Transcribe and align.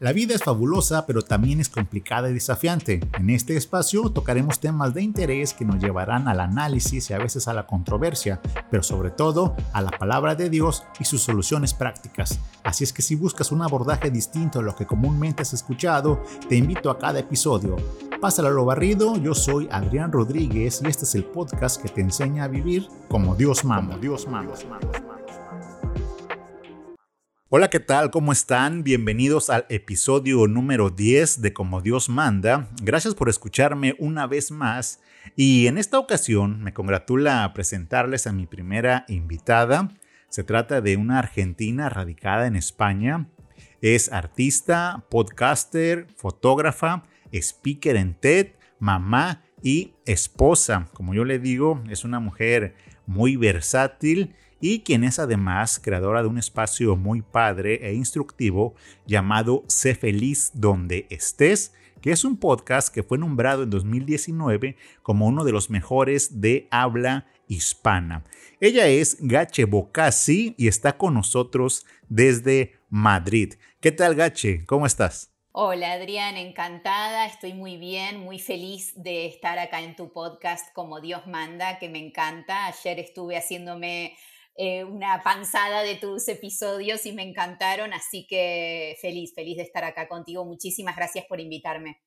La 0.00 0.14
vida 0.14 0.34
es 0.34 0.42
fabulosa, 0.42 1.04
pero 1.04 1.20
también 1.20 1.60
es 1.60 1.68
complicada 1.68 2.30
y 2.30 2.32
desafiante. 2.32 3.06
En 3.18 3.28
este 3.28 3.58
espacio 3.58 4.08
tocaremos 4.08 4.58
temas 4.58 4.94
de 4.94 5.02
interés 5.02 5.52
que 5.52 5.66
nos 5.66 5.78
llevarán 5.78 6.26
al 6.26 6.40
análisis 6.40 7.10
y 7.10 7.12
a 7.12 7.18
veces 7.18 7.48
a 7.48 7.52
la 7.52 7.66
controversia, 7.66 8.40
pero 8.70 8.82
sobre 8.82 9.10
todo 9.10 9.54
a 9.74 9.82
la 9.82 9.90
palabra 9.90 10.34
de 10.34 10.48
Dios 10.48 10.84
y 10.98 11.04
sus 11.04 11.20
soluciones 11.20 11.74
prácticas. 11.74 12.40
Así 12.64 12.82
es 12.82 12.94
que 12.94 13.02
si 13.02 13.14
buscas 13.14 13.52
un 13.52 13.60
abordaje 13.60 14.10
distinto 14.10 14.60
a 14.60 14.62
lo 14.62 14.74
que 14.74 14.86
comúnmente 14.86 15.42
has 15.42 15.52
escuchado, 15.52 16.22
te 16.48 16.56
invito 16.56 16.90
a 16.90 16.98
cada 16.98 17.18
episodio. 17.18 17.76
Pásalo 18.22 18.48
a 18.48 18.52
lo 18.52 18.64
barrido, 18.64 19.18
yo 19.18 19.34
soy 19.34 19.68
Adrián 19.70 20.12
Rodríguez 20.12 20.80
y 20.82 20.88
este 20.88 21.04
es 21.04 21.14
el 21.14 21.24
podcast 21.24 21.78
que 21.82 21.90
te 21.90 22.00
enseña 22.00 22.44
a 22.44 22.48
vivir 22.48 22.88
como 23.10 23.34
Dios 23.34 23.66
manda. 23.66 23.98
Dios 23.98 24.26
manda. 24.26 24.54
Hola, 27.52 27.68
¿qué 27.68 27.80
tal? 27.80 28.12
¿Cómo 28.12 28.30
están? 28.30 28.84
Bienvenidos 28.84 29.50
al 29.50 29.66
episodio 29.70 30.46
número 30.46 30.88
10 30.88 31.42
de 31.42 31.52
Como 31.52 31.80
Dios 31.80 32.08
manda. 32.08 32.68
Gracias 32.80 33.16
por 33.16 33.28
escucharme 33.28 33.96
una 33.98 34.28
vez 34.28 34.52
más 34.52 35.00
y 35.34 35.66
en 35.66 35.76
esta 35.76 35.98
ocasión 35.98 36.62
me 36.62 36.72
congratula 36.72 37.52
presentarles 37.52 38.28
a 38.28 38.32
mi 38.32 38.46
primera 38.46 39.04
invitada. 39.08 39.88
Se 40.28 40.44
trata 40.44 40.80
de 40.80 40.96
una 40.96 41.18
argentina 41.18 41.88
radicada 41.88 42.46
en 42.46 42.54
España. 42.54 43.28
Es 43.80 44.12
artista, 44.12 45.04
podcaster, 45.10 46.06
fotógrafa, 46.14 47.02
speaker 47.32 47.96
en 47.96 48.14
TED, 48.14 48.52
mamá 48.78 49.42
y 49.60 49.94
esposa. 50.06 50.88
Como 50.94 51.14
yo 51.14 51.24
le 51.24 51.40
digo, 51.40 51.82
es 51.90 52.04
una 52.04 52.20
mujer 52.20 52.76
muy 53.06 53.34
versátil 53.34 54.36
y 54.60 54.80
quien 54.80 55.04
es 55.04 55.18
además 55.18 55.80
creadora 55.82 56.22
de 56.22 56.28
un 56.28 56.38
espacio 56.38 56.96
muy 56.96 57.22
padre 57.22 57.86
e 57.88 57.94
instructivo 57.94 58.74
llamado 59.06 59.64
Sé 59.66 59.94
feliz 59.94 60.50
donde 60.54 61.06
estés, 61.10 61.74
que 62.00 62.12
es 62.12 62.24
un 62.24 62.36
podcast 62.36 62.92
que 62.94 63.02
fue 63.02 63.18
nombrado 63.18 63.62
en 63.62 63.70
2019 63.70 64.76
como 65.02 65.26
uno 65.26 65.44
de 65.44 65.52
los 65.52 65.70
mejores 65.70 66.40
de 66.40 66.68
habla 66.70 67.26
hispana. 67.48 68.24
Ella 68.60 68.86
es 68.86 69.16
Gache 69.20 69.64
Bocasi 69.64 70.54
y 70.56 70.68
está 70.68 70.96
con 70.96 71.14
nosotros 71.14 71.86
desde 72.08 72.78
Madrid. 72.88 73.54
¿Qué 73.80 73.92
tal 73.92 74.14
Gache? 74.14 74.64
¿Cómo 74.66 74.86
estás? 74.86 75.30
Hola 75.52 75.94
Adrián, 75.94 76.36
encantada, 76.36 77.26
estoy 77.26 77.54
muy 77.54 77.76
bien, 77.76 78.20
muy 78.20 78.38
feliz 78.38 78.92
de 78.94 79.26
estar 79.26 79.58
acá 79.58 79.80
en 79.80 79.96
tu 79.96 80.12
podcast 80.12 80.72
como 80.74 81.00
Dios 81.00 81.26
manda, 81.26 81.80
que 81.80 81.88
me 81.88 81.98
encanta. 81.98 82.66
Ayer 82.66 83.00
estuve 83.00 83.36
haciéndome 83.36 84.16
eh, 84.62 84.84
una 84.84 85.22
panzada 85.22 85.82
de 85.82 85.94
tus 85.94 86.28
episodios 86.28 87.06
y 87.06 87.12
me 87.12 87.22
encantaron, 87.22 87.94
así 87.94 88.26
que 88.28 88.94
feliz, 89.00 89.32
feliz 89.34 89.56
de 89.56 89.62
estar 89.62 89.84
acá 89.84 90.06
contigo. 90.06 90.44
Muchísimas 90.44 90.94
gracias 90.94 91.24
por 91.26 91.40
invitarme. 91.40 92.02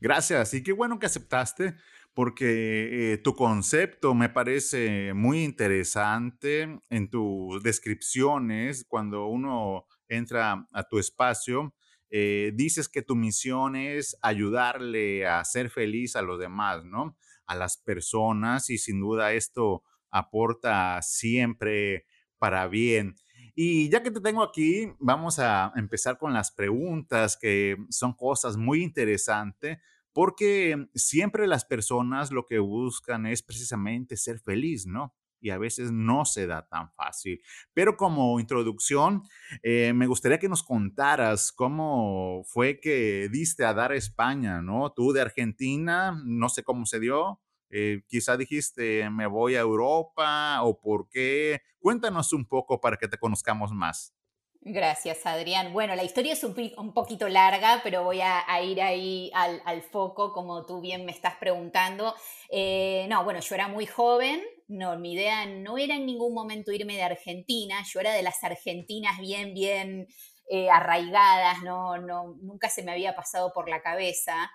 Gracias, 0.00 0.54
y 0.54 0.62
qué 0.62 0.72
bueno 0.72 0.98
que 0.98 1.04
aceptaste, 1.04 1.74
porque 2.14 3.12
eh, 3.12 3.18
tu 3.18 3.36
concepto 3.36 4.14
me 4.14 4.30
parece 4.30 5.12
muy 5.12 5.44
interesante 5.44 6.80
en 6.88 7.10
tus 7.10 7.62
descripciones 7.62 8.86
cuando 8.88 9.26
uno 9.26 9.86
entra 10.08 10.66
a 10.72 10.84
tu 10.84 10.98
espacio. 10.98 11.74
Eh, 12.08 12.52
dices 12.54 12.88
que 12.88 13.02
tu 13.02 13.14
misión 13.14 13.76
es 13.76 14.16
ayudarle 14.22 15.26
a 15.26 15.44
ser 15.44 15.68
feliz 15.68 16.16
a 16.16 16.22
los 16.22 16.38
demás, 16.38 16.82
¿no? 16.82 17.14
A 17.44 17.56
las 17.56 17.76
personas 17.76 18.70
y 18.70 18.78
sin 18.78 19.00
duda 19.00 19.34
esto 19.34 19.82
aporta 20.14 21.02
siempre 21.02 22.06
para 22.38 22.68
bien. 22.68 23.16
Y 23.56 23.88
ya 23.88 24.02
que 24.02 24.10
te 24.10 24.20
tengo 24.20 24.42
aquí, 24.42 24.92
vamos 24.98 25.38
a 25.38 25.72
empezar 25.76 26.18
con 26.18 26.32
las 26.32 26.52
preguntas, 26.52 27.36
que 27.36 27.76
son 27.90 28.12
cosas 28.14 28.56
muy 28.56 28.82
interesantes, 28.82 29.78
porque 30.12 30.88
siempre 30.94 31.46
las 31.48 31.64
personas 31.64 32.30
lo 32.30 32.46
que 32.46 32.60
buscan 32.60 33.26
es 33.26 33.42
precisamente 33.42 34.16
ser 34.16 34.38
feliz, 34.38 34.86
¿no? 34.86 35.14
Y 35.40 35.50
a 35.50 35.58
veces 35.58 35.90
no 35.90 36.24
se 36.24 36.46
da 36.46 36.66
tan 36.68 36.90
fácil. 36.92 37.40
Pero 37.74 37.96
como 37.96 38.38
introducción, 38.40 39.22
eh, 39.62 39.92
me 39.94 40.06
gustaría 40.06 40.38
que 40.38 40.48
nos 40.48 40.62
contaras 40.62 41.52
cómo 41.52 42.44
fue 42.46 42.80
que 42.80 43.28
diste 43.30 43.64
a 43.64 43.74
dar 43.74 43.92
a 43.92 43.96
España, 43.96 44.62
¿no? 44.62 44.92
Tú 44.92 45.12
de 45.12 45.20
Argentina, 45.20 46.22
no 46.24 46.48
sé 46.48 46.62
cómo 46.62 46.86
se 46.86 47.00
dio, 47.00 47.40
eh, 47.76 48.02
quizá 48.06 48.36
dijiste, 48.36 49.10
me 49.10 49.26
voy 49.26 49.56
a 49.56 49.60
Europa 49.60 50.62
o 50.62 50.80
por 50.80 51.08
qué. 51.08 51.60
Cuéntanos 51.80 52.32
un 52.32 52.46
poco 52.46 52.80
para 52.80 52.96
que 52.96 53.08
te 53.08 53.18
conozcamos 53.18 53.72
más. 53.72 54.14
Gracias, 54.60 55.26
Adrián. 55.26 55.72
Bueno, 55.72 55.96
la 55.96 56.04
historia 56.04 56.34
es 56.34 56.44
un, 56.44 56.54
poquito 56.94 57.28
larga, 57.28 57.80
pero 57.82 58.04
voy 58.04 58.20
a, 58.22 58.44
ir 58.62 58.80
ahí 58.80 59.32
al, 59.34 59.82
foco, 59.82 60.32
como 60.32 60.64
tú 60.64 60.80
bien 60.80 61.04
me 61.04 61.10
estás 61.10 61.34
preguntando. 61.34 62.14
Eh, 62.48 63.06
no, 63.10 63.24
bueno, 63.24 63.40
yo 63.40 63.56
era 63.56 63.66
muy 63.66 63.86
joven, 63.86 64.40
no, 64.68 64.96
mi 64.96 65.14
idea 65.14 65.44
no 65.44 65.76
era 65.76 65.96
en 65.96 66.06
ningún 66.06 66.32
momento 66.32 66.70
irme 66.70 66.94
de 66.94 67.02
Argentina, 67.02 67.84
yo 67.92 67.98
era 67.98 68.12
de 68.12 68.22
las 68.22 68.42
argentinas 68.44 69.18
bien, 69.18 69.52
bien 69.52 70.06
eh, 70.48 70.70
arraigadas, 70.70 71.60
no, 71.64 71.98
no, 71.98 72.36
nunca 72.40 72.70
se 72.70 72.84
me 72.84 72.92
había 72.92 73.16
pasado 73.16 73.52
por 73.52 73.68
la 73.68 73.82
cabeza. 73.82 74.50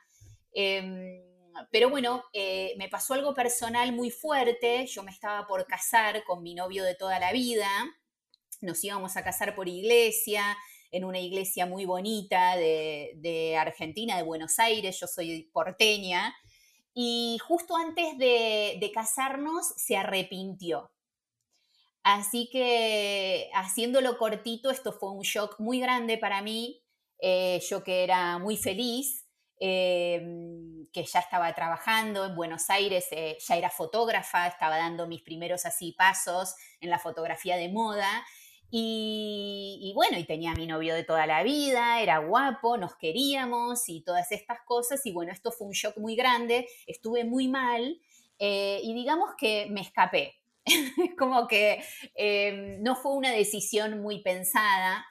Em, 0.53 1.28
pero 1.72 1.90
bueno, 1.90 2.24
eh, 2.34 2.74
me 2.78 2.90
pasó 2.90 3.14
algo 3.14 3.34
personal 3.34 3.92
muy 3.94 4.12
fuerte. 4.12 4.86
Yo 4.88 5.03
me 5.03 5.12
estaba 5.12 5.46
por 5.47 5.66
casar 5.66 6.24
con 6.24 6.44
mi 6.44 6.56
novio 6.56 6.84
de 6.84 6.96
toda 6.96 7.20
la 7.20 7.31
vida. 7.31 7.68
Nos 8.62 8.84
íbamos 8.84 9.18
a 9.18 9.24
casar 9.24 9.56
por 9.56 9.68
iglesia, 9.68 10.58
en 10.92 11.06
una 11.06 11.20
iglesia 11.20 11.66
muy 11.66 11.86
bonita 11.86 12.56
de, 12.56 13.56
Argentina, 13.59 14.18
de 14.18 14.24
Buenos 14.24 14.59
Aires. 14.59 15.00
Yo 15.00 15.08
soy 15.08 15.50
porteña. 15.53 16.36
Y 16.94 17.38
justo 17.47 17.76
antes 17.76 18.18
de, 18.18 18.91
casarnos 18.94 19.74
se 19.78 19.96
arrepintió. 19.96 20.91
Así 22.03 22.50
que 22.52 23.50
haciéndolo 23.53 24.18
cortito, 24.18 24.72
esto 24.72 24.94
fue 24.94 25.12
un 25.12 25.22
shock 25.22 25.59
muy 25.59 25.80
grande 25.80 26.18
para 26.18 26.41
mí. 26.41 26.81
Eh, 27.22 27.62
yo 27.70 27.84
que 27.84 28.03
era 28.03 28.40
muy 28.40 28.56
feliz, 28.56 29.28
Em, 29.62 30.88
que 30.94 31.03
ya 31.03 31.20
estaba 31.20 31.53
trabajando 31.53 32.25
en 32.25 32.34
Buenos 32.34 32.70
Aires, 32.70 33.08
eh, 33.12 33.38
ya 33.46 33.58
era 33.58 33.70
fotógrafa, 33.70 34.47
estaba 34.47 34.78
dando 34.78 35.06
mis 35.06 35.22
primeros 35.22 35.66
así 35.66 35.92
pasos 35.97 36.56
en 36.80 36.90
la 36.90 36.97
fotografía 36.97 37.58
de 37.58 37.68
moda. 37.70 38.25
Y, 38.72 39.92
bueno, 39.96 40.18
y 40.18 40.24
tenía 40.24 40.52
a 40.52 40.56
mi 40.56 40.68
novio 40.68 40.94
de 40.94 41.03
toda 41.03 41.25
la 41.25 41.44
vida, 41.44 42.02
era 42.02 42.20
guapo, 42.20 42.78
nos 42.78 42.96
queríamos 42.96 43.90
y 43.90 44.02
todas 44.02 44.31
estas 44.31 44.59
cosas. 44.62 45.06
Y 45.06 45.12
bueno, 45.12 45.34
esto 45.34 45.52
fue 45.52 45.68
un 45.68 45.74
shock 45.74 45.97
muy 45.97 46.16
grande, 46.16 46.68
estuve 46.88 47.26
muy 47.26 47.47
mal 47.47 48.00
eh, 48.38 48.80
y 48.84 48.94
digamos 48.94 49.31
que 49.38 49.68
me 49.72 49.81
escapé. 49.81 50.36
Como 51.18 51.47
que 51.47 51.84
em, 52.16 52.81
no 52.81 52.96
fue 52.96 53.14
una 53.14 53.31
decisión 53.31 54.02
muy 54.02 54.22
pensada. 54.22 55.06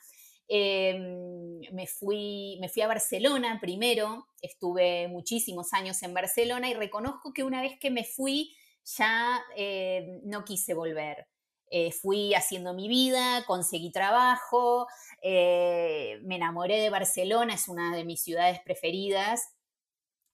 Em, 0.51 1.61
me, 1.73 1.87
fui, 1.87 2.57
me 2.61 2.69
fui 2.71 2.83
a 2.83 2.89
Barcelona 2.89 3.59
primero, 3.61 4.27
estuve 4.41 5.07
muchísimos 5.09 5.75
años 5.75 6.03
en 6.03 6.15
Barcelona 6.15 6.71
y 6.71 6.75
reconozco 6.75 7.35
que 7.35 7.45
una 7.45 7.61
vez 7.61 7.79
que 7.79 7.91
me 7.91 8.05
fui 8.05 8.55
ya 8.97 9.43
eh, 9.57 10.21
no 10.25 10.45
quise 10.45 10.75
volver. 10.75 11.27
Eh, 11.71 11.93
fui 11.93 12.33
haciendo 12.35 12.73
mi 12.73 12.89
vida, 12.89 13.45
conseguí 13.47 13.93
trabajo, 13.93 14.87
eh, 15.23 16.19
me 16.23 16.37
enamoré 16.37 16.81
de 16.81 16.89
Barcelona, 16.89 17.55
es 17.55 17.69
una 17.69 17.95
de 17.95 18.05
mis 18.05 18.23
ciudades 18.23 18.61
preferidas, 18.61 19.43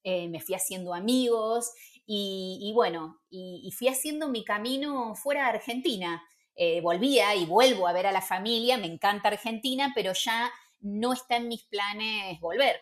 me 0.05 0.39
fui 0.39 0.55
haciendo 0.55 0.93
amigos 0.93 1.73
y, 2.07 2.71
bueno, 2.75 3.23
y, 3.31 3.71
fui 3.73 3.89
haciendo 3.89 4.29
mi 4.29 4.45
camino 4.45 5.15
fuera 5.15 5.45
de 5.45 5.57
Argentina. 5.57 6.23
Eh, 6.57 6.81
volvía 6.81 7.35
y 7.35 7.47
vuelvo 7.47 7.89
a 7.89 7.93
ver 7.93 8.07
a 8.07 8.13
la 8.13 8.23
familia, 8.23 8.79
me 8.79 8.87
encanta 8.87 9.29
Argentina, 9.29 9.93
pero 9.95 10.13
ya 10.13 10.53
no 10.81 11.13
está 11.13 11.37
en 11.37 11.49
mis 11.49 11.65
planes 11.65 12.39
volver. 12.41 12.81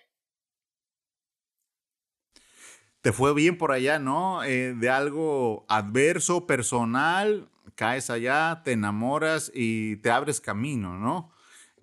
Te 3.00 3.12
fue 3.12 3.34
bien 3.34 3.58
por 3.58 3.72
allá, 3.72 3.98
¿no? 3.98 4.44
Eh, 4.44 4.74
de 4.74 4.88
algo 4.88 5.64
adverso, 5.68 6.46
personal, 6.46 7.50
caes 7.74 8.10
allá, 8.10 8.62
te 8.64 8.72
enamoras 8.72 9.50
y 9.54 9.96
te 9.96 10.10
abres 10.10 10.40
camino, 10.40 10.96
¿no? 10.96 11.32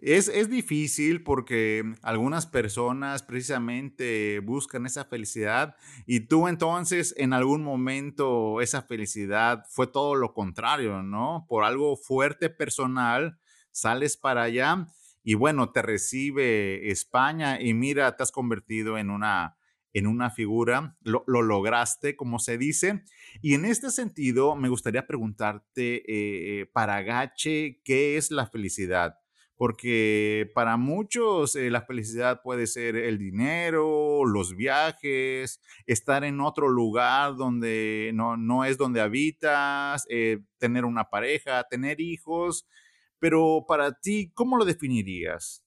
Es, 0.02 0.50
difícil 0.50 1.24
porque 1.24 1.84
algunas 2.02 2.48
personas 2.48 3.22
precisamente 3.22 4.40
buscan 4.40 4.86
esa 4.86 5.04
felicidad 5.04 5.76
y 6.06 6.22
tú 6.22 6.48
entonces 6.48 7.14
en 7.18 7.34
algún 7.34 7.64
momento 7.64 8.62
esa 8.62 8.82
felicidad 8.82 9.66
fue 9.70 9.88
todo 9.88 10.16
lo 10.16 10.34
contrario, 10.34 11.04
¿no? 11.04 11.46
Por 11.50 11.66
algo 11.66 11.98
fuerte 11.98 12.50
personal, 12.50 13.40
sales 13.72 14.16
para 14.16 14.44
allá 14.44 14.88
y 15.22 15.34
bueno, 15.34 15.72
te 15.72 15.82
recibe 15.82 16.90
España 16.92 17.62
y 17.62 17.74
mira, 17.74 18.16
te 18.16 18.24
has 18.24 18.32
convertido 18.32 18.98
en 18.98 19.10
una, 19.10 19.58
en 19.92 20.08
una 20.08 20.30
figura, 20.30 20.98
lo, 21.02 21.24
lograste, 21.28 22.16
como 22.16 22.40
se 22.40 22.58
dice. 22.58 23.04
Y 23.42 23.54
en 23.54 23.66
este 23.66 23.92
sentido, 23.92 24.56
me 24.56 24.70
gustaría 24.70 25.06
preguntarte, 25.06 26.04
eh, 26.62 26.66
para 26.68 27.02
Gache, 27.02 27.82
¿qué 27.84 28.16
es 28.16 28.32
la 28.32 28.48
felicidad? 28.48 29.20
Porque 29.60 30.50
para 30.56 30.78
muchos 30.78 31.58
eh, 31.58 31.70
la 31.70 31.82
felicidad 31.82 32.42
puede 32.42 32.66
ser 32.66 32.96
el 32.96 33.18
dinero, 33.18 34.24
los 34.24 34.56
viajes, 34.56 35.60
estar 35.86 36.24
en 36.24 36.40
otro 36.40 36.70
lugar 36.70 37.36
donde 37.36 38.12
no, 38.14 38.38
no 38.38 38.64
es 38.64 38.78
donde 38.78 39.02
habitas, 39.02 40.06
eh, 40.10 40.40
tener 40.60 40.86
una 40.86 41.10
pareja, 41.10 41.66
tener 41.66 42.00
hijos, 42.00 42.70
pero 43.20 43.66
para 43.68 43.92
ti, 44.00 44.32
¿cómo 44.34 44.56
lo 44.56 44.64
definirías? 44.64 45.66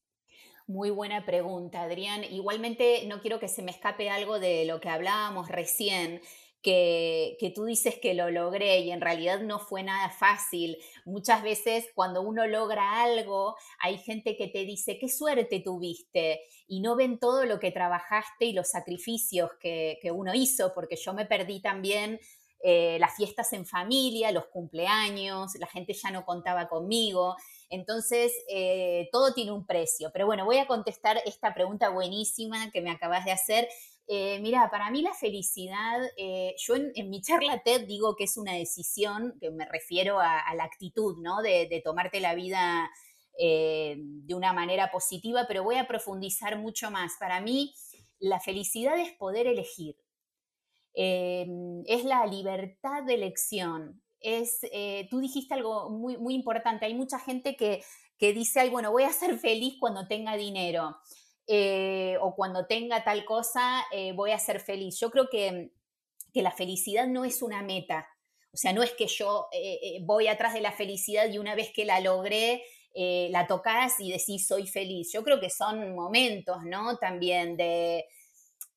Muy 0.67 0.89
buena 0.89 1.27
pregunta, 1.27 1.83
Adrián. 1.83 2.25
Igualmente, 2.25 3.05
no 3.09 3.21
quiero 3.21 3.41
que 3.41 3.49
se 3.49 3.63
me 3.63 3.73
escape 3.73 4.09
algo 4.09 4.39
de 4.39 4.65
lo 4.65 4.81
que 4.81 4.89
hablábamos 4.89 5.51
recién, 5.51 6.23
que, 6.63 7.37
que, 7.41 7.51
tú 7.51 7.65
dices 7.65 7.97
que 8.01 8.15
lo 8.15 8.31
logré 8.31 8.81
y 8.81 8.91
en 8.91 9.01
realidad 9.01 9.41
no 9.41 9.59
fue 9.59 9.83
nada 9.83 10.11
fácil. 10.11 10.79
Muchas 11.05 11.43
veces 11.43 11.89
cuando 11.95 12.23
uno 12.23 12.47
logra 12.47 13.03
algo, 13.03 13.57
hay 13.81 13.99
gente 13.99 14.37
que 14.37 14.49
te 14.49 14.65
dice, 14.65 14.99
qué 14.99 15.09
suerte 15.09 15.61
tuviste 15.61 16.43
y 16.69 16.81
no 16.81 16.97
ven 16.97 17.19
todo 17.19 17.45
lo 17.45 17.59
que 17.59 17.73
trabajaste 17.73 18.47
y 18.47 18.53
los 18.53 18.69
sacrificios 18.69 19.51
que, 19.61 19.99
que 20.01 20.13
uno 20.13 20.35
hizo, 20.35 20.73
porque 20.73 20.97
yo 20.97 21.13
me 21.13 21.27
perdí 21.27 21.61
también 21.61 22.21
eh, 22.65 22.97
las 23.01 23.17
fiestas 23.17 23.53
en 23.55 23.67
familia, 23.67 24.31
los 24.31 24.47
cumpleaños, 24.47 25.57
la 25.57 25.67
gente 25.67 25.95
ya 25.95 26.13
no 26.13 26.25
contaba 26.25 26.69
conmigo. 26.69 27.37
Entonces, 27.69 28.33
eh, 28.49 29.09
todo 29.11 29.35
tiene 29.35 29.51
un 29.51 29.67
precio. 29.67 30.11
Pero 30.13 30.27
bueno, 30.27 30.45
voy 30.45 30.59
a 30.59 30.69
contestar 30.69 31.21
esta 31.27 31.55
pregunta 31.55 31.89
buenísima 31.89 32.71
que 32.71 32.81
me 32.81 32.93
acabas 32.93 33.25
de 33.25 33.33
hacer. 33.33 33.69
Eh, 34.09 34.41
mira, 34.41 34.69
para 34.71 34.91
mí 34.91 35.01
la 35.01 35.15
felicidad, 35.15 36.01
yo 36.59 36.75
en, 36.75 37.11
mi 37.11 37.23
charla 37.23 37.63
TED 37.63 37.87
digo 37.87 38.15
que 38.17 38.25
es 38.25 38.37
una 38.37 38.53
decisión, 38.53 39.35
que 39.41 39.51
me 39.51 39.65
refiero 39.65 40.21
a, 40.21 40.55
la 40.55 40.65
actitud, 40.65 41.17
¿no? 41.23 41.41
De, 41.41 41.81
tomarte 41.85 42.21
la 42.21 42.35
vida 42.35 42.91
de 43.39 44.35
una 44.35 44.53
manera 44.53 44.91
positiva, 44.91 45.47
pero 45.49 45.65
voy 45.65 45.77
a 45.77 45.87
profundizar 45.87 46.59
mucho 46.59 46.91
más. 46.91 47.13
Para 47.19 47.41
mí, 47.41 47.73
la 48.19 48.41
felicidad 48.41 48.99
es 48.99 49.13
poder 49.13 49.47
elegir. 49.47 49.97
Es 50.95 52.05
la 52.05 52.27
libertad 52.27 53.05
de 53.05 53.15
elección. 53.15 54.03
Es, 54.23 54.59
eh, 54.73 55.09
tú 55.11 55.21
dijiste 55.21 55.55
algo 55.55 55.91
muy, 55.91 56.17
muy 56.17 56.35
importante, 56.35 56.87
hay 56.87 56.95
mucha 56.95 57.19
gente 57.19 57.57
que, 57.57 57.83
que 58.19 58.33
dice, 58.33 58.61
ay, 58.61 58.71
bueno, 58.71 58.93
voy 58.93 59.03
a 59.03 59.13
ser 59.13 59.37
feliz 59.39 59.75
cuando 59.81 60.07
tenga 60.07 60.37
dinero. 60.37 60.97
Eh, 61.55 62.17
o 62.23 62.35
cuando 62.35 62.67
tenga 62.67 63.05
tal 63.05 63.27
cosa, 63.27 63.85
eh, 63.93 64.13
voy 64.13 64.31
a 64.31 64.39
ser 64.39 64.59
feliz. 64.61 64.99
Yo 64.99 65.11
creo 65.11 65.29
que, 65.29 65.73
que, 66.33 66.41
la 66.41 66.51
felicidad 66.51 67.07
no 67.07 67.27
es 67.27 67.43
una 67.43 67.63
meta. 67.63 68.09
O 68.55 68.57
sea, 68.57 68.73
no 68.73 68.83
es 68.83 68.93
que 68.93 69.07
yo 69.07 69.49
voy 70.03 70.29
atrás 70.29 70.55
de 70.55 70.61
la 70.61 70.73
felicidad 70.73 71.29
y 71.31 71.39
una 71.39 71.55
vez 71.55 71.71
que 71.75 71.85
la 71.85 72.01
logré, 72.01 72.63
la 72.95 73.47
tocas 73.47 73.99
y 73.99 74.13
decís 74.13 74.47
soy 74.47 74.67
feliz. 74.67 75.11
Yo 75.13 75.23
creo 75.25 75.41
que 75.41 75.49
son 75.49 75.95
momentos, 75.95 76.59
¿no? 76.65 76.99
También 76.99 77.57
de, 77.57 78.05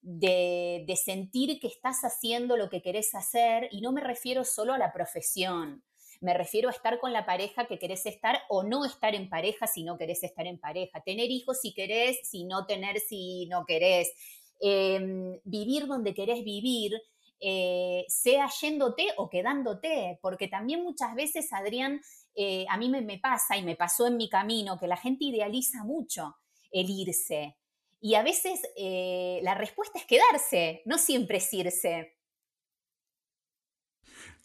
de, 0.06 0.95
sentir 1.04 1.60
que 1.60 1.68
estás 1.68 2.01
haciendo 2.04 2.57
lo 2.57 2.69
que 2.69 2.81
querés 2.81 3.16
hacer 3.16 3.68
y 3.71 3.81
no 3.81 3.92
me 3.92 4.01
refiero 4.01 4.44
solo 4.44 4.74
a 4.74 4.78
la 4.78 4.94
profesión, 4.94 5.83
me 6.22 6.34
refiero 6.34 6.70
a 6.70 6.72
estar 6.72 7.00
con 7.00 7.14
la 7.14 7.26
pareja 7.26 7.66
que 7.66 7.80
querés 7.80 8.06
estar 8.06 8.40
o 8.50 8.64
no 8.64 8.86
estar 8.86 9.16
en 9.16 9.30
pareja 9.30 9.68
si 9.68 9.84
no 9.84 9.98
querés 9.98 10.24
estar 10.24 10.48
en 10.48 10.60
pareja, 10.60 11.02
tener 11.02 11.30
hijos 11.30 11.60
si 11.62 11.74
querés, 11.74 12.20
si 12.24 12.46
no 12.46 12.66
tener 12.66 13.00
si 13.00 13.48
no 13.48 13.66
querés, 13.66 14.12
em, 14.60 15.40
vivir 15.44 15.88
donde 15.88 16.14
querés 16.14 16.44
vivir, 16.44 16.94
eh, 17.40 18.06
sea 18.08 18.50
yéndote 18.62 19.08
o 19.18 19.30
quedándote, 19.30 20.20
porque 20.22 20.48
también 20.48 20.84
muchas 20.84 21.14
veces, 21.16 21.52
Adrián, 21.52 22.02
eh, 22.36 22.66
a 22.70 22.78
mí 22.78 22.90
me, 22.90 23.20
pasa 23.20 23.58
y 23.58 23.64
me 23.64 23.76
pasó 23.76 24.08
en 24.08 24.18
mi 24.18 24.30
camino 24.30 24.78
que 24.80 24.88
la 24.88 24.98
gente 24.98 25.26
idealiza 25.26 25.84
mucho 25.84 26.36
el 26.72 26.90
irse. 26.90 27.56
Y 28.02 28.16
a 28.16 28.24
veces 28.24 28.62
eh, 28.78 29.40
la 29.44 29.56
respuesta 29.56 30.00
es 30.00 30.06
quedarse, 30.06 30.82
no 30.86 30.98
siempre 30.98 31.38
es 31.38 31.54
irse. 31.54 32.16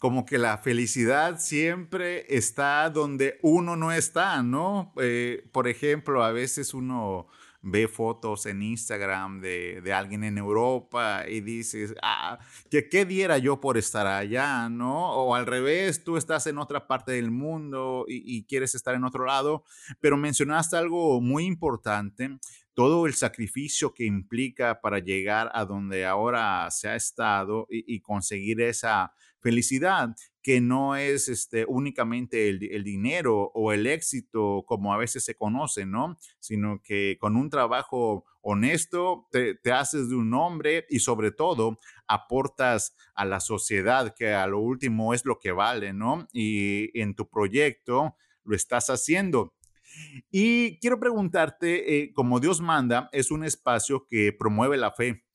Como 0.01 0.25
que 0.25 0.39
la 0.39 0.57
felicidad 0.57 1.39
siempre 1.39 2.25
está 2.27 2.89
donde 2.89 3.37
uno 3.43 3.75
no 3.75 3.91
está, 3.91 4.41
¿no? 4.41 4.93
Eh, 4.99 5.47
por 5.51 5.67
ejemplo, 5.67 6.23
a 6.23 6.31
veces 6.31 6.73
uno 6.73 7.27
ve 7.61 7.87
fotos 7.87 8.47
en 8.47 8.63
Instagram 8.63 9.41
de, 9.41 9.93
alguien 9.93 10.23
en 10.23 10.39
Europa 10.39 11.25
y 11.29 11.41
dices, 11.41 11.93
ah, 12.01 12.39
que 12.71 12.89
qué 12.89 13.05
diera 13.05 13.37
yo 13.37 13.61
por 13.61 13.77
estar 13.77 14.07
allá, 14.07 14.69
¿no? 14.69 15.11
O 15.11 15.35
al 15.35 15.45
revés, 15.45 16.03
tú 16.03 16.17
estás 16.17 16.47
en 16.47 16.57
otra 16.57 16.87
parte 16.87 17.11
del 17.11 17.29
mundo 17.29 18.05
y, 18.07 18.23
y 18.25 18.45
quieres 18.45 18.73
estar 18.73 18.95
en 18.95 19.03
otro 19.03 19.25
lado, 19.25 19.65
pero 19.99 20.17
mencionaste 20.17 20.77
algo 20.77 21.21
muy 21.21 21.45
importante 21.45 22.39
todo 22.73 23.05
el 23.05 23.13
sacrificio 23.13 23.93
que 23.93 24.05
implica 24.05 24.79
para 24.81 24.99
llegar 24.99 25.51
a 25.53 25.65
donde 25.65 26.05
ahora 26.05 26.69
se 26.71 26.87
ha 26.87 26.95
estado 26.95 27.67
y, 27.69 27.99
conseguir 27.99 28.61
esa 28.61 29.13
felicidad, 29.41 30.15
que 30.41 30.61
no 30.61 30.95
es 30.95 31.29
este, 31.29 31.65
únicamente 31.67 32.49
el, 32.49 32.83
dinero 32.83 33.51
o 33.53 33.73
el 33.73 33.85
éxito 33.85 34.63
como 34.65 34.93
a 34.93 34.97
veces 34.97 35.23
se 35.23 35.35
conoce, 35.35 35.85
¿no? 35.85 36.17
Sino 36.39 36.81
que 36.83 37.17
con 37.19 37.35
un 37.35 37.49
trabajo 37.49 38.25
honesto 38.41 39.27
te, 39.31 39.55
te 39.55 39.71
haces 39.71 40.09
de 40.09 40.15
un 40.15 40.33
hombre 40.33 40.85
y 40.89 40.99
sobre 40.99 41.31
todo 41.31 41.79
aportas 42.07 42.95
a 43.13 43.25
la 43.25 43.39
sociedad, 43.39 44.15
que 44.15 44.33
a 44.33 44.47
lo 44.47 44.59
último 44.59 45.13
es 45.13 45.25
lo 45.25 45.39
que 45.39 45.51
vale, 45.51 45.93
¿no? 45.93 46.27
Y 46.33 46.97
en 46.99 47.15
tu 47.15 47.29
proyecto 47.29 48.15
lo 48.43 48.55
estás 48.55 48.89
haciendo. 48.89 49.53
Y 50.29 50.79
quiero 50.79 50.99
preguntarte, 50.99 51.97
eh, 51.97 52.13
como 52.13 52.39
Dios 52.39 52.61
manda, 52.61 53.09
es 53.11 53.31
un 53.31 53.43
espacio 53.43 54.05
que 54.07 54.33
promueve 54.33 54.77
la 54.77 54.91
fe, 54.91 55.25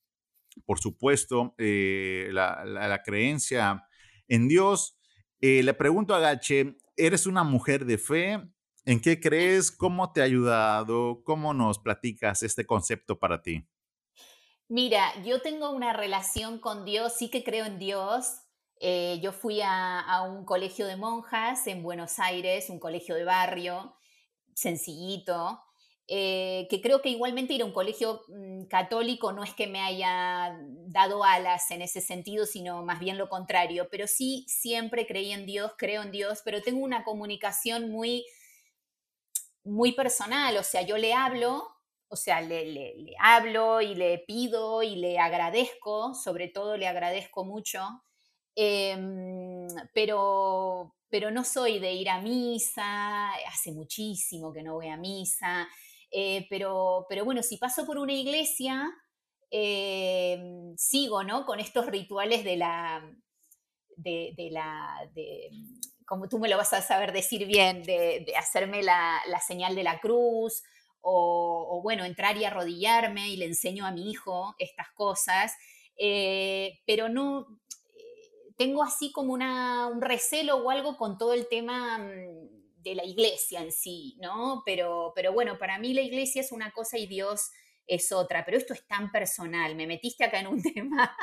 por 0.65 0.79
supuesto, 0.79 1.53
eh, 1.57 2.29
la, 2.31 3.01
creencia 3.05 3.86
en 4.27 4.47
Dios. 4.47 4.97
Eh, 5.41 5.63
le 5.63 5.73
pregunto 5.73 6.15
a 6.15 6.19
Gache, 6.19 6.77
¿eres 6.95 7.27
una 7.27 7.43
mujer 7.43 7.85
de 7.85 7.97
fe? 7.97 8.41
¿En 8.85 9.01
qué 9.01 9.19
crees? 9.19 9.71
¿Cómo 9.77 10.11
te 10.11 10.21
ha 10.21 10.25
ayudado? 10.25 11.21
¿Cómo 11.23 11.53
nos 11.53 11.79
platicas 11.79 12.43
este 12.43 12.65
concepto 12.65 13.19
para 13.19 13.41
ti? 13.41 13.67
Mira, 14.69 15.13
yo 15.23 15.41
tengo 15.41 15.69
una 15.71 15.93
relación 15.93 16.59
con 16.59 16.83
Dios, 16.83 17.13
sí 17.17 17.29
que 17.29 17.43
creo 17.43 17.65
en 17.65 17.79
Dios. 17.79 18.41
yo 19.21 19.31
fui 19.31 19.61
a, 19.63 20.21
un 20.29 20.43
colegio 20.43 20.87
de 20.87 20.97
monjas 20.97 21.67
en 21.67 21.83
Buenos 21.83 22.19
Aires, 22.19 22.69
un 22.69 22.79
colegio 22.79 23.15
de 23.15 23.23
barrio, 23.23 23.95
sencillito, 24.53 25.61
eh, 26.09 26.67
que 26.69 26.81
creo 26.81 27.01
que 27.01 27.09
igualmente 27.09 27.53
ir 27.53 27.61
a 27.61 27.65
un 27.65 27.73
colegio 27.73 28.21
mm, 28.29 28.65
católico 28.65 29.33
no 29.33 29.43
es 29.43 29.53
que 29.53 29.67
me 29.67 29.81
haya 29.81 30.57
dado 30.87 31.23
alas 31.25 31.69
en 31.71 31.81
ese 31.81 31.99
sentido, 31.99 32.45
sino 32.45 32.83
más 32.83 32.99
bien 32.99 33.17
lo 33.17 33.27
contrario, 33.27 33.89
pero 33.91 34.07
sí 34.07 34.45
siempre 34.47 35.05
creí 35.05 35.31
en 35.33 35.45
Dios, 35.45 35.73
creo 35.77 36.03
en 36.03 36.11
Dios, 36.11 36.41
pero 36.45 36.61
tengo 36.61 36.79
una 36.83 37.03
comunicación 37.03 37.91
muy, 37.91 38.25
muy 39.63 39.91
personal, 39.93 40.55
o 40.57 40.63
sea, 40.63 40.81
yo 40.81 40.97
le 40.97 41.13
hablo, 41.13 41.67
o 42.07 42.15
sea, 42.15 42.41
le, 42.41 42.65
le 42.71 43.13
hablo 43.19 43.81
y 43.81 43.95
le 43.95 44.19
pido 44.19 44.83
y 44.83 44.95
le 44.95 45.19
agradezco, 45.19 46.13
sobre 46.13 46.47
todo 46.47 46.77
le 46.77 46.87
agradezco 46.87 47.43
mucho, 47.43 47.81
em, 48.55 49.67
pero, 49.93 50.95
pero 51.09 51.31
no 51.31 51.43
soy 51.43 51.79
de 51.79 51.93
ir 51.93 52.09
a 52.09 52.21
misa, 52.21 53.33
hace 53.47 53.71
muchísimo 53.73 54.53
que 54.53 54.63
no 54.63 54.75
voy 54.75 54.87
a 54.87 54.97
misa, 54.97 55.67
eh, 56.11 56.47
pero, 56.49 57.05
pero 57.09 57.25
bueno, 57.25 57.43
si 57.43 57.57
paso 57.57 57.85
por 57.85 57.97
una 57.97 58.13
iglesia, 58.13 58.89
eh, 59.51 60.73
sigo, 60.77 61.23
¿no? 61.23 61.45
Con 61.45 61.59
estos 61.59 61.85
rituales 61.85 62.43
de 62.43 62.57
la, 62.57 63.09
de, 63.95 64.49
la, 64.51 65.09
como 66.05 66.29
tú 66.29 66.39
me 66.39 66.49
lo 66.49 66.57
vas 66.57 66.73
a 66.73 66.81
saber 66.81 67.11
decir 67.11 67.45
bien, 67.45 67.83
de, 67.83 68.33
hacerme 68.37 68.83
la, 68.83 69.21
señal 69.45 69.75
de 69.75 69.83
la 69.83 69.99
cruz, 69.99 70.63
o, 71.01 71.79
bueno, 71.83 72.03
entrar 72.03 72.35
y 72.37 72.43
arrodillarme 72.43 73.29
y 73.29 73.37
le 73.37 73.45
enseño 73.45 73.85
a 73.85 73.91
mi 73.91 74.11
hijo 74.11 74.55
estas 74.59 74.89
cosas, 74.93 75.53
eh, 75.97 76.79
pero 76.85 77.07
no, 77.07 77.47
tengo 78.57 78.83
así 78.83 79.11
como 79.11 79.33
una, 79.33 79.87
un 79.87 80.01
recelo 80.01 80.57
o 80.57 80.69
algo 80.69 80.97
con 80.97 81.17
todo 81.17 81.33
el 81.33 81.47
tema 81.47 81.99
mm, 81.99 82.57
de 82.89 82.95
la 82.95 83.05
iglesia 83.05 83.61
en 83.61 83.71
sí, 83.71 84.15
¿no? 84.19 84.63
Pero, 84.65 85.13
pero 85.15 85.33
bueno, 85.33 85.57
para 85.57 85.79
mí 85.79 85.93
la 85.93 86.01
iglesia 86.01 86.41
es 86.41 86.51
una 86.51 86.71
cosa 86.71 86.97
y 86.97 87.07
Dios 87.07 87.51
es 87.85 88.11
otra, 88.11 88.43
pero 88.45 88.57
esto 88.57 88.73
es 88.73 88.85
tan 88.85 89.11
personal, 89.11 89.75
me 89.75 89.87
metiste 89.87 90.25
acá 90.25 90.39
en 90.39 90.47
un 90.47 90.61
tema, 90.73 91.15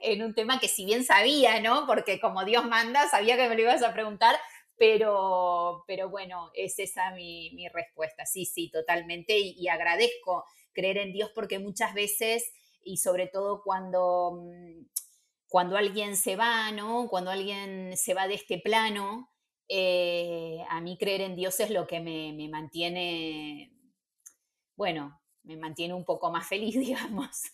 en 0.00 0.22
un 0.22 0.34
tema 0.34 0.58
que 0.58 0.68
si 0.68 0.84
bien 0.84 1.04
sabía, 1.04 1.60
¿no? 1.60 1.86
Porque 1.86 2.20
como 2.20 2.44
Dios 2.44 2.64
manda, 2.66 3.08
sabía 3.08 3.36
que 3.36 3.48
me 3.48 3.54
lo 3.54 3.62
ibas 3.62 3.82
a 3.82 3.92
preguntar, 3.92 4.36
pero, 4.78 5.84
pero 5.86 6.10
bueno, 6.10 6.50
es 6.54 6.78
esa 6.78 7.10
mi, 7.12 7.50
mi 7.54 7.68
respuesta, 7.68 8.26
sí, 8.26 8.44
sí, 8.44 8.70
totalmente, 8.70 9.38
y, 9.38 9.68
agradezco 9.68 10.44
creer 10.72 10.98
en 10.98 11.12
Dios 11.12 11.30
porque 11.34 11.58
muchas 11.58 11.94
veces, 11.94 12.52
y 12.82 12.98
sobre 12.98 13.26
todo 13.26 13.62
cuando 13.62 14.42
mm, 14.42 14.84
cuando 15.48 15.76
alguien 15.76 16.16
se 16.16 16.36
va, 16.36 16.72
¿no? 16.72 17.08
Cuando 17.08 17.30
alguien 17.30 17.96
se 17.96 18.14
va 18.14 18.28
de 18.28 18.34
este 18.34 18.58
plano, 18.58 19.30
eh, 19.68 20.58
a 20.68 20.80
mí 20.80 20.96
creer 20.98 21.22
en 21.22 21.36
Dios 21.36 21.58
es 21.60 21.70
lo 21.70 21.86
que 21.86 22.00
me, 22.00 22.32
me 22.32 22.48
mantiene, 22.48 23.72
bueno, 24.76 25.20
me 25.42 25.56
mantiene 25.56 25.94
un 25.94 26.04
poco 26.04 26.30
más 26.30 26.46
feliz, 26.46 26.74
digamos 26.78 27.50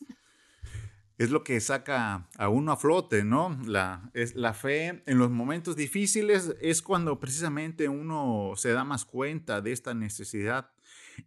es 1.23 1.31
lo 1.31 1.45
que 1.45 1.61
saca 1.61 2.29
a 2.37 2.49
uno 2.49 2.73
a 2.73 2.77
flote, 2.77 3.23
¿no? 3.23 3.57
La, 3.65 4.11
es, 4.13 4.35
la 4.35 4.55
fe 4.55 5.03
en 5.07 5.19
los 5.19 5.31
momentos 5.31 5.77
difíciles 5.77 6.55
es 6.61 6.83
cuando 6.83 7.21
precisamente 7.21 7.89
uno 7.89 8.55
se 8.57 8.73
da 8.73 8.83
más 8.83 9.05
cuenta 9.05 9.61
de 9.61 9.71
esta 9.71 9.95
necesidad. 9.95 10.73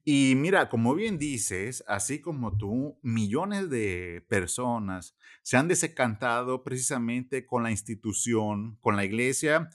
Y 0.04 0.34
mira, 0.36 0.68
como 0.68 0.96
bien 0.96 1.18
dices, 1.18 1.84
así 1.88 2.20
como 2.20 2.58
tú, 2.58 3.00
millones 3.04 3.70
de 3.70 4.26
personas 4.28 5.16
se 5.44 5.56
han 5.56 5.70
desencantado 5.70 6.64
precisamente 6.64 7.46
con 7.46 7.64
la 7.64 7.72
institución, 7.72 8.78
con 8.82 8.98
la 8.98 9.06
iglesia, 9.06 9.70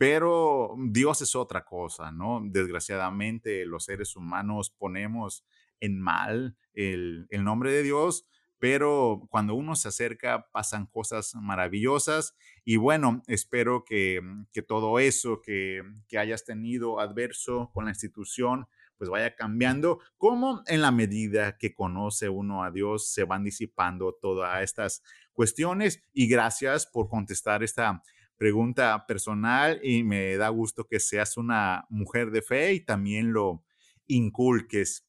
pero 0.00 0.76
Dios 0.78 1.20
es 1.20 1.36
otra 1.36 1.66
cosa, 1.66 2.10
¿no? 2.10 2.40
Desgraciadamente 2.42 3.66
los 3.66 3.84
seres 3.84 4.16
humanos 4.16 4.70
ponemos 4.70 5.44
en 5.78 6.00
mal 6.00 6.56
el, 6.72 7.26
el 7.28 7.44
nombre 7.44 7.70
de 7.70 7.82
Dios 7.82 8.24
pero 8.58 9.26
cuando 9.30 9.54
uno 9.54 9.74
se 9.74 9.88
acerca 9.88 10.46
pasan 10.52 10.86
cosas 10.86 11.34
maravillosas 11.34 12.34
y 12.64 12.76
bueno, 12.76 13.22
espero 13.26 13.84
que, 13.84 14.20
mm, 14.22 14.46
todo 14.66 14.98
eso 14.98 15.40
que, 15.42 15.82
que, 16.08 16.18
hayas 16.18 16.44
tenido 16.44 17.00
adverso 17.00 17.70
con 17.74 17.86
la 17.86 17.90
institución 17.90 18.68
pues 18.96 19.08
vaya 19.08 19.34
cambiando, 19.34 20.00
como 20.18 20.62
en 20.66 20.82
la 20.82 20.90
medida 20.90 21.56
que 21.56 21.74
conoce 21.74 22.28
uno 22.28 22.62
a 22.62 22.70
Dios 22.70 23.10
se 23.10 23.24
van 23.24 23.44
disipando 23.44 24.14
todas 24.14 24.62
estas 24.62 25.02
cuestiones 25.32 26.02
y 26.12 26.28
gracias 26.28 26.86
por 26.86 27.08
contestar 27.08 27.62
esta 27.62 28.02
pregunta 28.40 29.04
personal 29.06 29.78
y 29.82 30.02
me 30.02 30.34
da 30.38 30.48
gusto 30.48 30.86
que 30.86 30.98
seas 30.98 31.36
una 31.36 31.84
mujer 31.90 32.30
de 32.30 32.40
fe 32.40 32.72
y 32.72 32.80
también 32.80 33.34
lo 33.34 33.66
inculques. 34.06 35.06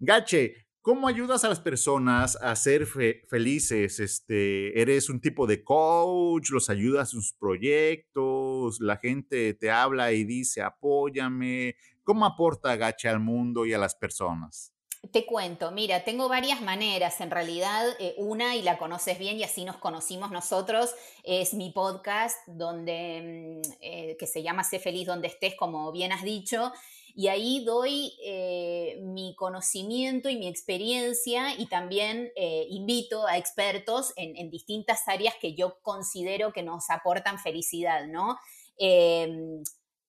Gache, 0.00 0.66
¿Cómo 0.82 1.08
ayudas 1.08 1.42
a 1.44 1.48
las 1.48 1.60
personas 1.60 2.36
a 2.36 2.54
ser 2.56 2.84
felices? 2.84 4.00
Este, 4.00 4.78
¿Eres 4.78 5.08
un 5.08 5.18
tipo 5.18 5.46
de 5.46 5.64
coach? 5.64 6.50
¿Los 6.50 6.68
ayudas 6.68 7.14
en 7.14 7.22
sus 7.22 7.32
proyectos? 7.32 8.80
¿La 8.80 8.98
gente 8.98 9.54
te 9.54 9.70
habla 9.70 10.12
y 10.12 10.24
dice, 10.24 10.60
apóyame? 10.60 11.76
¿Cómo 12.02 12.26
aporta 12.26 12.76
Gache 12.76 13.08
al 13.08 13.18
mundo 13.18 13.64
y 13.64 13.72
a 13.72 13.78
las 13.78 13.94
personas? 13.94 14.73
Te 15.10 15.26
cuento, 15.26 15.70
mira, 15.70 16.04
tengo 16.04 16.28
varias 16.28 16.62
maneras. 16.62 17.20
En 17.20 17.30
realidad, 17.30 17.84
eh, 17.98 18.14
una, 18.16 18.56
y 18.56 18.62
la 18.62 18.78
conoces 18.78 19.18
bien, 19.18 19.38
y 19.38 19.42
así 19.44 19.64
nos 19.64 19.76
conocimos 19.76 20.30
nosotros, 20.30 20.94
es 21.24 21.52
mi 21.52 21.70
podcast, 21.70 22.38
donde, 22.46 23.60
mm, 23.62 23.72
eh, 23.80 24.16
que 24.18 24.26
se 24.26 24.42
llama 24.42 24.64
Sé 24.64 24.78
feliz 24.78 25.06
donde 25.06 25.28
estés, 25.28 25.56
como 25.56 25.90
bien 25.92 26.12
has 26.12 26.22
dicho 26.22 26.72
y 27.16 27.28
ahí 27.28 27.64
doy 27.64 28.12
eh, 28.24 28.98
mi 29.02 29.36
conocimiento 29.36 30.28
y 30.28 30.36
mi 30.36 30.48
experiencia 30.48 31.54
y 31.56 31.66
también 31.66 32.32
invito 32.68 33.24
a 33.28 33.38
expertos 33.38 34.12
en, 34.16 34.50
distintas 34.50 35.06
áreas 35.06 35.36
que 35.40 35.54
yo 35.54 35.78
considero 35.82 36.52
que 36.52 36.64
nos 36.64 36.90
aportan 36.90 37.38
felicidad, 37.38 38.08
¿no? 38.08 38.36
Em, 38.76 39.62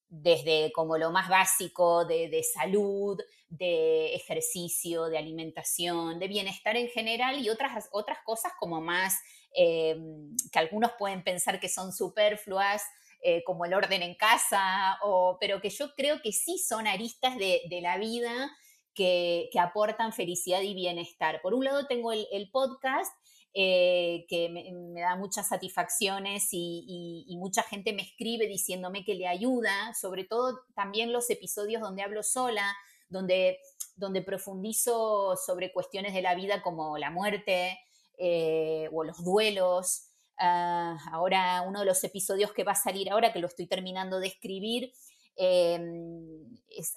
desde 0.10 0.72
como 0.74 0.98
lo 0.98 1.12
más 1.12 1.30
básico 1.30 2.06
de, 2.06 2.44
salud, 2.44 3.20
de 3.58 4.16
ejercicio, 4.16 5.06
de 5.06 5.18
alimentación, 5.18 6.20
de 6.20 6.28
bienestar 6.28 6.78
en 6.78 6.88
general 6.90 7.40
y 7.40 7.50
otras, 7.50 7.90
otras 7.92 8.20
cosas 8.26 8.54
como 8.60 8.82
más 8.82 9.20
em, 9.54 10.36
que 10.52 10.60
algunos 10.60 10.92
pueden 10.98 11.24
pensar 11.24 11.60
que 11.60 11.70
son 11.70 11.94
superfluas 11.94 12.84
eh, 13.28 13.44
como 13.44 13.66
el 13.66 13.74
orden 13.74 14.04
en 14.04 14.14
casa, 14.14 15.00
o, 15.02 15.38
pero 15.42 15.60
que 15.60 15.72
yo 15.72 15.96
creo 15.96 16.22
que 16.22 16.32
sí 16.32 16.60
son 16.60 16.86
aristas 16.86 17.36
de, 17.40 17.80
la 17.82 17.98
vida 17.98 18.56
que, 18.94 19.50
aportan 19.60 20.14
felicidad 20.14 20.62
y 20.62 20.76
bienestar. 20.76 21.42
Por 21.42 21.56
un 21.56 21.66
lado 21.66 21.88
tengo 21.88 22.12
el, 22.12 22.50
podcast, 22.52 23.12
eh, 23.56 24.28
que 24.30 24.50
me, 24.50 25.02
da 25.02 25.16
muchas 25.16 25.48
satisfacciones 25.48 26.50
y, 26.52 27.36
mucha 27.40 27.64
gente 27.64 27.94
me 27.94 28.04
escribe 28.04 28.46
diciéndome 28.46 29.04
que 29.04 29.16
le 29.16 29.28
ayuda, 29.28 29.96
sobre 30.00 30.26
todo 30.26 30.60
también 30.76 31.12
los 31.12 31.28
episodios 31.32 31.82
donde 31.82 32.04
hablo 32.04 32.22
sola, 32.22 32.76
donde, 33.10 33.60
donde 33.96 34.22
profundizo 34.22 35.36
sobre 35.38 35.72
cuestiones 35.72 36.14
de 36.14 36.22
la 36.22 36.36
vida 36.36 36.62
como 36.62 36.98
la 36.98 37.12
muerte 37.12 37.80
eh, 38.18 38.90
o 38.92 39.04
los 39.04 39.24
duelos. 39.24 40.10
Ah, 40.38 40.98
ahora 41.12 41.62
uno 41.62 41.80
de 41.80 41.86
los 41.86 42.04
episodios 42.04 42.52
que 42.52 42.64
va 42.64 42.74
a 42.74 42.76
salir 42.76 43.10
ahora, 43.10 43.32
que 43.32 43.40
lo 43.40 43.48
estoy 43.48 43.68
terminando 43.68 44.20
de 44.20 44.28
escribir, 44.28 44.92
em, 45.38 46.46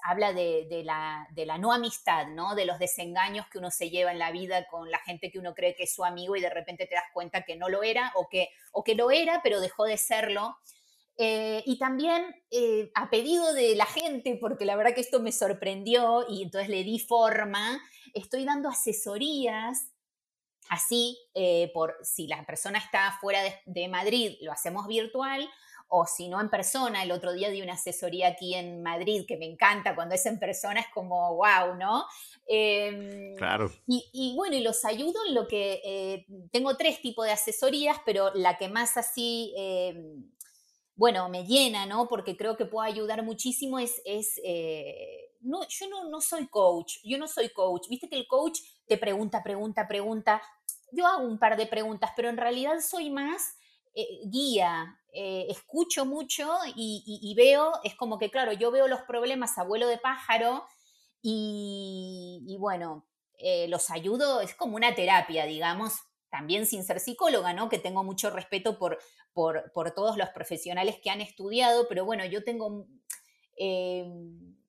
habla 0.04 0.32
de, 0.32 0.82
la, 0.84 1.58
no 1.58 1.72
amistad, 1.72 2.26
¿no? 2.28 2.54
de 2.54 2.66
los 2.66 2.78
desengaños 2.78 3.46
que 3.48 3.58
uno 3.58 3.70
se 3.70 3.90
lleva 3.90 4.12
en 4.12 4.18
la 4.18 4.32
vida 4.32 4.66
con 4.68 4.90
la 4.90 4.98
gente 5.00 5.30
que 5.30 5.38
uno 5.38 5.54
cree 5.54 5.74
que 5.76 5.84
es 5.84 5.94
su 5.94 6.04
amigo 6.04 6.36
y 6.36 6.40
de 6.40 6.50
repente 6.50 6.86
te 6.86 6.94
das 6.94 7.04
cuenta 7.12 7.42
que 7.42 7.56
no 7.56 7.68
lo 7.68 7.82
era 7.82 8.12
o 8.16 8.28
que, 8.28 8.50
o 8.72 8.82
que 8.82 8.94
lo 8.94 9.10
era, 9.10 9.40
pero 9.42 9.60
dejó 9.60 9.84
de 9.84 9.96
serlo. 9.96 10.56
Eh, 11.20 11.64
y 11.66 11.78
también 11.78 12.22
eh, 12.50 12.92
a 12.94 13.10
pedido 13.10 13.52
de 13.52 13.74
la 13.74 13.86
gente, 13.86 14.38
porque 14.40 14.64
la 14.64 14.76
verdad 14.76 14.94
que 14.94 15.00
esto 15.00 15.18
me 15.18 15.32
sorprendió 15.32 16.24
y 16.28 16.44
entonces 16.44 16.70
le 16.70 16.84
di 16.84 17.00
forma, 17.00 17.82
estoy 18.14 18.44
dando 18.44 18.68
asesorías 18.68 19.90
Así, 20.68 21.18
eh, 21.34 21.70
por 21.72 21.96
si 22.02 22.26
la 22.26 22.44
persona 22.44 22.78
está 22.78 23.16
fuera 23.20 23.40
de, 23.64 23.88
Madrid, 23.88 24.36
lo 24.42 24.52
hacemos 24.52 24.86
virtual, 24.86 25.48
o 25.88 26.04
si 26.04 26.28
no 26.28 26.40
en 26.42 26.50
persona. 26.50 27.02
El 27.02 27.10
otro 27.10 27.32
día 27.32 27.48
di 27.48 27.62
una 27.62 27.72
asesoría 27.72 28.28
aquí 28.28 28.54
en 28.54 28.82
Madrid 28.82 29.24
que 29.26 29.38
me 29.38 29.46
encanta 29.46 29.94
cuando 29.94 30.14
es 30.14 30.26
en 30.26 30.38
persona, 30.38 30.80
es 30.80 30.88
como 30.92 31.36
wow, 31.36 31.74
¿no? 31.78 32.04
Em, 32.46 33.34
claro. 33.36 33.72
Y, 33.86 34.34
bueno, 34.36 34.56
y 34.56 34.60
los 34.60 34.84
ayudo 34.84 35.24
en 35.26 35.34
lo 35.34 35.48
que 35.48 36.26
tengo 36.52 36.76
tres 36.76 37.00
tipos 37.00 37.24
de 37.24 37.32
asesorías, 37.32 37.96
pero 38.04 38.30
la 38.34 38.58
que 38.58 38.68
más 38.68 38.98
así, 38.98 39.54
em, 39.56 40.30
bueno, 40.98 41.28
me 41.28 41.46
llena, 41.46 41.86
¿no? 41.86 42.08
Porque 42.08 42.36
creo 42.36 42.56
que 42.56 42.66
puedo 42.66 42.84
ayudar 42.84 43.22
muchísimo 43.22 43.78
es, 43.78 44.02
es 44.04 44.38
eh, 44.44 45.32
no, 45.40 45.60
yo 45.68 45.88
no, 45.88 46.08
no 46.10 46.20
soy 46.20 46.48
coach, 46.48 46.96
yo 47.04 47.16
no 47.16 47.28
soy 47.28 47.50
coach. 47.50 47.88
Viste 47.88 48.08
que 48.08 48.16
el 48.16 48.26
coach 48.26 48.58
te 48.86 48.98
pregunta, 48.98 49.42
pregunta, 49.42 49.86
pregunta, 49.86 50.42
yo 50.90 51.06
hago 51.06 51.24
un 51.24 51.38
par 51.38 51.56
de 51.56 51.66
preguntas, 51.66 52.10
pero 52.16 52.28
en 52.28 52.36
realidad 52.36 52.80
soy 52.80 53.10
más 53.10 53.56
eh, 53.94 54.20
guía, 54.24 54.98
eh, 55.12 55.46
escucho 55.48 56.04
mucho 56.04 56.50
y, 56.74 57.34
veo, 57.36 57.72
es 57.84 57.94
como 57.94 58.18
que, 58.18 58.30
claro, 58.30 58.52
yo 58.52 58.70
veo 58.70 58.88
los 58.88 59.02
problemas 59.02 59.56
abuelo 59.56 59.86
de 59.86 59.98
pájaro 59.98 60.64
y, 61.22 62.56
bueno, 62.58 63.06
eh, 63.38 63.68
los 63.68 63.90
ayudo, 63.90 64.40
es 64.40 64.54
como 64.54 64.76
una 64.76 64.94
terapia, 64.94 65.46
digamos, 65.46 65.94
también 66.30 66.66
sin 66.66 66.84
ser 66.84 67.00
psicóloga, 67.00 67.52
¿no? 67.52 67.68
Que 67.68 67.78
tengo 67.78 68.04
mucho 68.04 68.30
respeto 68.30 68.78
por, 68.78 68.98
por, 69.38 69.70
por 69.72 69.92
todos 69.92 70.16
los 70.16 70.30
profesionales 70.30 70.96
que 71.00 71.10
han 71.10 71.20
estudiado, 71.20 71.86
pero 71.88 72.04
bueno, 72.04 72.24
yo 72.24 72.42
tengo 72.42 72.88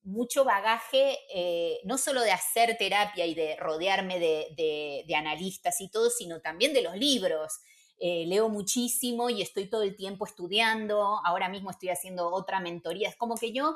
mucho 0.03 0.43
bagaje, 0.43 1.17
eh, 1.33 1.79
no 1.85 1.97
solo 1.97 2.21
de 2.21 2.29
hacer 2.29 2.77
terapia 2.77 3.25
y 3.25 3.33
de 3.33 3.55
rodearme 3.55 4.19
de, 4.19 5.15
analistas 5.15 5.81
y 5.81 5.89
todo, 5.89 6.11
sino 6.11 6.39
también 6.39 6.71
de 6.71 6.83
los 6.83 6.95
libros. 6.95 7.59
Eh, 7.97 8.25
leo 8.27 8.47
muchísimo 8.47 9.31
y 9.31 9.41
estoy 9.41 9.71
todo 9.71 9.81
el 9.81 9.95
tiempo 9.95 10.27
estudiando. 10.27 11.19
Ahora 11.25 11.49
mismo 11.49 11.71
estoy 11.71 11.89
haciendo 11.89 12.29
otra 12.29 12.59
mentoría. 12.59 13.09
Es 13.09 13.15
como 13.15 13.37
que 13.37 13.51
yo 13.51 13.75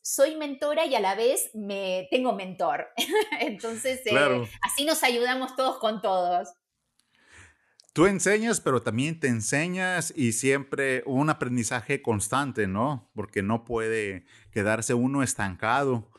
soy 0.00 0.34
mentora 0.36 0.86
y 0.86 0.94
a 0.94 1.00
la 1.00 1.14
vez 1.14 1.50
me 1.52 2.08
tengo 2.10 2.32
mentor. 2.32 2.88
Entonces, 3.40 4.00
eh, 4.06 4.48
así 4.62 4.86
nos 4.86 5.02
ayudamos 5.02 5.56
todos 5.56 5.76
con 5.76 6.00
todos. 6.00 6.48
Tú 7.94 8.06
enseñas, 8.06 8.62
pero 8.62 8.80
también 8.80 9.20
te 9.20 9.28
enseñas 9.28 10.14
y 10.16 10.32
siempre 10.32 11.02
un 11.04 11.28
aprendizaje 11.28 12.00
constante, 12.00 12.66
¿no? 12.66 13.10
Porque 13.14 13.42
no 13.42 13.64
puede 13.64 14.24
quedarse 14.50 14.94
uno 14.94 15.22
estancado. 15.22 16.10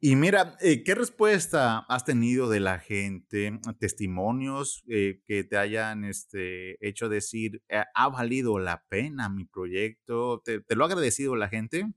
Y 0.00 0.14
mira, 0.14 0.56
eh, 0.60 0.84
¿qué 0.84 0.94
respuesta 0.94 1.84
has 1.88 2.04
tenido 2.04 2.48
de 2.48 2.60
la 2.60 2.78
gente? 2.78 3.58
Testimonios 3.80 4.84
eh, 4.88 5.20
que 5.26 5.42
te 5.42 5.58
hayan 5.58 6.04
este, 6.04 6.76
hecho 6.86 7.08
decir, 7.08 7.60
eh, 7.68 7.82
¿ha 7.92 8.08
valido 8.08 8.60
la 8.60 8.84
pena 8.88 9.28
mi 9.28 9.44
proyecto? 9.44 10.42
¿Te, 10.44 10.62
lo 10.76 10.84
ha 10.84 10.86
agradecido 10.86 11.34
la 11.34 11.48
gente? 11.48 11.92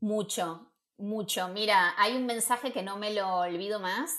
Mucho, 0.00 0.72
mucho. 0.96 1.48
Mira, 1.48 1.94
hay 1.98 2.16
un 2.16 2.24
mensaje 2.24 2.72
que 2.72 2.82
no 2.82 2.96
me 2.96 3.12
lo 3.12 3.28
olvido 3.40 3.78
más 3.78 4.10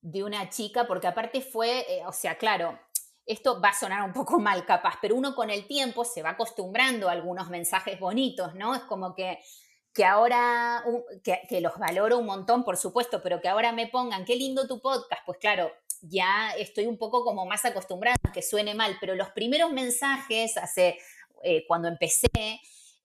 de 0.00 0.24
una 0.24 0.50
chica, 0.50 0.88
porque 0.88 1.06
aparte 1.06 1.40
fue, 1.40 1.86
o 2.06 2.12
sea, 2.12 2.36
claro, 2.36 2.76
esto 3.26 3.60
va 3.60 3.70
a 3.70 3.74
sonar 3.74 4.02
un 4.02 4.12
poco 4.12 4.38
mal 4.40 4.64
capaz, 4.64 4.98
pero 5.00 5.14
uno 5.16 5.34
con 5.34 5.50
el 5.50 5.66
tiempo 5.66 6.04
se 6.04 6.22
va 6.22 6.30
acostumbrando 6.30 7.08
a 7.08 7.12
algunos 7.12 7.48
mensajes 7.50 7.98
bonitos, 7.98 8.54
¿no? 8.54 8.74
Es 8.74 8.82
como 8.82 9.14
que, 9.14 9.38
que 9.92 10.04
ahora, 10.04 10.84
que, 11.22 11.60
los 11.60 11.78
valoro 11.78 12.18
un 12.18 12.26
montón, 12.26 12.64
por 12.64 12.76
supuesto, 12.76 13.22
pero 13.22 13.40
que 13.40 13.48
ahora 13.48 13.72
me 13.72 13.88
pongan, 13.88 14.24
qué 14.24 14.36
lindo 14.36 14.66
tu 14.66 14.80
podcast, 14.80 15.22
pues 15.26 15.38
claro, 15.38 15.70
ya 16.00 16.52
estoy 16.58 16.86
un 16.86 16.98
poco 16.98 17.24
como 17.24 17.46
más 17.46 17.64
acostumbrada, 17.64 18.16
que 18.32 18.42
suene 18.42 18.74
mal, 18.74 18.96
pero 19.00 19.14
los 19.14 19.30
primeros 19.30 19.70
mensajes, 19.72 20.56
hace, 20.56 20.98
eh, 21.42 21.64
cuando 21.68 21.88
empecé, 21.88 22.28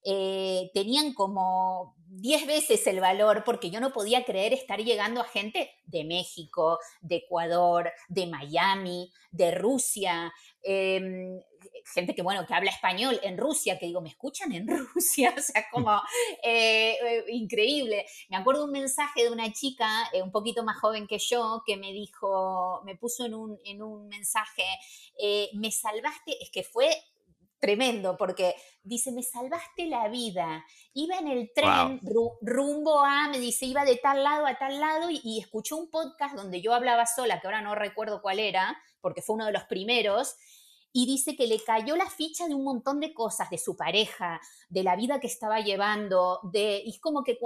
eh, 0.03 0.71
tenían 0.73 1.13
como 1.13 1.96
10 2.09 2.47
veces 2.47 2.87
el 2.87 2.99
valor 2.99 3.43
porque 3.43 3.69
yo 3.69 3.79
no 3.79 3.91
podía 3.91 4.23
creer 4.23 4.53
estar 4.53 4.79
llegando 4.79 5.21
a 5.21 5.25
gente 5.25 5.71
de 5.85 6.03
México, 6.03 6.79
de 7.01 7.17
Ecuador, 7.17 7.91
de 8.07 8.27
Miami, 8.27 9.11
de 9.31 9.51
Rusia, 9.51 10.33
em, 10.63 11.39
gente 11.93 12.15
que, 12.15 12.21
bueno, 12.21 12.45
que 12.45 12.53
habla 12.53 12.71
español 12.71 13.19
en 13.23 13.37
Rusia, 13.37 13.77
que 13.77 13.87
digo, 13.87 14.01
¿me 14.01 14.09
escuchan 14.09 14.51
en 14.53 14.67
Rusia? 14.93 15.33
O 15.37 15.41
sea, 15.41 15.65
como 15.71 15.91
eh, 16.43 16.97
eh, 17.01 17.25
increíble. 17.29 18.05
Me 18.29 18.37
acuerdo 18.37 18.65
un 18.65 18.71
mensaje 18.71 19.23
de 19.23 19.31
una 19.31 19.51
chica 19.51 20.09
un 20.23 20.31
poquito 20.31 20.63
más 20.63 20.79
joven 20.79 21.07
que 21.07 21.19
yo 21.19 21.63
que 21.65 21.77
me 21.77 21.91
dijo, 21.91 22.81
me 22.85 22.95
puso 22.95 23.25
en 23.25 23.33
un, 23.33 23.59
en 23.65 23.81
un 23.81 24.07
mensaje, 24.07 24.63
me 25.53 25.71
salvaste, 25.71 26.41
es 26.41 26.49
que 26.51 26.63
fue 26.63 26.89
tremendo, 27.59 28.17
porque 28.17 28.55
dice, 28.83 29.11
me 29.11 29.23
salvaste 29.23 29.87
la 29.87 30.07
vida. 30.07 30.65
Iba 30.93 31.17
en 31.17 31.27
el 31.27 31.51
tren 31.53 31.99
rumbo 32.41 33.03
a, 33.03 33.29
me 33.29 33.39
dice, 33.39 33.65
iba 33.65 33.85
de 33.85 33.97
tal 33.97 34.23
lado 34.23 34.45
a 34.45 34.57
tal 34.57 34.79
lado 34.79 35.09
y, 35.09 35.39
escuchó 35.39 35.77
un 35.77 35.89
podcast 35.89 36.35
donde 36.35 36.61
yo 36.61 36.73
hablaba 36.73 37.05
sola, 37.05 37.39
que 37.39 37.47
ahora 37.47 37.61
no 37.61 37.75
recuerdo 37.75 38.21
cuál 38.21 38.39
era, 38.39 38.77
porque 39.01 39.21
fue 39.21 39.35
uno 39.35 39.45
de 39.45 39.51
los 39.51 39.63
primeros, 39.65 40.35
y 40.93 41.05
dice 41.05 41.35
que 41.35 41.47
le 41.47 41.63
cayó 41.63 41.95
la 41.95 42.09
ficha 42.09 42.47
de 42.47 42.55
un 42.55 42.63
montón 42.63 42.99
de 42.99 43.13
cosas, 43.13 43.49
de 43.49 43.57
su 43.57 43.75
pareja, 43.75 44.39
de 44.69 44.83
la 44.83 44.95
vida 44.95 45.19
que 45.19 45.27
estaba 45.27 45.59
llevando, 45.59 46.39
de, 46.51 46.81
y 46.83 46.91
es 46.91 46.99
como 46.99 47.23
que 47.23 47.37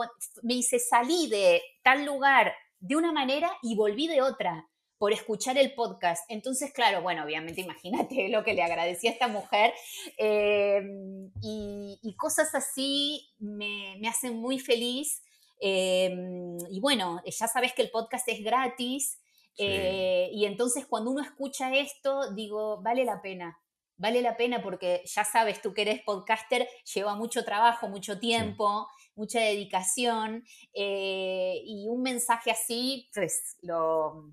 me 0.44 0.54
dice, 0.54 0.80
salí 0.80 1.28
de 1.28 1.62
tal 1.84 2.06
lugar 2.06 2.54
de 2.80 2.96
una 2.96 3.12
manera 3.12 3.52
y 3.62 3.76
volví 3.76 4.08
de 4.08 4.22
otra 4.22 4.71
por 5.02 5.14
escuchar 5.14 5.58
el 5.58 5.74
podcast. 5.74 6.30
Entonces, 6.30 6.72
claro, 6.72 7.02
bueno, 7.02 7.24
obviamente 7.24 7.62
imagínate 7.68 8.30
lo 8.30 8.44
que 8.44 8.54
le 8.54 8.62
agradecí 8.62 9.08
a 9.08 9.12
esta 9.12 9.28
mujer 9.28 9.74
em, 10.16 11.32
y, 11.42 12.16
cosas 12.18 12.54
así 12.54 13.28
me, 13.40 14.00
hacen 14.08 14.38
muy 14.38 14.60
feliz. 14.60 15.24
Em, 15.60 16.56
y 16.70 16.80
bueno, 16.80 17.20
ya 17.26 17.48
sabes 17.48 17.74
que 17.74 17.82
el 17.82 17.90
podcast 17.90 18.30
es 18.30 18.44
gratis 18.44 19.20
eh, 19.58 20.30
y 20.34 20.46
entonces 20.46 20.86
cuando 20.86 21.10
uno 21.10 21.24
escucha 21.24 21.76
esto, 21.76 22.32
digo, 22.36 22.80
vale 22.84 23.04
la 23.04 23.24
pena. 23.24 23.58
Vale 23.98 24.22
la 24.22 24.38
pena 24.38 24.62
porque 24.62 25.02
ya 25.06 25.24
sabes, 25.24 25.64
tú 25.64 25.74
que 25.74 25.82
eres 25.82 26.04
podcaster, 26.04 26.68
lleva 26.94 27.16
mucho 27.16 27.44
trabajo, 27.44 27.90
mucho 27.90 28.20
tiempo, 28.20 28.88
mucha 29.16 29.40
dedicación 29.40 30.44
eh, 30.76 31.60
y 31.66 31.88
un 31.88 32.04
mensaje 32.04 32.52
así, 32.52 33.10
pues 33.16 33.58
lo, 33.62 34.30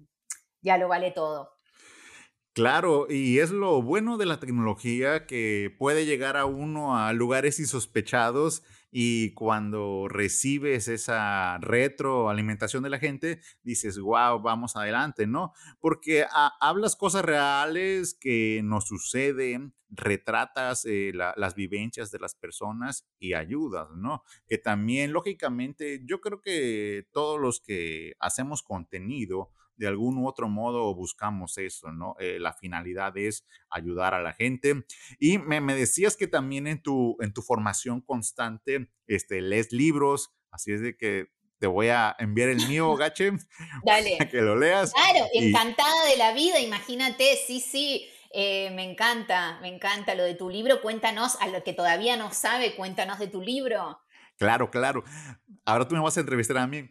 ya 0.63 0.79
lo 0.79 0.89
vale 0.89 1.11
todo. 1.11 1.59
Claro, 2.59 3.07
y 3.09 3.39
es 3.39 3.51
lo 3.51 3.83
bueno 3.83 4.17
de 4.17 4.27
la 4.27 4.41
tecnología 4.41 5.27
que 5.27 5.73
puede 5.79 6.07
llegar 6.07 6.37
a 6.37 6.45
uno 6.45 6.99
a 6.99 7.13
lugares 7.13 7.61
insospechados 7.61 8.65
y 8.91 9.33
cuando 9.35 10.09
recibes 10.09 10.89
esa 10.89 11.59
retroalimentación 11.59 12.83
de 12.83 12.91
la 12.91 12.99
gente, 12.99 13.41
dices, 13.63 14.01
wow, 14.01 14.41
vamos 14.41 14.75
adelante, 14.75 15.27
¿no? 15.27 15.53
Porque 15.79 16.25
hablas 16.61 16.97
cosas 16.97 17.25
reales 17.25 18.15
que 18.19 18.61
nos 18.65 18.89
suceden, 18.89 19.75
retratas 19.91 20.85
eh, 20.85 21.13
las 21.15 21.55
vivencias 21.55 22.11
de 22.11 22.19
las 22.19 22.35
personas 22.35 23.07
y 23.19 23.35
ayudas, 23.35 23.89
¿no? 23.95 24.25
Que 24.49 24.59
también, 24.59 25.13
lógicamente, 25.13 26.01
yo 26.05 26.21
creo 26.21 26.41
que 26.41 27.07
todos 27.13 27.39
los 27.41 27.61
que 27.61 28.15
hacemos 28.19 28.63
contenido, 28.63 29.53
de 29.79 29.87
algún 29.87 30.19
u 30.19 30.29
otro 30.29 30.49
modo 30.49 30.95
buscamos 30.95 31.57
eso, 31.57 31.91
¿no? 31.93 32.17
Eh, 32.19 32.39
la 32.39 32.53
finalidad 32.53 33.17
es 33.17 33.47
ayudar 33.71 34.13
a 34.13 34.21
la 34.21 34.33
gente. 34.33 34.85
Y 35.19 35.39
me, 35.39 35.61
decías 35.75 36.17
que 36.17 36.27
también 36.27 36.67
en 36.67 36.83
tu, 36.83 37.17
en 37.21 37.33
tu 37.33 37.43
formación 37.43 38.01
constante, 38.01 38.91
este, 39.07 39.41
lees 39.41 39.73
libros, 39.73 40.35
así 40.51 40.73
es 40.73 40.81
de 40.81 40.97
que 40.97 41.29
te 41.59 41.67
voy 41.67 41.89
a 41.89 42.15
enviar 42.19 42.49
el 42.49 42.67
mío, 42.69 42.95
Gache, 42.97 43.33
Dale. 43.85 44.17
Para 44.19 44.31
que 44.31 44.41
lo 44.41 44.57
leas. 44.57 44.93
Claro, 44.93 45.27
encantada 45.33 46.07
de 46.11 46.17
la 46.17 46.33
vida, 46.33 46.61
imagínate, 46.61 47.39
sí, 47.47 47.61
sí. 47.61 48.09
Eh, 48.31 48.71
me 48.73 48.85
encanta, 48.85 49.59
me 49.63 49.69
encanta 49.69 50.15
lo 50.15 50.23
de 50.23 50.35
tu 50.35 50.51
libro. 50.51 50.83
Cuéntanos, 50.83 51.41
a 51.41 51.49
lo 51.49 51.65
que 51.65 51.73
todavía 51.73 52.17
no 52.17 52.33
sabe, 52.33 52.75
cuéntanos 52.75 53.19
de 53.19 53.29
tu 53.29 53.41
libro. 53.41 54.01
Claro, 54.37 54.71
claro. 54.71 55.03
Ahora 55.65 55.89
tú 55.89 55.95
me 55.95 56.03
vas 56.03 56.17
a 56.17 56.21
entrevistar 56.21 56.59
a 56.59 56.67
mí. 56.67 56.91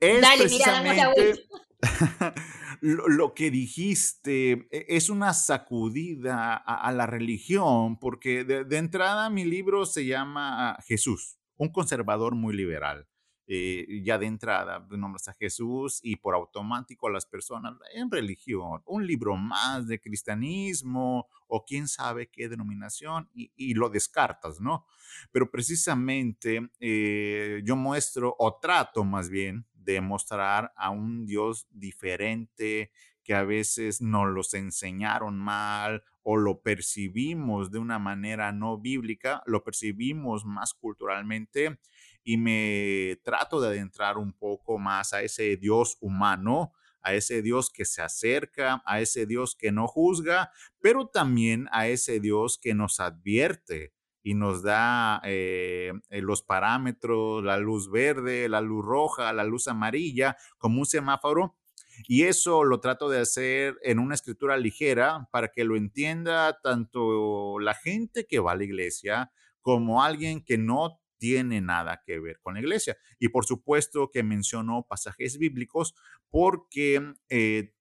Dale, 0.00 0.38
precisamente, 0.38 1.44
lo, 2.80 3.34
que 3.34 3.50
dijiste 3.50 4.68
e, 4.70 4.86
es 4.88 5.10
una 5.10 5.32
sacudida 5.32 6.54
a, 6.54 6.92
la 6.92 7.06
religión, 7.06 7.98
porque 7.98 8.44
de, 8.44 8.76
entrada 8.76 9.30
mi 9.30 9.44
libro 9.44 9.86
se 9.86 10.06
llama 10.06 10.76
Jesús, 10.86 11.38
un 11.56 11.70
conservador 11.70 12.34
muy 12.34 12.54
liberal. 12.54 13.06
Eh, 13.50 14.02
ya 14.04 14.18
de 14.18 14.26
entrada 14.26 14.86
nombras 14.90 15.26
a 15.28 15.32
Jesús 15.32 16.00
y 16.02 16.16
por 16.16 16.34
automático 16.34 17.08
a 17.08 17.10
las 17.10 17.24
personas 17.24 17.72
en 17.94 18.10
religión, 18.10 18.82
un 18.84 19.06
libro 19.06 19.36
más 19.36 19.86
de 19.86 19.98
cristianismo 19.98 21.26
o 21.46 21.64
quién 21.64 21.88
sabe 21.88 22.28
qué 22.28 22.50
denominación 22.50 23.30
y, 23.32 23.72
lo 23.72 23.88
descartas, 23.88 24.60
¿no? 24.60 24.84
Pero 25.32 25.50
precisamente 25.50 26.68
eh, 26.78 27.62
yo 27.64 27.74
muestro 27.74 28.36
o 28.38 28.58
trato 28.60 29.02
más 29.02 29.30
bien 29.30 29.64
de 29.92 30.02
mostrar 30.02 30.70
a 30.76 30.90
un 30.90 31.24
Dios 31.24 31.66
diferente 31.70 32.92
que 33.24 33.34
a 33.34 33.42
veces 33.42 34.02
nos 34.02 34.28
los 34.28 34.52
enseñaron 34.52 35.38
mal 35.38 36.04
o 36.22 36.36
lo 36.36 36.60
percibimos 36.60 37.70
de 37.70 37.78
una 37.78 37.98
manera 37.98 38.52
no 38.52 38.76
bíblica, 38.78 39.42
lo 39.46 39.64
percibimos 39.64 40.44
más 40.44 40.74
culturalmente 40.74 41.78
y 42.22 42.36
me 42.36 43.18
trato 43.22 43.62
de 43.62 43.68
adentrar 43.68 44.18
un 44.18 44.34
poco 44.34 44.78
más 44.78 45.14
a 45.14 45.22
ese 45.22 45.56
Dios 45.56 45.96
humano, 46.00 46.74
a 47.00 47.14
ese 47.14 47.40
Dios 47.40 47.70
que 47.70 47.86
se 47.86 48.02
acerca, 48.02 48.82
a 48.84 49.00
ese 49.00 49.24
Dios 49.24 49.56
que 49.56 49.72
no 49.72 49.86
juzga, 49.86 50.52
pero 50.82 51.06
también 51.06 51.66
a 51.72 51.88
ese 51.88 52.20
Dios 52.20 52.58
que 52.58 52.74
nos 52.74 53.00
advierte, 53.00 53.94
y 54.28 54.34
nos 54.34 54.62
da 54.62 55.22
eh, 55.24 55.90
eh, 56.10 56.20
los 56.20 56.42
parámetros, 56.42 57.42
la 57.42 57.56
luz 57.56 57.90
verde, 57.90 58.46
la 58.50 58.60
luz 58.60 58.84
roja, 58.84 59.32
la 59.32 59.42
luz 59.42 59.68
amarilla, 59.68 60.36
como 60.58 60.80
un 60.80 60.86
semáforo. 60.86 61.56
Y 62.06 62.24
eso 62.24 62.62
lo 62.62 62.78
trato 62.78 63.08
de 63.08 63.20
hacer 63.20 63.78
en 63.82 63.98
una 63.98 64.14
escritura 64.14 64.58
ligera 64.58 65.30
para 65.32 65.48
que 65.48 65.64
lo 65.64 65.76
entienda 65.76 66.60
tanto 66.62 67.58
la 67.58 67.72
gente 67.72 68.26
que 68.26 68.38
va 68.38 68.52
a 68.52 68.56
la 68.56 68.64
iglesia 68.64 69.32
como 69.62 70.02
alguien 70.02 70.44
que 70.44 70.58
no 70.58 71.00
tiene 71.16 71.62
nada 71.62 72.02
que 72.04 72.20
ver 72.20 72.38
con 72.42 72.52
la 72.52 72.60
iglesia. 72.60 72.98
Y 73.18 73.30
por 73.30 73.46
supuesto 73.46 74.10
que 74.10 74.22
menciono 74.22 74.84
pasajes 74.86 75.38
bíblicos 75.38 75.94
porque 76.28 77.14
eh, 77.30 77.72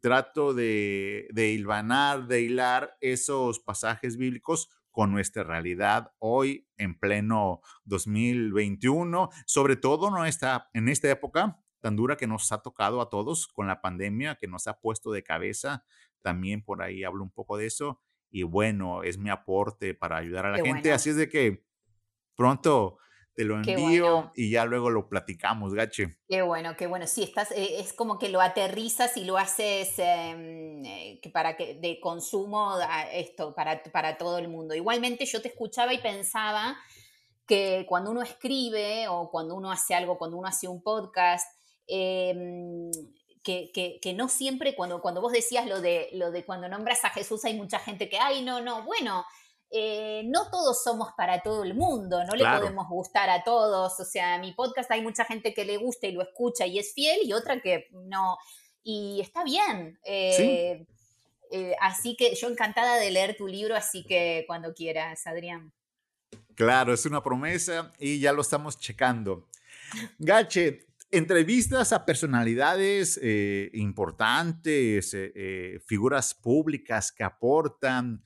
trato 0.00 0.54
de, 0.54 1.28
de 1.30 1.52
hilvanar, 1.52 2.26
de 2.26 2.42
hilar 2.42 2.96
esos 3.00 3.60
pasajes 3.60 4.16
bíblicos 4.16 4.68
con 4.94 5.10
nuestra 5.10 5.42
realidad 5.42 6.12
hoy 6.20 6.68
en 6.76 6.96
pleno 6.96 7.60
2021, 7.84 9.28
sobre 9.44 9.74
todo 9.74 10.08
no 10.08 10.24
está, 10.24 10.70
en 10.72 10.88
esta 10.88 11.10
época 11.10 11.58
tan 11.80 11.96
dura 11.96 12.16
que 12.16 12.28
nos 12.28 12.52
ha 12.52 12.62
tocado 12.62 13.00
a 13.00 13.10
todos 13.10 13.48
con 13.48 13.66
la 13.66 13.80
pandemia, 13.80 14.36
que 14.36 14.46
nos 14.46 14.68
ha 14.68 14.78
puesto 14.78 15.10
de 15.10 15.24
cabeza. 15.24 15.84
También 16.22 16.62
por 16.62 16.80
ahí 16.80 17.02
hablo 17.02 17.24
un 17.24 17.32
poco 17.32 17.56
de 17.56 17.66
eso. 17.66 18.00
Y 18.30 18.44
bueno, 18.44 19.02
es 19.02 19.18
mi 19.18 19.30
aporte 19.30 19.94
para 19.94 20.16
ayudar 20.16 20.46
a 20.46 20.52
la 20.52 20.64
gente. 20.64 20.92
Así 20.92 21.10
es 21.10 21.16
de 21.16 21.28
que 21.28 21.66
pronto 22.36 22.98
te 23.34 23.44
lo 23.44 23.56
envío 23.56 24.32
y 24.36 24.50
ya 24.50 24.64
luego 24.64 24.90
lo 24.90 25.08
platicamos, 25.08 25.74
Gache. 25.74 26.18
Qué 26.28 26.42
bueno, 26.42 26.76
qué 26.76 26.86
bueno. 26.86 27.06
Sí, 27.06 27.24
estás, 27.24 27.50
eh, 27.50 27.80
es 27.80 27.92
como 27.92 28.18
que 28.18 28.28
lo 28.28 28.40
aterrizas 28.40 29.16
y 29.16 29.24
lo 29.24 29.38
haces 29.38 29.98
em, 29.98 30.84
eh, 30.84 31.20
para 31.32 31.56
que 31.56 31.74
de 31.74 31.98
consumo 32.00 32.76
esto 33.12 33.54
para, 33.54 33.82
para 33.84 34.16
todo 34.16 34.38
el 34.38 34.48
mundo. 34.48 34.74
Igualmente 34.74 35.26
yo 35.26 35.42
te 35.42 35.48
escuchaba 35.48 35.92
y 35.92 35.98
pensaba 35.98 36.76
que 37.46 37.84
cuando 37.88 38.10
uno 38.10 38.22
escribe 38.22 39.08
o 39.08 39.30
cuando 39.30 39.54
uno 39.54 39.70
hace 39.70 39.94
algo, 39.94 40.16
cuando 40.16 40.36
uno 40.36 40.46
hace 40.46 40.68
un 40.68 40.82
podcast, 40.82 41.46
em, 41.86 42.90
que, 43.42 44.00
que, 44.00 44.14
no 44.14 44.28
siempre, 44.28 44.74
cuando, 44.74 45.02
cuando 45.02 45.20
vos 45.20 45.32
decías 45.32 45.66
lo 45.66 45.82
de, 45.82 46.08
lo 46.14 46.30
de 46.30 46.46
cuando 46.46 46.66
nombras 46.68 47.04
a 47.04 47.10
Jesús, 47.10 47.44
hay 47.44 47.54
mucha 47.54 47.78
gente 47.78 48.08
que, 48.08 48.18
ay, 48.18 48.42
no, 48.42 48.62
no, 48.62 48.84
bueno, 48.84 49.26
eh, 49.70 50.22
no 50.26 50.50
todos 50.50 50.82
somos 50.82 51.12
para 51.16 51.42
todo 51.42 51.64
el 51.64 51.74
mundo, 51.74 52.22
no 52.24 52.34
le 52.34 52.44
podemos 52.44 52.88
gustar 52.88 53.30
a 53.30 53.42
todos. 53.42 53.98
O 53.98 54.04
sea, 54.04 54.38
mi 54.38 54.52
podcast 54.52 54.90
hay 54.90 55.02
mucha 55.02 55.24
gente 55.24 55.52
que 55.52 55.64
le 55.64 55.76
gusta 55.76 56.06
y 56.06 56.12
lo 56.12 56.22
escucha 56.22 56.66
y 56.66 56.78
es 56.78 56.94
fiel 56.94 57.20
y 57.24 57.32
otra 57.32 57.60
que 57.60 57.88
no. 57.92 58.38
Y 58.82 59.20
está 59.20 59.42
bien. 59.44 59.98
Eh, 60.04 60.86
eh, 61.50 61.74
así 61.80 62.16
que 62.16 62.34
yo 62.34 62.48
encantada 62.48 62.96
de 62.96 63.10
leer 63.10 63.36
tu 63.36 63.46
libro, 63.46 63.74
así 63.74 64.04
que 64.04 64.44
cuando 64.46 64.74
quieras, 64.74 65.26
Adrián. 65.26 65.72
Claro, 66.54 66.92
es 66.92 67.04
una 67.06 67.22
promesa 67.22 67.92
y 67.98 68.20
ya 68.20 68.32
lo 68.32 68.42
estamos 68.42 68.78
checando. 68.78 69.48
Gache, 70.18 70.86
entrevistas 71.16 71.92
a 71.92 72.04
personalidades 72.04 73.18
eh, 73.22 73.70
importantes, 73.74 75.14
eh, 75.14 75.32
eh, 75.34 75.80
figuras 75.86 76.34
públicas 76.34 77.12
que 77.12 77.22
aportan. 77.22 78.22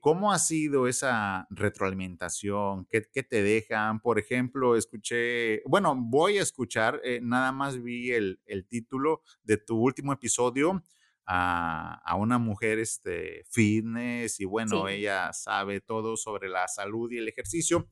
¿Cómo 0.00 0.32
ha 0.32 0.38
sido 0.38 0.88
esa 0.88 1.46
retroalimentación? 1.50 2.86
¿Qué, 2.86 3.02
te 3.22 3.42
dejan? 3.42 4.00
Por 4.00 4.18
ejemplo, 4.18 4.76
escuché, 4.76 5.62
bueno, 5.66 5.94
voy 5.96 6.38
a 6.38 6.42
escuchar, 6.42 7.00
nada 7.20 7.52
más 7.52 7.82
vi 7.82 8.12
el, 8.12 8.38
título 8.68 9.22
de 9.42 9.58
tu 9.58 9.76
último 9.78 10.12
episodio. 10.12 10.82
A, 11.24 12.16
una 12.18 12.38
mujer 12.38 12.78
este, 12.78 13.44
fitness 13.48 14.40
y 14.40 14.44
bueno, 14.44 14.88
ella 14.88 15.32
sabe 15.32 15.80
todo 15.80 16.16
sobre 16.16 16.48
la 16.48 16.68
salud 16.68 17.10
y 17.12 17.18
el 17.18 17.28
ejercicio. 17.28 17.88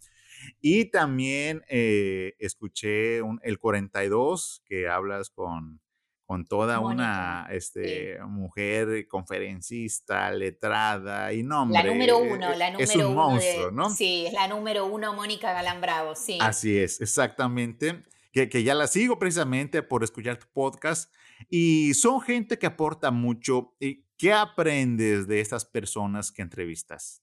Y 0.60 0.86
también 0.86 1.62
eh, 1.68 2.34
escuché 2.38 3.18
el 3.42 3.58
42, 3.58 4.62
que 4.64 4.88
hablas 4.88 5.30
con, 5.30 5.80
con 6.24 6.46
toda 6.46 6.80
una 6.80 7.48
este, 7.50 8.18
mujer 8.24 9.06
conferencista, 9.08 10.30
letrada 10.30 11.32
y 11.32 11.42
nombre. 11.42 11.82
La 11.82 11.90
número 11.90 12.18
uno, 12.18 12.54
la 12.54 12.70
número 12.70 12.78
es 12.78 12.96
un 12.96 13.14
monstruo, 13.14 13.70
¿no? 13.70 13.90
Sí, 13.90 14.26
es 14.26 14.32
la 14.32 14.48
número 14.48 14.86
uno, 14.86 15.12
Mónica 15.14 15.52
Galán 15.52 15.80
Bravo, 15.80 16.14
sí. 16.14 16.38
Así 16.40 16.78
es, 16.78 17.00
exactamente. 17.00 18.04
Que, 18.32 18.48
que, 18.48 18.62
ya 18.62 18.74
la 18.76 18.86
sigo 18.86 19.18
precisamente 19.18 19.82
por 19.82 20.04
escuchar 20.04 20.38
tu 20.38 20.46
podcast. 20.52 21.12
Y 21.48 21.94
son 21.94 22.20
gente 22.20 22.58
que 22.58 22.66
aporta 22.66 23.10
mucho. 23.10 23.74
¿Y 23.80 24.04
¿Qué 24.20 24.34
aprendes 24.34 25.26
de 25.26 25.40
estas 25.40 25.64
personas 25.64 26.30
que 26.30 26.42
entrevistas? 26.42 27.22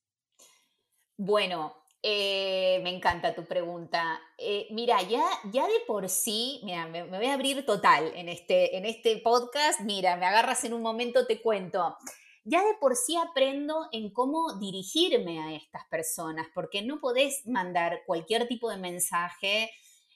Bueno, 1.16 1.86
eh, 2.04 2.80
me 2.84 2.90
encanta 2.96 3.34
tu 3.34 3.46
pregunta. 3.46 4.20
Eh, 4.38 4.68
mira, 4.72 5.02
ya, 5.02 5.24
ya 5.52 5.68
de 5.68 5.80
por 5.86 6.10
sí, 6.10 6.62
mira, 6.64 6.88
me, 6.88 7.04
voy 7.04 7.26
a 7.26 7.34
abrir 7.34 7.66
total 7.66 8.12
en 8.16 8.30
este, 8.30 8.78
en 8.78 8.86
este 8.86 9.18
podcast. 9.18 9.82
Mira, 9.82 10.16
me 10.16 10.26
agarras 10.26 10.64
en 10.64 10.74
un 10.74 10.82
momento, 10.82 11.26
te 11.26 11.42
cuento. 11.42 11.98
Ya 12.44 12.64
de 12.64 12.76
por 12.80 12.96
sí 12.96 13.18
aprendo 13.18 13.88
en 13.92 14.12
cómo 14.12 14.58
dirigirme 14.58 15.42
a 15.42 15.54
estas 15.54 15.86
personas, 15.90 16.48
porque 16.54 16.82
no 16.82 17.00
podés 17.02 17.46
mandar 17.46 18.04
cualquier 18.06 18.48
tipo 18.48 18.70
de 18.70 18.78
mensaje 18.78 19.70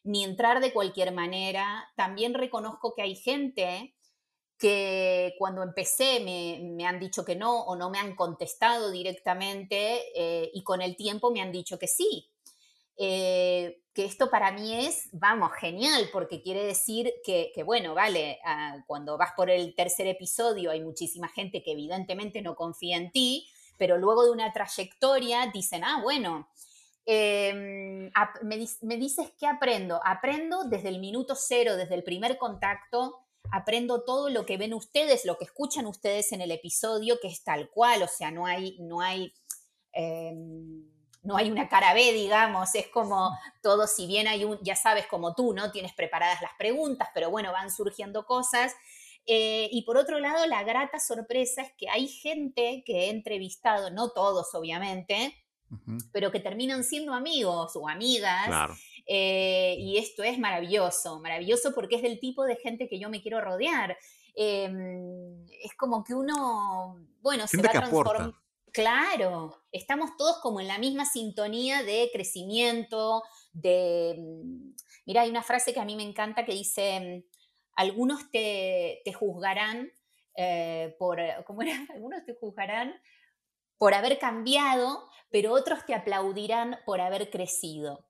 ni 0.04 0.24
entrar 0.24 0.62
de 0.62 0.72
cualquier 0.72 1.12
manera. 1.12 1.92
También 1.96 2.34
reconozco 2.34 2.94
que 2.96 3.02
hay 3.02 3.16
gente 3.16 3.94
que 4.62 5.34
cuando 5.40 5.64
empecé 5.64 6.20
me, 6.20 6.86
han 6.86 7.00
dicho 7.00 7.26
que 7.26 7.36
no 7.36 7.62
o 7.64 7.76
no 7.76 7.90
me 7.90 7.98
han 7.98 8.16
contestado 8.16 8.92
directamente 8.92 10.04
eh, 10.16 10.52
y 10.54 10.64
con 10.64 10.84
el 10.84 10.96
tiempo 10.96 11.32
me 11.32 11.42
han 11.42 11.52
dicho 11.52 11.80
que 11.80 11.88
sí. 11.88 12.30
Eh, 12.96 13.82
que 13.96 14.06
esto 14.06 14.30
para 14.30 14.52
mí 14.52 14.86
es, 14.86 15.10
vamos, 15.14 15.52
genial, 15.60 16.10
porque 16.14 16.44
quiere 16.44 16.64
decir 16.64 17.12
que, 17.26 17.52
bueno, 17.66 17.96
vale, 17.96 18.40
ah, 18.46 18.84
cuando 18.86 19.18
vas 19.18 19.32
por 19.36 19.50
el 19.50 19.74
tercer 19.74 20.06
episodio 20.06 20.70
hay 20.70 20.82
muchísima 20.82 21.28
gente 21.28 21.64
que 21.64 21.72
evidentemente 21.72 22.44
no 22.44 22.56
confía 22.56 22.98
en 22.98 23.12
ti, 23.12 23.50
pero 23.80 23.98
luego 23.98 24.26
de 24.26 24.32
una 24.32 24.54
trayectoria 24.54 25.50
dicen, 25.52 25.84
ah, 25.84 26.02
bueno, 26.04 26.48
em, 27.08 28.12
me, 28.44 28.68
me 28.82 28.98
dices 28.98 29.34
que 29.40 29.48
aprendo. 29.48 30.00
Aprendo 30.06 30.66
desde 30.66 30.90
el 30.90 31.00
minuto 31.00 31.34
cero, 31.36 31.76
desde 31.76 31.96
el 31.96 32.04
primer 32.04 32.38
contacto, 32.38 33.26
aprendo 33.52 34.04
todo 34.04 34.30
lo 34.30 34.46
que 34.46 34.58
ven 34.58 34.74
ustedes, 34.74 35.26
lo 35.26 35.38
que 35.38 35.46
escuchan 35.46 35.86
ustedes 35.86 36.32
en 36.32 36.42
el 36.42 36.52
episodio, 36.52 37.20
que 37.22 37.28
es 37.28 37.44
tal 37.44 37.70
cual, 37.70 38.02
o 38.04 38.08
sea, 38.08 38.32
no 38.32 38.46
hay, 38.46 38.78
no 38.80 39.02
hay, 39.02 39.34
em, 39.92 40.86
no 41.22 41.38
hay 41.38 41.52
una 41.52 41.68
cara 41.68 41.94
B, 41.94 42.14
digamos, 42.14 42.74
es 42.76 42.88
como 42.88 43.32
todo, 43.62 43.88
si 43.88 44.08
bien 44.08 44.28
hay 44.28 44.46
un, 44.46 44.58
ya 44.64 44.76
sabes, 44.76 45.06
como 45.08 45.36
tú, 45.36 45.54
¿no? 45.54 45.72
Tienes 45.72 45.94
preparadas 45.94 46.42
las 46.42 46.52
preguntas, 46.58 47.10
pero 47.14 47.30
bueno, 47.30 47.52
van 47.52 47.72
surgiendo 47.72 48.26
cosas. 48.26 48.74
Eh, 49.28 49.70
y 49.72 49.84
por 49.84 49.98
otro 49.98 50.20
lado, 50.20 50.48
la 50.48 50.64
grata 50.64 51.00
sorpresa 51.00 51.62
es 51.62 51.74
que 51.78 51.90
hay 51.90 52.08
gente 52.08 52.84
que 52.86 53.06
he 53.06 53.10
entrevistado, 53.10 53.92
no 53.92 54.10
todos 54.10 54.56
obviamente, 54.56 55.36
pero 56.12 56.32
que 56.32 56.40
terminan 56.40 56.84
siendo 56.84 57.14
amigos 57.14 57.76
o 57.76 57.88
amigas. 57.88 58.48
Eh, 59.06 59.76
y 59.80 59.98
esto 59.98 60.24
es 60.24 60.38
maravilloso, 60.38 61.20
maravilloso 61.20 61.74
porque 61.74 61.96
es 61.96 62.02
del 62.02 62.20
tipo 62.20 62.46
de 62.46 62.56
gente 62.56 62.88
que 62.88 63.00
yo 63.00 63.10
me 63.10 63.22
quiero 63.22 63.42
rodear. 63.42 63.98
Em, 64.36 65.46
es 65.64 65.74
como 65.78 66.04
que 66.04 66.14
uno, 66.14 66.98
bueno, 67.22 67.48
se 67.48 67.62
va 67.62 67.70
transformando. 67.70 68.38
Claro, 68.72 69.64
estamos 69.74 70.16
todos 70.18 70.38
como 70.42 70.62
en 70.62 70.68
la 70.68 70.78
misma 70.78 71.06
sintonía 71.06 71.84
de 71.84 72.10
crecimiento, 72.14 73.22
de... 73.52 74.16
Mm, 74.18 74.76
mira, 75.06 75.22
hay 75.24 75.30
una 75.30 75.44
frase 75.44 75.74
que 75.74 75.82
a 75.82 75.86
mí 75.86 75.96
me 75.98 76.04
encanta 76.04 76.46
que 76.46 76.54
dice, 76.54 77.26
algunos 77.76 78.32
te, 78.32 79.04
juzgarán 79.14 79.92
eh, 80.36 80.96
por, 80.98 81.20
¿cómo 81.46 81.62
era? 81.64 81.86
Algunos 81.94 82.24
te 82.26 82.34
juzgarán 82.34 82.94
por 83.78 83.94
haber 83.94 84.20
cambiado, 84.20 85.10
pero 85.30 85.54
otros 85.54 85.86
te 85.86 85.94
aplaudirán 85.94 86.80
por 86.86 87.02
haber 87.02 87.30
crecido. 87.30 88.06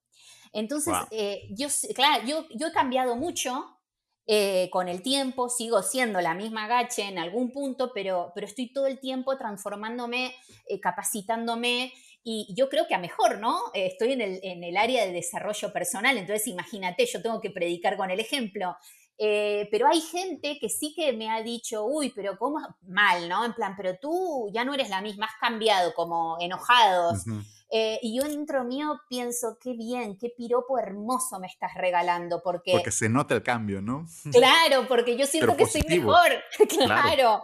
Entonces, 0.54 0.94
eh, 1.12 1.48
yo, 1.52 1.68
claro, 1.96 2.24
yo, 2.26 2.46
yo, 2.54 2.68
he 2.68 2.72
cambiado 2.72 3.16
mucho 3.16 3.80
eh, 4.28 4.70
con 4.72 4.88
el 4.90 5.02
tiempo, 5.02 5.50
sigo 5.50 5.82
siendo 5.82 6.20
la 6.22 6.34
misma 6.34 6.68
gache 6.68 7.04
en 7.04 7.18
algún 7.18 7.52
punto, 7.52 7.92
pero, 7.94 8.32
pero 8.36 8.48
estoy 8.48 8.72
todo 8.72 8.88
el 8.88 9.00
tiempo 9.00 9.38
transformándome, 9.38 10.36
eh, 10.68 10.80
capacitándome 10.80 11.94
y 12.24 12.54
yo 12.56 12.70
creo 12.70 12.86
que 12.88 12.94
a 12.94 13.00
mejor, 13.00 13.40
¿no? 13.40 13.58
estoy 13.74 14.12
en 14.12 14.22
el, 14.22 14.40
en 14.44 14.64
el 14.64 14.78
área 14.78 15.06
de 15.06 15.12
desarrollo 15.12 15.74
personal, 15.74 16.18
entonces 16.18 16.46
imagínate, 16.48 17.08
yo 17.08 17.22
tengo 17.22 17.42
que 17.42 17.50
predicar 17.50 17.98
con 17.98 18.12
el 18.12 18.20
ejemplo. 18.20 18.76
pero 19.18 19.88
hay 19.88 20.02
gente 20.02 20.60
que 20.60 20.70
sí 20.70 20.94
que 20.96 21.14
me 21.14 21.32
ha 21.32 21.42
dicho, 21.42 21.84
uy, 21.86 22.12
pero 22.16 22.38
¿cómo? 22.38 22.60
Mal, 22.82 23.28
¿no? 23.28 23.44
En 23.44 23.54
plan, 23.54 23.74
pero 23.76 23.98
tú 24.00 24.52
ya 24.54 24.64
no 24.64 24.76
eres 24.76 24.90
la 24.90 25.02
misma, 25.02 25.26
has 25.26 25.40
cambiado, 25.40 25.94
como 25.96 26.38
enojados. 26.40 27.24
Eh, 27.74 28.00
y 28.02 28.18
yo 28.18 28.24
dentro 28.24 28.66
mío 28.66 29.00
pienso, 29.08 29.58
qué 29.58 29.72
bien, 29.72 30.18
qué 30.18 30.30
piropo 30.30 30.78
hermoso 30.78 31.40
me 31.40 31.48
estás 31.48 31.74
regalando, 31.76 32.42
porque... 32.44 32.74
Porque 32.74 32.92
se 32.92 33.08
nota 33.08 33.34
el 33.34 33.44
cambio, 33.44 33.82
¿no? 33.82 34.06
Claro, 34.32 34.88
porque 34.90 35.16
yo 35.16 35.26
siento 35.26 35.56
que 35.56 35.66
soy 35.66 35.84
mejor, 35.88 36.30
claro. 36.70 37.42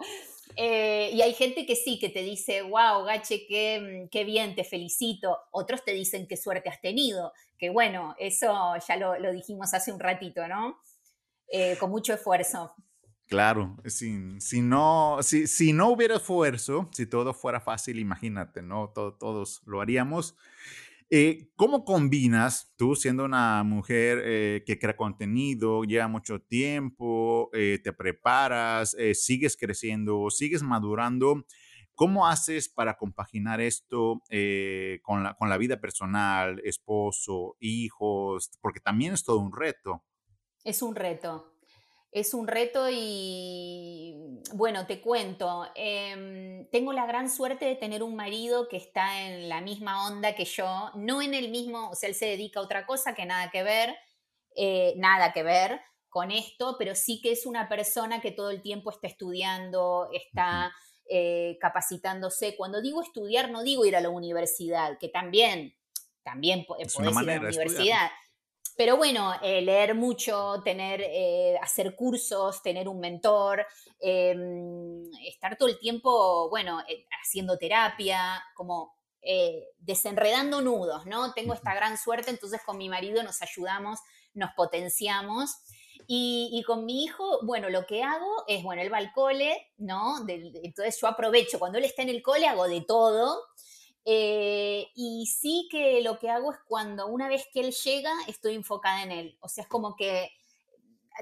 Eh, 0.54 1.10
y 1.14 1.22
hay 1.22 1.32
gente 1.32 1.64
que 1.64 1.76
sí, 1.76 1.98
que 1.98 2.10
te 2.10 2.22
dice, 2.22 2.60
wow, 2.60 3.04
Gache, 3.04 3.46
qué, 3.46 4.08
qué, 4.10 4.24
bien, 4.24 4.54
te 4.54 4.64
felicito. 4.64 5.38
Otros 5.50 5.82
te 5.82 5.94
dicen 5.94 6.26
qué 6.26 6.36
suerte 6.36 6.68
has 6.68 6.80
tenido, 6.80 7.32
que 7.56 7.70
bueno, 7.70 8.14
eso 8.18 8.74
ya 8.86 8.96
lo, 8.96 9.18
lo 9.18 9.32
dijimos 9.32 9.72
hace 9.72 9.92
un 9.92 10.00
ratito, 10.00 10.46
¿no? 10.46 10.78
Eh, 11.50 11.76
con 11.80 11.90
mucho 11.90 12.12
esfuerzo. 12.12 12.74
Claro, 13.28 13.76
si, 13.84 14.40
si, 14.40 14.62
no, 14.62 15.18
si, 15.20 15.46
si, 15.46 15.74
no 15.74 15.90
hubiera 15.90 16.16
esfuerzo, 16.16 16.88
si 16.92 17.04
todo 17.04 17.34
fuera 17.34 17.60
fácil, 17.60 17.98
imagínate, 17.98 18.62
¿no? 18.62 18.88
todos 18.88 19.60
lo 19.66 19.82
haríamos. 19.82 20.34
Eh, 21.10 21.50
¿Cómo 21.56 21.84
combinas 21.86 22.74
tú 22.76 22.94
siendo 22.94 23.24
una 23.26 23.62
mujer 23.64 24.20
eh, 24.24 24.62
que 24.66 24.78
crea 24.78 24.96
contenido, 24.96 25.84
lleva 25.84 26.06
mucho 26.06 26.40
tiempo, 26.40 27.48
eh, 27.52 27.80
te 27.82 27.94
preparas, 27.94 28.96
sigues 29.12 29.58
creciendo, 29.58 30.30
sigues 30.30 30.62
madurando? 30.62 31.44
¿Cómo 31.94 32.28
haces 32.28 32.68
para 32.68 32.96
compaginar 32.96 33.60
esto 33.60 34.22
con, 35.02 35.22
la, 35.22 35.34
con 35.34 35.48
la 35.48 35.56
vida 35.58 35.80
personal, 35.80 36.60
esposo, 36.64 37.56
hijos? 37.60 38.50
Porque 38.60 38.80
también 38.80 39.14
es 39.14 39.24
todo 39.24 39.38
un 39.38 39.52
reto. 39.52 40.04
Es 40.62 40.82
un 40.82 40.94
reto, 40.94 41.57
es 42.10 42.34
un 42.34 42.48
reto 42.48 42.88
y 42.90 44.14
bueno, 44.54 44.86
te 44.86 45.00
cuento, 45.00 45.66
em, 45.74 46.68
tengo 46.70 46.92
la 46.92 47.06
gran 47.06 47.30
suerte 47.30 47.66
de 47.66 47.76
tener 47.76 48.02
un 48.02 48.16
marido 48.16 48.68
que 48.68 48.78
está 48.78 49.26
en 49.26 49.48
la 49.48 49.60
misma 49.60 50.06
onda 50.06 50.34
que 50.34 50.44
yo, 50.44 50.90
no 50.94 51.20
en 51.20 51.34
el 51.34 51.50
mismo, 51.50 51.90
o 51.90 51.94
sea, 51.94 52.08
él 52.08 52.14
se 52.14 52.26
dedica 52.26 52.60
a 52.60 52.62
otra 52.62 52.86
cosa 52.86 53.14
que 53.14 53.26
nada 53.26 53.50
que 53.50 53.62
ver, 53.62 53.94
eh, 54.56 54.94
nada 54.96 55.32
que 55.32 55.42
ver 55.42 55.80
con 56.08 56.30
esto, 56.30 56.76
pero 56.78 56.94
sí 56.94 57.20
que 57.22 57.32
es 57.32 57.44
una 57.44 57.68
persona 57.68 58.20
que 58.20 58.32
todo 58.32 58.50
el 58.50 58.62
tiempo 58.62 58.90
está 58.90 59.06
estudiando, 59.06 60.08
está 60.12 60.72
eh, 61.10 61.58
capacitándose. 61.60 62.56
Cuando 62.56 62.80
digo 62.80 63.02
estudiar, 63.02 63.50
no 63.50 63.62
digo 63.62 63.84
ir 63.84 63.96
a 63.96 64.00
la 64.00 64.08
universidad, 64.08 64.98
que 64.98 65.08
también, 65.08 65.74
también 66.22 66.64
podés 66.64 66.98
ir 66.98 67.06
a 67.06 67.22
la 67.22 67.40
universidad. 67.40 68.10
Pero 68.78 68.96
bueno, 68.96 69.34
eh, 69.42 69.60
leer 69.60 69.96
mucho, 69.96 70.62
tener, 70.62 71.00
eh, 71.00 71.58
hacer 71.60 71.96
cursos, 71.96 72.62
tener 72.62 72.86
un 72.86 73.00
mentor, 73.00 73.66
em, 73.98 75.02
estar 75.26 75.56
todo 75.58 75.68
el 75.68 75.80
tiempo, 75.80 76.48
bueno, 76.48 76.80
eh, 76.88 77.04
haciendo 77.20 77.58
terapia, 77.58 78.40
como 78.54 78.96
desenredando 79.80 80.62
nudos, 80.62 81.04
¿no? 81.04 81.34
Tengo 81.34 81.52
esta 81.52 81.74
gran 81.74 81.98
suerte, 81.98 82.30
entonces 82.30 82.60
con 82.64 82.78
mi 82.78 82.88
marido 82.88 83.22
nos 83.24 83.42
ayudamos, 83.42 83.98
nos 84.32 84.52
potenciamos. 84.54 85.50
Y, 86.06 86.48
y, 86.52 86.62
con 86.62 86.86
mi 86.86 87.02
hijo, 87.04 87.40
bueno, 87.44 87.68
lo 87.68 87.84
que 87.84 88.04
hago 88.04 88.44
es, 88.46 88.62
bueno, 88.62 88.80
él 88.80 88.90
va 88.92 88.98
al 88.98 89.12
cole, 89.12 89.72
¿no? 89.76 90.24
entonces 90.28 90.98
yo 90.98 91.08
aprovecho, 91.08 91.58
cuando 91.58 91.76
él 91.78 91.84
está 91.84 92.02
en 92.02 92.08
el 92.10 92.22
cole 92.22 92.46
hago 92.46 92.68
de 92.68 92.80
todo. 92.80 93.42
Eh, 94.10 94.88
y 94.94 95.26
sí 95.26 95.68
que 95.70 96.00
lo 96.00 96.18
que 96.18 96.30
hago 96.30 96.50
es 96.50 96.58
cuando 96.66 97.08
una 97.08 97.28
vez 97.28 97.46
que 97.52 97.60
él 97.60 97.72
llega, 97.72 98.10
estoy 98.26 98.54
enfocada 98.54 99.02
en 99.02 99.12
él. 99.12 99.38
O 99.40 99.48
sea, 99.48 99.64
es 99.64 99.68
como 99.68 99.96
que 99.96 100.30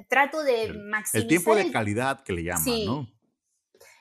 trato 0.09 0.45
de 0.45 0.73
maximizar. 0.73 1.23
El 1.23 1.27
tiempo 1.27 1.57
de 1.57 1.73
calidad 1.73 2.23
que 2.23 2.33
le 2.33 2.45
llaman, 2.45 2.63
sí, 2.63 2.87
¿no? 2.87 3.09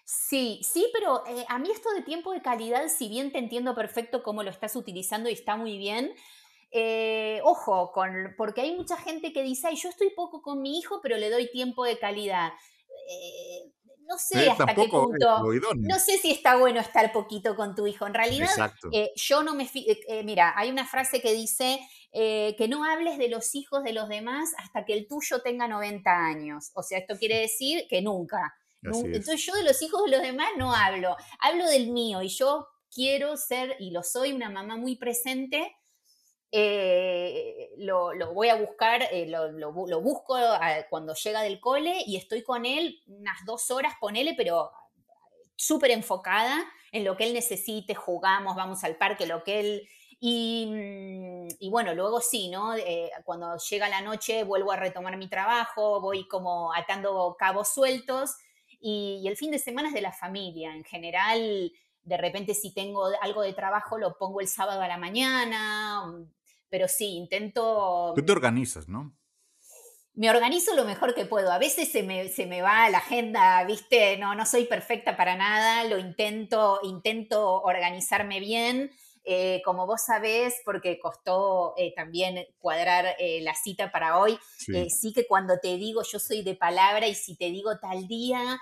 Sí, 0.04 0.62
sí, 0.62 0.86
pero 0.94 1.26
eh, 1.26 1.46
a 1.50 1.58
mí 1.58 1.72
esto 1.72 1.90
de 1.94 2.04
tiempo 2.04 2.32
de 2.32 2.44
calidad, 2.44 2.88
si 2.88 3.10
bien 3.10 3.32
te 3.32 3.40
entiendo 3.40 3.74
perfecto 3.74 4.22
cómo 4.22 4.44
lo 4.44 4.52
estás 4.52 4.76
utilizando 4.76 5.32
y 5.32 5.34
está 5.34 5.56
muy 5.56 5.80
bien, 5.80 6.14
eh, 6.70 7.42
ojo, 7.44 7.92
con, 7.92 8.36
porque 8.38 8.62
hay 8.62 8.76
mucha 8.76 8.98
gente 8.98 9.34
que 9.34 9.42
dice, 9.42 9.68
Ay, 9.68 9.78
yo 9.78 9.90
estoy 9.90 10.12
poco 10.12 10.44
con 10.44 10.62
mi 10.62 10.78
hijo, 10.78 11.00
pero 11.02 11.18
le 11.18 11.32
doy 11.32 11.50
tiempo 11.50 11.86
de 11.86 11.98
calidad. 11.98 12.54
Eh, 13.10 13.72
no 14.08 14.18
sé 14.18 14.50
hasta 14.50 14.74
qué 14.74 14.88
punto. 14.88 15.44
No 15.78 16.00
sé 16.00 16.18
si 16.18 16.32
está 16.32 16.58
bueno 16.58 16.80
estar 16.80 17.12
poquito 17.12 17.56
con 17.56 17.76
tu 17.76 17.88
hijo. 17.88 18.08
En 18.08 18.14
realidad, 18.14 18.74
yo 19.16 19.44
no 19.44 19.56
me. 19.56 19.70
mira, 20.24 20.54
hay 20.56 20.70
una 20.70 20.86
frase 20.86 21.22
que 21.22 21.34
dice 21.34 21.80
que 22.12 22.68
no 22.70 22.86
hables 22.86 23.18
de 23.18 23.30
los 23.30 23.56
hijos 23.56 23.84
de 23.84 23.94
los 23.94 24.08
demás 24.08 24.52
hasta 24.58 24.86
que 24.86 24.94
el 24.94 25.08
tuyo 25.08 25.42
tenga 25.42 25.68
90 25.68 26.10
años. 26.10 26.72
O 26.74 26.84
sea, 26.84 27.00
esto 27.00 27.18
quiere 27.18 27.40
decir 27.40 27.86
que 27.90 28.02
nunca. 28.02 28.56
Entonces 28.82 29.44
yo 29.44 29.54
de 29.56 29.64
los 29.64 29.82
hijos 29.82 30.04
de 30.06 30.12
los 30.12 30.22
demás 30.22 30.50
no 30.58 30.74
hablo, 30.74 31.18
hablo 31.40 31.68
del 31.68 31.92
mío 31.92 32.22
y 32.22 32.28
yo 32.28 32.68
quiero 32.94 33.36
ser, 33.36 33.76
y 33.80 33.90
lo 33.92 34.04
soy, 34.04 34.32
una 34.32 34.50
mamá 34.50 34.78
muy 34.78 34.96
presente. 34.96 35.76
Eh, 36.52 37.72
lo, 37.78 38.12
voy 38.34 38.50
a 38.50 38.56
buscar, 38.56 39.04
eh, 39.12 39.28
lo, 39.28 39.72
busco 40.02 40.38
cuando 40.90 41.14
llega 41.14 41.42
del 41.42 41.60
cole 41.60 42.04
y 42.06 42.16
estoy 42.16 42.44
con 42.44 42.66
él 42.66 43.02
unas 43.08 43.44
dos 43.46 43.72
horas, 43.72 43.94
ponele, 44.00 44.36
pero 44.36 44.72
súper 45.56 45.92
enfocada 45.92 46.64
en 46.92 47.04
lo 47.04 47.18
que 47.18 47.26
él 47.26 47.34
necesite, 47.34 47.96
jugamos, 47.96 48.56
vamos 48.56 48.84
al 48.84 48.96
parque, 48.98 49.28
lo 49.28 49.44
que 49.44 49.60
él... 49.60 49.90
Y, 50.18 50.68
mm, 51.62 51.70
bueno, 51.70 51.94
luego 51.94 52.22
sí, 52.22 52.50
¿no? 52.50 52.76
Eh, 52.76 53.12
cuando 53.26 53.58
llega 53.58 53.90
la 53.90 54.02
noche 54.02 54.44
vuelvo 54.44 54.72
a 54.72 54.78
retomar 54.78 55.18
mi 55.18 55.28
trabajo, 55.28 56.00
voy 56.00 56.28
como 56.28 56.74
atando 56.74 57.36
cabos 57.38 57.68
sueltos 57.68 58.38
y, 58.80 59.28
el 59.28 59.36
fin 59.36 59.52
de 59.52 59.60
semana 59.60 59.90
es 59.90 59.94
de 59.94 60.02
la 60.02 60.14
familia. 60.14 60.74
En 60.74 60.84
general, 60.84 61.72
de 62.06 62.18
repente 62.18 62.54
si 62.54 62.74
tengo 62.74 63.06
algo 63.22 63.42
de 63.42 63.54
trabajo 63.54 63.98
lo 63.98 64.18
pongo 64.18 64.40
el 64.40 64.48
sábado 64.48 64.82
a 64.82 64.88
la 64.88 64.98
mañana, 64.98 66.14
pero 66.70 66.88
sí, 66.88 67.16
intento... 67.16 68.14
Tú 68.16 68.24
te 68.24 68.32
organizas, 68.32 68.88
¿no? 68.88 69.16
Me 70.14 70.30
organizo 70.30 70.74
lo 70.76 70.86
mejor 70.86 71.14
que 71.14 71.26
puedo. 71.26 71.52
A 71.52 71.58
veces 71.58 71.92
se 71.92 72.02
me, 72.02 72.30
se 72.30 72.46
me 72.46 72.62
va 72.62 72.90
la 72.90 73.00
agenda, 73.00 73.62
¿viste? 73.66 74.18
No, 74.18 74.34
no 74.34 74.46
soy 74.46 74.66
perfecta 74.66 75.18
para 75.18 75.36
nada, 75.36 75.84
lo 75.84 75.98
intento, 75.98 76.80
intento 76.84 77.62
organizarme 77.62 78.40
bien. 78.40 78.92
Eh, 79.28 79.64
como 79.66 79.88
vos 79.88 80.04
sabés, 80.06 80.62
porque 80.64 81.00
costó 81.00 81.74
eh, 81.78 81.94
también 81.96 82.46
cuadrar 82.60 83.16
eh, 83.18 83.42
la 83.42 83.56
cita 83.56 83.92
para 83.92 84.20
hoy, 84.20 84.38
sí. 84.56 85.14
que 85.14 85.26
cuando 85.26 85.58
te 85.60 85.78
digo 85.78 86.04
yo 86.04 86.20
soy 86.20 86.44
de 86.44 86.54
palabra 86.54 87.08
y 87.08 87.16
si 87.16 87.36
te 87.36 87.50
digo 87.50 87.80
tal 87.80 88.08
día, 88.08 88.60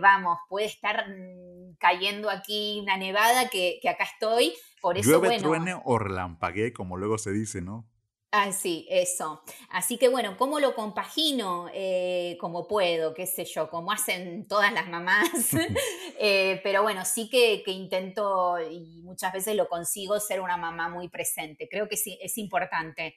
vamos, 0.00 0.38
puede 0.48 0.66
estar 0.66 1.08
mm, 1.08 1.76
cayendo 1.78 2.30
aquí 2.30 2.80
una 2.82 2.96
nevada 2.96 3.48
que, 3.48 3.80
acá 3.88 4.04
estoy. 4.04 4.54
Por 4.80 4.98
eso, 4.98 5.10
Llueve, 5.10 5.38
truene 5.38 5.80
o 5.84 5.98
relampaguee, 5.98 6.72
como 6.72 6.96
luego 6.96 7.18
se 7.18 7.32
dice, 7.32 7.60
¿no? 7.60 7.86
Ah, 8.34 8.50
sí, 8.50 8.86
eso. 8.88 9.42
Así 9.68 9.98
que 9.98 10.08
bueno, 10.08 10.38
¿cómo 10.38 10.58
lo 10.58 10.74
compagino? 10.74 11.68
Eh, 11.74 12.38
como 12.40 12.66
puedo, 12.66 13.12
qué 13.12 13.26
sé 13.26 13.44
yo, 13.44 13.68
como 13.68 13.92
hacen 13.92 14.48
todas 14.48 14.72
las 14.72 14.88
mamás. 14.88 15.28
Eh, 16.24 16.60
pero 16.62 16.82
bueno, 16.82 17.04
sí 17.04 17.28
que, 17.28 17.64
intento 17.66 18.56
y 18.60 19.00
muchas 19.02 19.32
veces 19.32 19.56
lo 19.56 19.68
consigo 19.68 20.20
ser 20.20 20.40
una 20.40 20.56
mamá 20.56 20.88
muy 20.88 21.08
presente. 21.08 21.68
Creo 21.68 21.88
que 21.88 21.96
sí, 21.96 22.16
es 22.22 22.38
importante. 22.38 23.16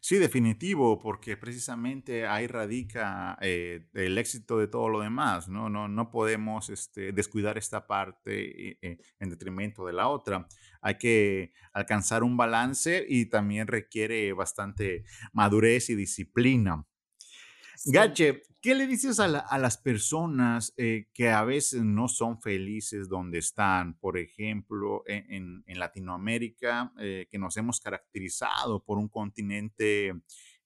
Sí, 0.00 0.16
definitivo, 0.16 0.98
porque 0.98 1.36
precisamente 1.36 2.26
ahí 2.26 2.46
radica 2.46 3.36
eh, 3.40 3.86
el 3.94 4.18
éxito 4.18 4.58
de 4.58 4.68
todo 4.68 4.88
lo 4.88 5.00
demás, 5.00 5.48
¿no? 5.48 5.68
No, 5.68 5.88
no 5.88 6.10
podemos 6.10 6.68
este, 6.68 7.12
descuidar 7.12 7.58
esta 7.58 7.86
parte 7.86 8.78
eh, 8.82 8.98
en 9.18 9.30
detrimento 9.30 9.86
de 9.86 9.92
la 9.92 10.08
otra. 10.08 10.46
Hay 10.80 10.98
que 10.98 11.52
alcanzar 11.72 12.22
un 12.22 12.36
balance 12.36 13.04
y 13.08 13.26
también 13.26 13.66
requiere 13.66 14.32
bastante 14.32 15.04
madurez 15.32 15.90
y 15.90 15.94
disciplina. 15.94 16.84
Gache, 17.84 18.42
¿qué 18.60 18.74
le 18.74 18.86
dices 18.86 19.20
a, 19.20 19.28
las 19.28 19.78
personas 19.78 20.74
eh, 20.76 21.08
que 21.14 21.30
a 21.30 21.44
veces 21.44 21.82
no 21.82 22.08
son 22.08 22.40
felices 22.40 23.08
donde 23.08 23.38
están? 23.38 23.94
Por 23.98 24.18
ejemplo, 24.18 25.02
e, 25.06 25.24
en, 25.28 25.64
Latinoamérica, 25.78 26.92
eh, 26.98 27.26
que 27.30 27.38
nos 27.38 27.56
hemos 27.56 27.80
caracterizado 27.80 28.82
por 28.84 28.98
un 28.98 29.08
continente 29.08 30.12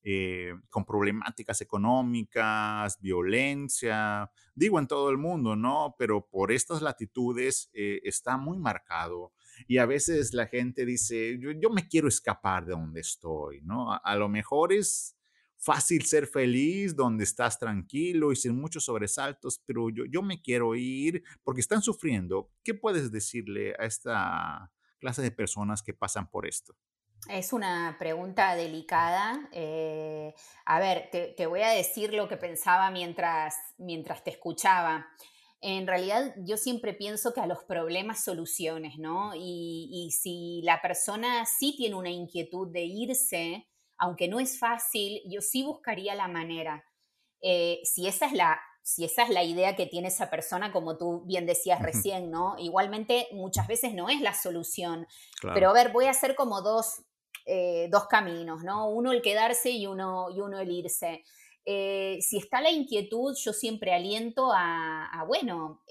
eh, 0.05 0.55
con 0.70 0.85
problemáticas 0.85 1.61
económicas, 1.61 2.98
violencia, 3.00 4.31
digo 4.55 4.78
en 4.78 4.87
todo 4.87 5.11
el 5.11 5.18
mundo, 5.18 5.55
¿no? 5.55 5.94
Pero 5.98 6.26
por 6.26 6.50
estas 6.50 6.83
latitudes 6.83 7.70
está 7.72 8.37
muy 8.37 8.59
marcado. 8.59 9.33
Y 9.68 9.78
a 9.78 9.87
veces 9.87 10.33
la 10.33 10.46
gente 10.46 10.87
dice, 10.87 11.38
yo, 11.38 11.70
me 11.70 11.87
quiero 11.87 12.09
escapar 12.09 12.64
de 12.64 12.72
donde 12.72 13.00
estoy, 13.00 13.61
¿no? 13.62 13.92
a 13.92 14.16
lo 14.16 14.28
mejor 14.28 14.72
es 14.72 15.14
fácil 15.62 16.05
ser 16.05 16.27
feliz, 16.27 16.96
donde 16.96 17.22
estás 17.22 17.59
tranquilo 17.59 18.33
y 18.33 18.37
sin 18.37 18.61
muchos 18.61 18.85
sobresaltos, 18.85 19.62
pero 19.64 19.90
yo, 19.90 20.05
yo 20.11 20.20
me 20.20 20.42
quiero 20.42 20.75
ir 20.75 21.22
porque 21.44 21.61
están 21.61 21.83
sufriendo. 21.83 22.51
¿Qué 22.64 22.75
puedes 22.75 23.12
decirle 23.12 23.75
a 23.79 23.85
esta 23.85 24.72
clase 24.98 25.22
de 25.22 25.31
personas 25.31 25.83
que 25.83 25.94
pasan 25.94 26.29
por 26.29 26.48
esto? 26.48 26.75
Es 27.29 27.53
una 27.53 27.94
pregunta 28.01 28.57
delicada. 28.57 29.48
Eh, 29.53 30.35
a 30.64 30.81
ver, 30.81 31.09
te, 31.12 31.46
voy 31.46 31.62
a 31.62 31.70
decir 31.70 32.12
lo 32.12 32.29
que 32.29 32.37
pensaba 32.37 32.90
mientras, 32.90 33.55
mientras 33.79 34.25
te 34.25 34.31
escuchaba. 34.31 35.07
En 35.61 35.87
realidad, 35.87 36.35
yo 36.38 36.57
siempre 36.57 36.92
pienso 36.92 37.33
que 37.33 37.40
a 37.40 37.46
los 37.46 37.62
problemas 37.62 38.25
soluciones, 38.25 38.98
¿no? 38.98 39.33
Y, 39.37 39.88
y 39.92 40.11
si 40.11 40.61
la 40.64 40.83
persona 40.83 41.46
sí 41.46 41.77
tiene 41.77 41.94
una 41.94 42.11
inquietud 42.11 42.72
de 42.72 42.83
irse, 42.83 43.68
aunque 43.98 44.28
no 44.28 44.40
es 44.40 44.59
fácil, 44.59 45.22
yo 45.26 45.40
sí 45.40 45.62
buscaría 45.62 46.14
la 46.14 46.28
manera. 46.28 46.85
Eh, 47.40 47.81
si, 47.85 48.07
esa 48.07 48.26
es 48.26 48.33
la, 48.33 48.61
si 48.83 49.05
esa 49.05 49.24
es 49.24 49.31
la 49.31 49.42
idea 49.42 49.76
que 49.76 49.87
tiene 49.87 50.09
esa 50.09 50.31
persona, 50.31 50.72
como 50.72 50.96
tú 50.96 51.22
bien 51.26 51.46
decías 51.46 51.81
recién, 51.83 52.31
¿no? 52.31 52.57
Igualmente 52.59 53.28
muchas 53.33 53.66
veces 53.66 53.94
no 53.94 54.09
es 54.09 54.20
la 54.20 54.35
solución. 54.35 55.07
Pero 55.55 55.70
a 55.70 55.72
ver, 55.72 55.92
voy 55.92 56.07
a 56.07 56.11
hacer 56.11 56.35
como 56.35 56.62
dos, 56.62 57.02
eh, 57.46 57.88
dos 57.90 58.07
caminos, 58.07 58.62
¿no? 58.64 58.88
Uno 58.88 59.12
el 59.12 59.22
quedarse 59.22 59.70
y 59.70 59.87
uno, 59.87 60.28
y 60.31 60.40
uno 60.40 60.59
el 60.61 60.70
irse. 60.70 61.24
Eh, 61.64 62.18
si 62.20 62.38
está 62.38 62.61
la 62.61 62.70
inquietud, 62.70 63.37
yo 63.37 63.52
siempre 63.52 63.92
aliento 63.92 64.50
a, 64.52 65.24
bueno, 65.28 65.83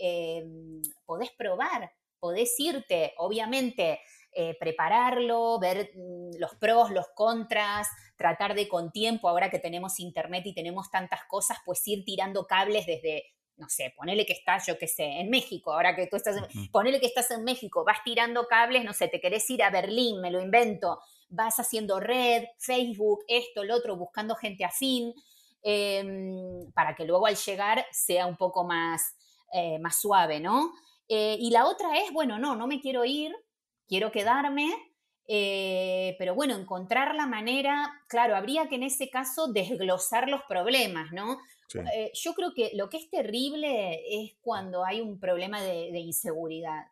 podés 1.06 1.32
probar, 1.38 1.94
podés 2.20 2.60
irte, 2.60 3.14
obviamente 3.18 4.00
eh, 4.34 4.56
prepararlo, 4.58 5.60
ver 5.60 5.92
mm, 5.94 6.38
los 6.40 6.56
pros, 6.56 6.90
los 6.92 7.08
contras, 7.16 7.90
tratar 8.16 8.56
de 8.56 8.70
con 8.70 8.92
tiempo, 8.92 9.28
ahora 9.28 9.50
que 9.50 9.60
tenemos 9.60 10.00
internet 10.00 10.46
y 10.46 10.54
tenemos 10.54 10.90
tantas 10.90 11.26
cosas, 11.26 11.58
pues 11.66 11.86
ir 11.88 12.06
tirando 12.06 12.48
cables 12.48 12.86
desde, 12.86 13.26
no 13.58 13.68
sé, 13.68 13.94
ponele 13.96 14.26
que 14.26 14.34
estás, 14.34 14.66
yo 14.68 14.78
qué 14.78 14.88
sé, 14.88 15.04
en 15.04 15.30
México, 15.30 15.74
ahora 15.74 15.96
que 15.96 16.08
tú 16.08 16.16
estás, 16.16 16.38
ponele 16.72 17.02
que 17.02 17.08
estás 17.08 17.30
en 17.32 17.44
México, 17.44 17.84
vas 17.84 18.04
tirando 18.06 18.48
cables, 18.48 18.86
no 18.86 18.94
sé, 18.94 19.10
te 19.10 19.20
querés 19.20 19.50
ir 19.50 19.64
a 19.64 19.70
Berlín, 19.70 20.22
me 20.22 20.32
lo 20.32 20.42
invento, 20.42 21.00
vas 21.28 21.60
haciendo 21.60 22.00
red, 22.00 22.46
Facebook, 22.58 23.26
esto, 23.28 23.66
lo 23.66 23.76
otro, 23.76 23.98
buscando 23.98 24.36
gente 24.36 24.64
afín, 24.64 25.14
em, 25.62 26.72
para 26.74 26.96
que 26.96 27.04
luego 27.04 27.28
al 27.28 27.36
llegar 27.36 27.86
sea 27.92 28.28
un 28.28 28.38
poco 28.38 28.64
más, 28.64 29.16
eh, 29.54 29.78
más 29.80 30.00
suave, 30.00 30.40
¿no? 30.40 30.72
Eh, 31.10 31.36
y 31.38 31.52
la 31.52 31.68
otra 31.68 31.98
es, 31.98 32.14
bueno, 32.14 32.40
no, 32.40 32.56
no 32.56 32.68
me 32.68 32.80
quiero 32.80 33.04
ir, 33.04 33.36
quiero 33.92 34.10
quedarme, 34.10 34.70
eh, 35.28 36.16
pero 36.18 36.34
bueno, 36.34 36.56
encontrar 36.56 37.14
la 37.14 37.28
manera, 37.28 37.92
claro, 38.08 38.38
habría 38.38 38.70
que 38.70 38.76
en 38.76 38.84
ese 38.84 39.10
caso 39.10 39.52
desglosar 39.52 40.30
los 40.30 40.44
problemas, 40.44 41.12
¿no? 41.12 41.40
Eh, 41.94 42.10
yo 42.14 42.34
creo 42.34 42.54
que 42.54 42.72
lo 42.74 42.88
que 42.90 42.96
es 42.96 43.10
terrible 43.10 44.02
es 44.10 44.32
cuando 44.40 44.86
hay 44.86 45.02
un 45.02 45.20
problema 45.20 45.62
de, 45.62 46.00
inseguridad. 46.00 46.86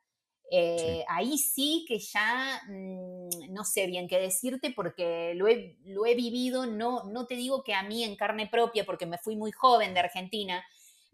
Eh, 0.52 1.06
ahí 1.08 1.38
sí 1.38 1.86
que 1.88 2.00
ya 2.00 2.64
mm, 2.68 3.54
no 3.54 3.64
sé 3.64 3.88
bien 3.88 4.10
qué 4.10 4.20
decirte 4.20 4.74
porque 4.76 5.34
lo 5.36 5.48
he, 5.48 5.78
lo 5.86 6.06
he 6.06 6.16
vivido, 6.16 6.66
no, 6.66 7.06
no 7.06 7.28
te 7.28 7.36
digo 7.36 7.64
que 7.64 7.76
a 7.76 7.84
mí 7.84 8.04
en 8.04 8.18
carne 8.18 8.48
propia, 8.48 8.86
porque 8.86 9.06
me 9.06 9.20
fui 9.20 9.38
muy 9.38 9.54
joven 9.54 9.94
de 9.94 10.02
Argentina, 10.02 10.66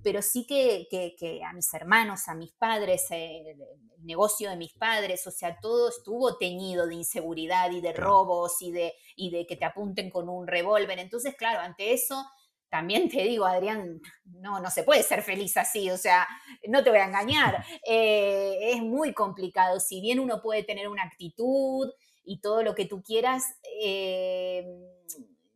pero 0.04 0.22
sí 0.22 0.46
que, 0.46 0.88
a 1.44 1.54
mis 1.54 1.74
hermanos, 1.74 2.28
a 2.28 2.36
mis 2.36 2.52
padres, 2.54 3.06
eh, 3.12 3.52
el 3.52 4.06
negocio 4.06 4.50
de 4.50 4.58
mis 4.58 4.74
padres, 4.74 5.26
o 5.28 5.32
sea, 5.32 5.58
todo 5.60 5.90
estuvo 5.90 6.38
teñido 6.38 6.88
de 6.88 6.96
inseguridad 6.96 7.72
y 7.72 7.82
de 7.82 7.94
robos 7.94 8.62
y 8.62 8.72
de, 8.72 8.94
y 9.16 9.32
de 9.32 9.46
que 9.48 9.56
te 9.56 9.66
apunten 9.66 10.10
con 10.10 10.30
un 10.30 10.48
revólver. 10.48 11.00
Entonces, 11.00 11.36
claro, 11.36 11.60
ante 11.60 11.94
eso, 11.94 12.24
también 12.70 13.10
te 13.10 13.24
digo, 13.24 13.46
Adrián, 13.46 14.02
no, 14.26 14.60
no 14.60 14.70
se 14.70 14.84
puede 14.84 15.02
ser 15.04 15.22
feliz 15.22 15.56
así, 15.58 15.90
o 15.90 15.98
sea, 15.98 16.28
no 16.68 16.84
te 16.84 16.90
voy 16.90 17.00
a 17.00 17.06
engañar, 17.06 17.66
eh, 17.88 18.72
es 18.74 18.82
muy 18.82 19.14
complicado, 19.14 19.80
si 19.80 20.02
bien 20.02 20.20
uno 20.20 20.42
puede 20.42 20.64
tener 20.64 20.90
una 20.90 21.04
actitud 21.04 21.90
y 22.24 22.42
todo 22.42 22.64
lo 22.64 22.76
que 22.76 22.86
tú 22.86 23.02
quieras, 23.02 23.44
eh, 23.82 24.66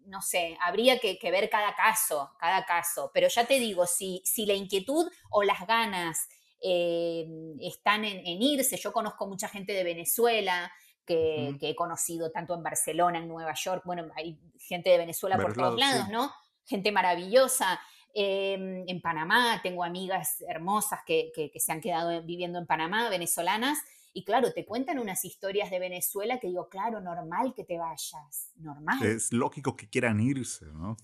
no 0.09 0.21
sé, 0.21 0.57
habría 0.61 0.99
que, 0.99 1.17
ver 1.23 1.49
cada 1.49 1.75
caso, 1.75 2.31
cada 2.39 2.65
caso. 2.65 3.11
Pero 3.13 3.27
ya 3.27 3.45
te 3.45 3.59
digo, 3.59 3.85
si, 3.85 4.21
si 4.25 4.45
la 4.45 4.53
inquietud 4.53 5.09
o 5.29 5.43
las 5.43 5.65
ganas 5.65 6.27
eh, 6.61 7.27
están 7.61 8.03
en, 8.05 8.41
irse, 8.41 8.77
yo 8.77 8.91
conozco 8.91 9.27
mucha 9.27 9.47
gente 9.47 9.73
de 9.73 9.83
Venezuela, 9.83 10.71
que, 11.05 11.57
he 11.61 11.75
conocido 11.75 12.31
tanto 12.31 12.53
en 12.53 12.63
Barcelona, 12.63 13.19
en 13.19 13.27
Nueva 13.27 13.53
York, 13.53 13.83
bueno, 13.85 14.09
hay 14.15 14.39
gente 14.59 14.89
de 14.89 14.97
Venezuela 14.97 15.37
por 15.37 15.53
todos 15.53 15.79
lados, 15.79 16.09
¿no? 16.09 16.31
Gente 16.65 16.91
maravillosa. 16.91 17.79
Em, 18.13 18.83
en 18.87 19.01
Panamá 19.01 19.59
tengo 19.61 19.83
amigas 19.83 20.43
hermosas 20.47 21.01
que, 21.05 21.31
que, 21.33 21.51
se 21.59 21.71
han 21.71 21.81
quedado 21.81 22.23
viviendo 22.23 22.57
en 22.57 22.65
Panamá, 22.65 23.09
venezolanas, 23.09 23.79
y 24.13 24.23
claro, 24.25 24.51
te 24.53 24.65
cuentan 24.65 24.99
unas 24.99 25.23
historias 25.25 25.69
de 25.69 25.79
Venezuela 25.79 26.39
que 26.39 26.47
digo, 26.47 26.69
claro, 26.69 26.99
normal 27.01 27.53
que 27.55 27.63
te 27.63 27.77
vayas, 27.77 28.51
normal. 28.55 29.03
Es 29.03 29.31
lógico 29.31 29.75
que 29.75 29.89
quieran 29.89 30.19
irse, 30.19 30.65
¿no? 30.65 30.97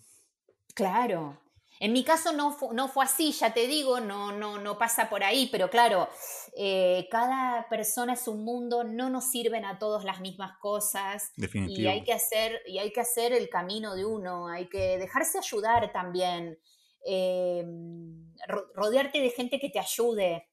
Claro. 0.74 1.39
En 1.80 1.91
mi 1.91 2.06
caso 2.06 2.32
no, 2.32 2.58
no 2.72 2.88
fue 2.88 3.04
así, 3.04 3.34
ya 3.34 3.54
te 3.54 3.68
digo, 3.68 4.00
no, 4.00 4.32
no, 4.32 4.58
no 4.60 4.78
pasa 4.78 5.10
por 5.10 5.24
ahí, 5.24 5.50
pero 5.52 5.70
claro, 5.70 6.08
eh, 6.56 7.08
cada 7.12 7.68
persona 7.68 8.13
es 8.13 8.28
un 8.30 8.46
mundo, 8.46 8.86
no 8.86 9.10
nos 9.10 9.30
sirven 9.30 9.65
a 9.65 9.78
todos 9.78 10.06
las 10.06 10.22
mismas 10.22 10.58
cosas. 10.60 11.32
Y 11.36 11.88
hay 11.88 12.04
que 12.04 12.13
hacer, 12.13 12.62
y 12.65 12.78
hay 12.78 12.94
que 12.94 13.02
hacer 13.02 13.34
el 13.34 13.50
camino 13.50 13.94
de 13.94 14.06
uno, 14.06 14.48
hay 14.48 14.70
que 14.70 14.98
dejarse 14.98 15.38
ayudar 15.38 15.91
también, 15.91 16.58
em, 17.06 18.34
rodearte 18.74 19.20
de 19.20 19.30
gente 19.32 19.60
que 19.60 19.70
te 19.70 19.80
ayude. 19.80 20.48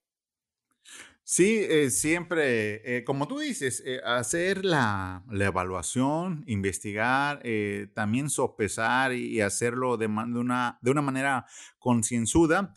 Sí, 1.24 1.64
eh, 1.68 1.90
siempre, 1.90 2.96
eh, 2.98 3.04
como 3.04 3.28
tú 3.28 3.38
dices, 3.38 3.82
eh, 3.86 4.00
hacer 4.04 4.64
la, 4.64 5.22
evaluación, 5.30 6.42
investigar, 6.48 7.42
también 7.94 8.28
sopesar 8.28 9.12
y, 9.12 9.40
hacerlo 9.40 9.96
de, 9.96 10.06
una, 10.06 10.78
de 10.82 10.90
una 10.90 11.02
manera 11.02 11.46
concienzuda 11.78 12.74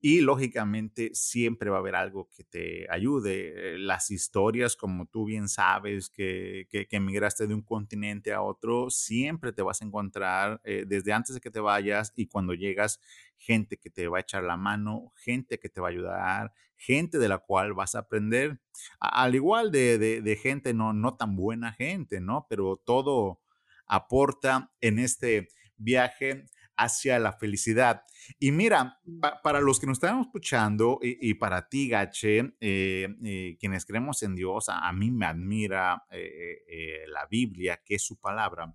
y 0.00 0.20
lógicamente 0.20 1.10
siempre 1.14 1.70
va 1.70 1.76
a 1.76 1.80
haber 1.80 1.96
algo 1.96 2.28
que 2.30 2.44
te 2.44 2.86
ayude. 2.90 3.74
Eh, 3.74 3.78
las 3.78 4.10
historias, 4.10 4.76
como 4.76 5.06
tú 5.06 5.24
bien 5.24 5.48
sabes, 5.48 6.08
que, 6.08 6.68
que, 6.70 6.86
emigraste 6.90 7.46
de 7.46 7.54
un 7.54 7.62
continente 7.62 8.32
a 8.32 8.42
otro, 8.42 8.90
siempre 8.90 9.52
te 9.52 9.62
vas 9.62 9.82
a 9.82 9.84
encontrar 9.84 10.60
eh, 10.64 10.84
desde 10.86 11.12
antes 11.12 11.34
de 11.34 11.40
que 11.40 11.50
te 11.50 11.60
vayas 11.60 12.12
y 12.14 12.26
cuando 12.28 12.54
llegas, 12.54 13.00
gente 13.36 13.76
que 13.76 13.90
te 13.90 14.08
va 14.08 14.18
a 14.18 14.20
echar 14.20 14.44
la 14.44 14.56
mano, 14.56 15.12
gente 15.16 15.58
que 15.58 15.68
te 15.68 15.80
va 15.80 15.88
a 15.88 15.90
ayudar, 15.90 16.52
gente 16.76 17.18
de 17.18 17.28
la 17.28 17.38
cual 17.38 17.74
vas 17.74 17.94
a 17.94 18.00
aprender, 18.00 18.60
al 19.00 19.34
igual 19.34 19.72
de, 19.72 19.98
de, 19.98 20.36
gente 20.36 20.74
no, 20.74 20.92
no 20.92 21.16
tan 21.16 21.36
buena 21.36 21.72
gente, 21.72 22.20
¿no? 22.20 22.46
Pero 22.48 22.76
todo 22.76 23.40
aporta 23.86 24.72
en 24.80 24.98
este 24.98 25.48
viaje 25.76 26.44
hacia 26.78 27.18
la 27.18 27.32
felicidad. 27.32 28.02
Y 28.38 28.52
mira, 28.52 28.98
mm. 29.04 29.20
para 29.42 29.60
los 29.60 29.78
que 29.80 29.86
nos 29.86 29.96
están 29.96 30.20
escuchando 30.20 30.98
y, 31.02 31.34
para 31.34 31.68
ti, 31.68 31.88
Gache, 31.88 32.54
eh, 32.60 33.08
eh, 33.24 33.56
quienes 33.60 33.84
creemos 33.84 34.22
en 34.22 34.34
Dios, 34.34 34.66
a, 34.68 34.90
mí 34.92 35.10
me 35.10 35.26
admira 35.26 36.04
eh, 36.10 37.04
la 37.08 37.26
Biblia, 37.26 37.82
que 37.84 37.96
es 37.96 38.02
su 38.02 38.18
palabra, 38.18 38.72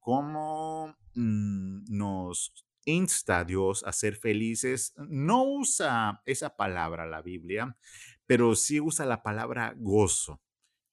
cómo 0.00 0.96
mm, 1.14 1.84
nos 1.90 2.52
insta 2.86 3.44
Dios 3.44 3.84
a 3.84 3.92
ser 3.92 4.16
felices. 4.16 4.94
No 4.96 5.44
usa 5.44 6.22
esa 6.24 6.56
palabra 6.56 7.06
la 7.06 7.22
Biblia, 7.22 7.76
pero 8.26 8.54
sí 8.56 8.80
usa 8.80 9.06
la 9.06 9.22
palabra 9.22 9.74
gozo 9.76 10.40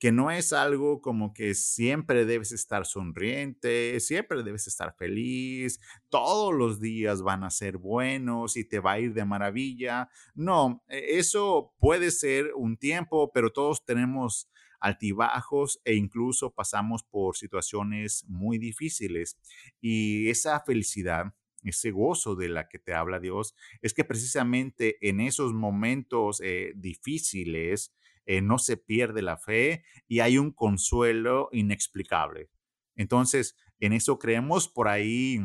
que 0.01 0.11
no 0.11 0.31
es 0.31 0.51
algo 0.51 0.99
como 0.99 1.31
que 1.31 1.53
siempre 1.53 2.25
debes 2.25 2.51
estar 2.51 2.87
sonriente, 2.87 3.99
siempre 3.99 4.41
debes 4.41 4.65
estar 4.65 4.95
feliz, 4.97 5.79
todos 6.09 6.55
los 6.55 6.79
días 6.79 7.21
van 7.21 7.43
a 7.43 7.51
ser 7.51 7.77
buenos 7.77 8.57
y 8.57 8.65
te 8.65 8.79
va 8.79 8.93
a 8.93 8.99
ir 8.99 9.13
de 9.13 9.25
maravilla. 9.25 10.09
No, 10.33 10.83
e, 10.89 11.19
eso 11.19 11.75
puede 11.77 12.09
ser 12.09 12.51
un 12.55 12.77
tiempo, 12.77 13.31
pero 13.31 13.51
todos 13.51 13.85
tenemos 13.85 14.49
altibajos 14.79 15.79
e 15.85 15.93
incluso 15.93 16.51
pasamos 16.51 17.03
por 17.03 17.37
situaciones 17.37 18.25
muy 18.27 18.57
difíciles. 18.57 19.37
Y 19.81 20.31
esa 20.31 20.59
felicidad, 20.61 21.35
ese 21.61 21.91
gozo 21.91 22.35
de 22.35 22.49
la 22.49 22.67
que 22.69 22.79
te 22.79 22.95
habla 22.95 23.19
Dios, 23.19 23.53
es 23.83 23.93
que 23.93 24.03
precisamente 24.03 24.97
en 25.07 25.21
esos 25.21 25.53
momentos 25.53 26.41
eh, 26.43 26.73
difíciles, 26.75 27.93
eh, 28.25 28.41
no 28.41 28.57
se 28.57 28.77
pierde 28.77 29.21
la 29.21 29.37
fe 29.37 29.83
y 30.07 30.19
hay 30.19 30.37
un 30.37 30.51
consuelo 30.51 31.49
inexplicable. 31.51 32.49
Entonces, 32.95 33.55
en 33.79 33.93
eso 33.93 34.19
creemos, 34.19 34.67
por 34.67 34.87
ahí 34.87 35.39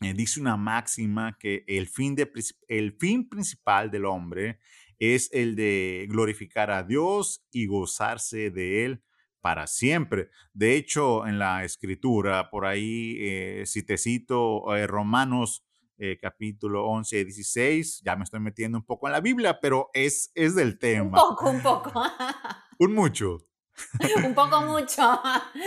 eh, 0.00 0.14
dice 0.14 0.40
una 0.40 0.56
máxima 0.56 1.36
que 1.38 1.64
el 1.66 1.88
fin, 1.88 2.14
de, 2.14 2.30
el 2.68 2.96
fin 2.98 3.28
principal 3.28 3.90
del 3.90 4.04
hombre 4.04 4.58
es 4.98 5.30
el 5.32 5.56
de 5.56 6.06
glorificar 6.08 6.70
a 6.70 6.82
Dios 6.82 7.46
y 7.50 7.66
gozarse 7.66 8.50
de 8.50 8.84
Él 8.84 9.02
para 9.40 9.66
siempre. 9.66 10.30
De 10.54 10.76
hecho, 10.76 11.26
en 11.26 11.38
la 11.38 11.64
escritura, 11.64 12.50
por 12.50 12.66
ahí, 12.66 13.16
eh, 13.20 13.62
si 13.66 13.82
te 13.82 13.98
cito 13.98 14.64
Romanos 14.86 15.65
eh, 15.98 16.18
capítulo 16.20 16.86
11 16.86 17.18
y 17.20 17.24
16. 17.24 18.02
Ya 18.04 18.16
me 18.16 18.24
estoy 18.24 18.40
metiendo 18.40 18.78
un 18.78 18.84
poco 18.84 19.06
en 19.08 19.12
la 19.12 19.20
Biblia, 19.20 19.58
pero 19.60 19.90
es, 19.92 20.30
es 20.34 20.54
del 20.54 20.78
tema. 20.78 21.04
Un 21.04 21.10
poco, 21.10 21.50
un 21.50 21.62
poco. 21.62 21.92
un 22.78 22.94
mucho. 22.94 23.46
un 24.24 24.34
poco 24.34 24.62
mucho. 24.62 25.20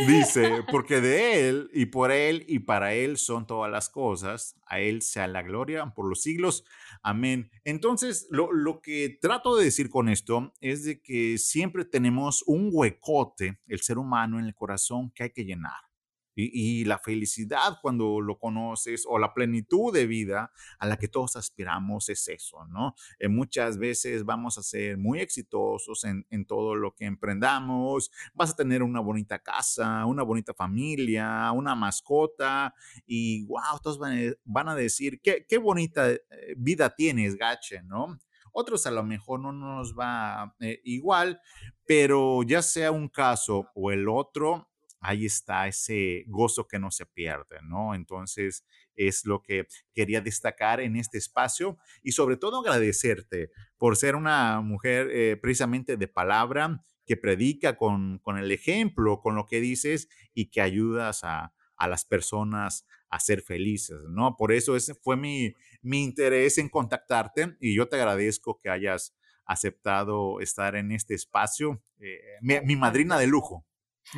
Dice, 0.07 0.63
porque 0.71 1.01
de 1.01 1.49
Él 1.49 1.69
y 1.73 1.85
por 1.85 2.11
Él 2.11 2.43
y 2.47 2.59
para 2.59 2.93
Él 2.93 3.17
son 3.17 3.45
todas 3.45 3.71
las 3.71 3.89
cosas, 3.89 4.55
a 4.65 4.79
Él 4.79 5.01
sea 5.01 5.27
la 5.27 5.41
gloria 5.41 5.85
por 5.95 6.07
los 6.07 6.21
siglos. 6.21 6.65
Amén. 7.01 7.51
Entonces, 7.63 8.27
lo, 8.29 8.51
lo 8.51 8.81
que 8.81 9.17
trato 9.21 9.55
de 9.55 9.65
decir 9.65 9.89
con 9.89 10.09
esto 10.09 10.53
es 10.59 10.83
de 10.83 11.01
que 11.01 11.37
siempre 11.37 11.85
tenemos 11.85 12.43
un 12.45 12.69
huecote, 12.71 13.59
el 13.67 13.81
ser 13.81 13.97
humano, 13.97 14.39
en 14.39 14.45
el 14.45 14.55
corazón 14.55 15.11
que 15.11 15.23
hay 15.23 15.29
que 15.31 15.45
llenar. 15.45 15.88
Y, 16.35 16.85
la 16.85 16.97
felicidad 16.97 17.79
cuando 17.81 18.21
lo 18.21 18.39
conoces 18.39 19.05
o 19.07 19.19
la 19.19 19.33
plenitud 19.33 19.93
de 19.93 20.07
vida 20.07 20.51
a 20.79 20.87
la 20.87 20.97
que 20.97 21.09
todos 21.09 21.35
aspiramos 21.35 22.07
es 22.07 22.27
eso, 22.29 22.65
¿no? 22.67 22.95
Eh, 23.19 23.27
muchas 23.27 23.77
veces 23.77 24.23
vamos 24.23 24.57
a 24.57 24.63
ser 24.63 24.97
muy 24.97 25.19
exitosos 25.19 26.05
en, 26.05 26.25
en, 26.29 26.45
todo 26.45 26.75
lo 26.75 26.95
que 26.95 27.05
emprendamos, 27.05 28.11
vas 28.33 28.51
a 28.51 28.55
tener 28.55 28.83
una 28.83 29.01
bonita 29.01 29.39
casa, 29.39 30.05
una 30.05 30.23
bonita 30.23 30.53
familia, 30.53 31.51
una 31.51 31.75
mascota 31.75 32.73
y 33.05 33.45
wow, 33.45 33.79
todos 33.83 33.99
van, 33.99 34.69
a 34.69 34.75
decir, 34.75 35.19
qué, 35.21 35.45
qué 35.47 35.57
bonita 35.57 36.09
eh, 36.11 36.21
vida 36.57 36.95
tienes, 36.95 37.35
gache, 37.35 37.81
¿no? 37.83 38.17
Otros 38.51 38.85
a 38.87 38.91
lo 38.91 39.03
mejor 39.03 39.39
no 39.39 39.51
nos 39.51 39.93
va 39.97 40.55
eh, 40.59 40.81
igual, 40.83 41.39
pero 41.85 42.43
ya 42.43 42.61
sea 42.61 42.91
un 42.91 43.07
caso 43.07 43.69
o 43.75 43.91
el 43.91 44.07
otro, 44.09 44.68
ahí 44.99 45.25
está 45.25 45.67
ese 45.67 46.23
gozo 46.27 46.67
que 46.67 46.79
no 46.79 46.91
se 46.91 47.05
pierde, 47.05 47.57
¿no? 47.63 47.95
Entonces, 47.95 48.65
es 48.95 49.25
lo 49.25 49.41
que 49.41 49.67
quería 49.93 50.21
destacar 50.21 50.81
en 50.81 50.95
este 50.95 51.17
espacio 51.17 51.77
y 52.03 52.11
sobre 52.11 52.37
todo 52.37 52.59
agradecerte 52.59 53.51
por 53.77 53.95
ser 53.95 54.15
una 54.15 54.61
mujer 54.61 55.09
eh, 55.11 55.37
precisamente 55.37 55.97
de 55.97 56.07
palabra 56.07 56.83
que 57.05 57.17
predica 57.17 57.75
con, 57.77 58.19
con, 58.19 58.37
el 58.37 58.51
ejemplo, 58.51 59.21
con 59.21 59.35
lo 59.35 59.45
que 59.45 59.61
dices 59.61 60.09
y 60.33 60.51
que 60.51 60.61
ayudas 60.61 61.23
a, 61.23 61.53
a 61.75 61.87
las 61.87 62.05
personas 62.05 62.85
a 63.09 63.19
ser 63.19 63.41
felices, 63.41 63.97
¿no? 64.09 64.35
Por 64.37 64.51
eso 64.51 64.75
ese 64.75 64.93
fue 64.93 65.17
mi, 65.17 65.53
mi 65.81 66.03
interés 66.03 66.57
en 66.57 66.69
contactarte 66.69 67.57
y 67.59 67.73
yo 67.73 67.87
te 67.87 67.95
agradezco 67.95 68.59
que 68.61 68.69
hayas 68.69 69.15
aceptado 69.45 70.41
estar 70.41 70.75
en 70.75 70.91
este 70.91 71.15
espacio, 71.15 71.81
eh, 71.99 72.21
mi 72.41 72.75
madrina 72.75 73.17
de 73.17 73.25
lujo. 73.25 73.65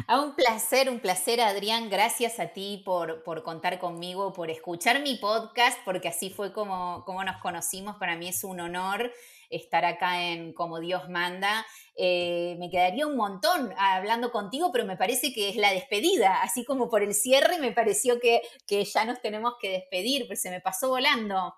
Ah, 0.07 0.21
un 0.21 0.35
placer, 0.35 0.89
un 0.89 0.99
placer, 0.99 1.41
Adrián. 1.41 1.89
Gracias 1.89 2.39
a 2.39 2.47
ti 2.47 2.81
por, 2.85 3.23
por, 3.23 3.43
contar 3.43 3.79
conmigo, 3.79 4.31
por 4.31 4.49
escuchar 4.49 5.01
mi 5.01 5.15
podcast, 5.15 5.79
porque 5.83 6.07
así 6.07 6.29
fue 6.29 6.53
como, 6.53 7.03
como 7.05 7.23
nos 7.23 7.41
conocimos. 7.41 7.97
Para 7.97 8.15
mí 8.15 8.29
es 8.29 8.43
un 8.43 8.59
honor 8.61 9.11
estar 9.49 9.83
acá 9.83 10.23
en 10.23 10.53
Como 10.53 10.79
Dios 10.79 11.09
manda. 11.09 11.65
Eh, 11.95 12.55
me 12.59 12.69
quedaría 12.69 13.05
un 13.05 13.17
montón 13.17 13.73
hablando 13.77 14.31
contigo, 14.31 14.71
pero 14.71 14.85
me 14.85 14.97
parece 14.97 15.33
que 15.33 15.49
es 15.49 15.57
la 15.57 15.71
despedida. 15.71 16.41
Así 16.41 16.63
como 16.63 16.89
por 16.89 17.03
el 17.03 17.13
cierre, 17.13 17.59
me 17.59 17.71
pareció 17.71 18.19
que, 18.19 18.41
que 18.65 18.85
ya 18.85 19.05
nos 19.05 19.21
tenemos 19.21 19.55
que 19.59 19.69
despedir, 19.69 20.25
pero 20.27 20.39
se 20.39 20.49
me 20.49 20.61
pasó 20.61 20.89
volando. 20.89 21.53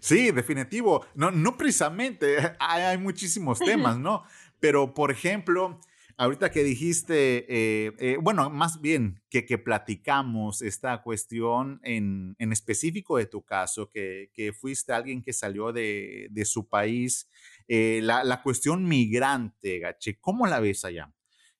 Sí, 0.00 0.32
definitivo. 0.32 1.06
No, 1.14 1.30
no 1.30 1.56
precisamente, 1.56 2.36
hay, 2.58 2.82
hay 2.82 2.98
muchísimos 2.98 3.58
temas, 3.58 3.96
¿no? 3.98 4.24
Pero, 4.60 4.94
por 4.94 5.10
ejemplo, 5.10 5.80
ahorita 6.22 6.52
que 6.52 6.62
dijiste, 6.62 7.46
eh, 7.48 7.92
eh, 7.98 8.16
bueno, 8.20 8.48
más 8.48 8.80
bien 8.80 9.20
que, 9.28 9.44
que 9.44 9.58
platicamos 9.58 10.62
esta 10.62 11.02
cuestión 11.02 11.80
en, 11.82 12.36
en, 12.38 12.52
específico 12.52 13.16
de 13.16 13.26
tu 13.26 13.42
caso, 13.42 13.90
que, 13.90 14.30
que 14.32 14.52
fuiste 14.52 14.92
alguien 14.92 15.20
que 15.20 15.32
salió 15.32 15.72
de, 15.72 16.28
de 16.30 16.44
su 16.44 16.68
país, 16.68 17.28
eh, 17.66 18.00
la, 18.04 18.22
la, 18.22 18.40
cuestión 18.40 18.84
migrante, 18.84 19.80
Gache, 19.80 20.18
¿cómo 20.20 20.46
la 20.46 20.60
ves 20.60 20.84
allá? 20.84 21.12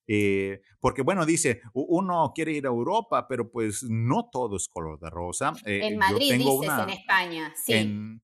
Eh, 0.07 0.61
porque 0.79 1.01
bueno, 1.01 1.25
dice, 1.25 1.61
uno 1.73 2.31
quiere 2.33 2.53
ir 2.53 2.65
a 2.65 2.69
Europa, 2.69 3.27
pero 3.27 3.51
pues 3.51 3.83
no 3.83 4.29
todo 4.31 4.57
es 4.57 4.67
color 4.67 4.99
de 4.99 5.09
rosa. 5.09 5.53
Eh, 5.65 5.81
en 5.83 5.97
Madrid 5.97 6.33
dices, 6.33 6.69
en 6.79 6.89
España, 6.89 7.53
sí. 7.65 8.19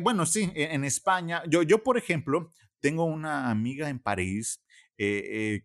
bueno, 0.00 0.26
sí, 0.26 0.50
e, 0.54 0.74
en 0.74 0.84
España. 0.84 1.42
Yo, 1.48 1.62
yo, 1.62 1.82
por 1.82 1.98
ejemplo, 1.98 2.50
tengo 2.80 3.04
una 3.04 3.50
amiga 3.50 3.88
en 3.88 3.98
París 3.98 4.61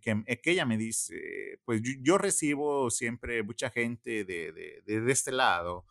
que, 0.01 0.37
que, 0.41 0.51
ella 0.51 0.65
me 0.65 0.77
dice, 0.77 1.59
pues 1.65 1.81
yo, 2.01 2.17
recibo 2.17 2.89
siempre 2.89 3.43
mucha 3.43 3.69
gente 3.69 4.23
de, 4.25 4.51
de, 4.85 5.01
de 5.01 5.11
este 5.11 5.31
lado 5.31 5.85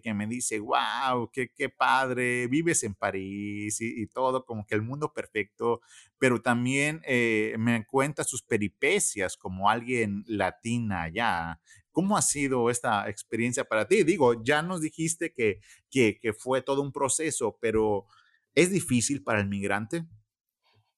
que, 0.00 0.14
me 0.14 0.26
dice, 0.26 0.58
wow, 0.58 1.30
qué, 1.32 1.50
qué 1.54 1.68
padre, 1.68 2.46
vives 2.46 2.82
en 2.84 2.94
París 2.94 3.80
y, 3.80 4.06
todo, 4.06 4.44
como 4.44 4.66
que 4.66 4.74
el 4.74 4.82
mundo 4.82 5.12
perfecto, 5.12 5.80
pero 6.18 6.40
también 6.40 7.02
eh, 7.04 7.54
me 7.58 7.84
cuenta 7.84 8.24
sus 8.24 8.42
peripecias 8.42 9.36
como 9.36 9.68
alguien 9.68 10.24
latina 10.26 11.02
allá. 11.02 11.60
¿Cómo 11.90 12.16
ha 12.16 12.22
sido 12.22 12.70
esta 12.70 13.08
experiencia 13.08 13.64
para 13.64 13.86
ti? 13.86 14.02
Digo, 14.02 14.42
ya 14.42 14.62
nos 14.62 14.80
dijiste 14.80 15.32
que, 15.32 15.60
que, 15.90 16.18
que 16.18 16.32
fue 16.32 16.62
todo 16.62 16.80
un 16.80 16.92
proceso, 16.92 17.58
pero 17.60 18.06
¿es 18.54 18.70
difícil 18.70 19.22
para 19.22 19.40
el 19.40 19.48
migrante? 19.48 20.06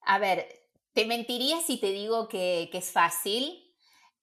A 0.02 0.18
ver, 0.18 0.46
te 0.94 1.06
mentiría 1.06 1.60
si 1.60 1.78
te 1.78 1.90
digo 1.90 2.28
que, 2.28 2.70
es 2.72 2.92
fácil. 2.92 3.60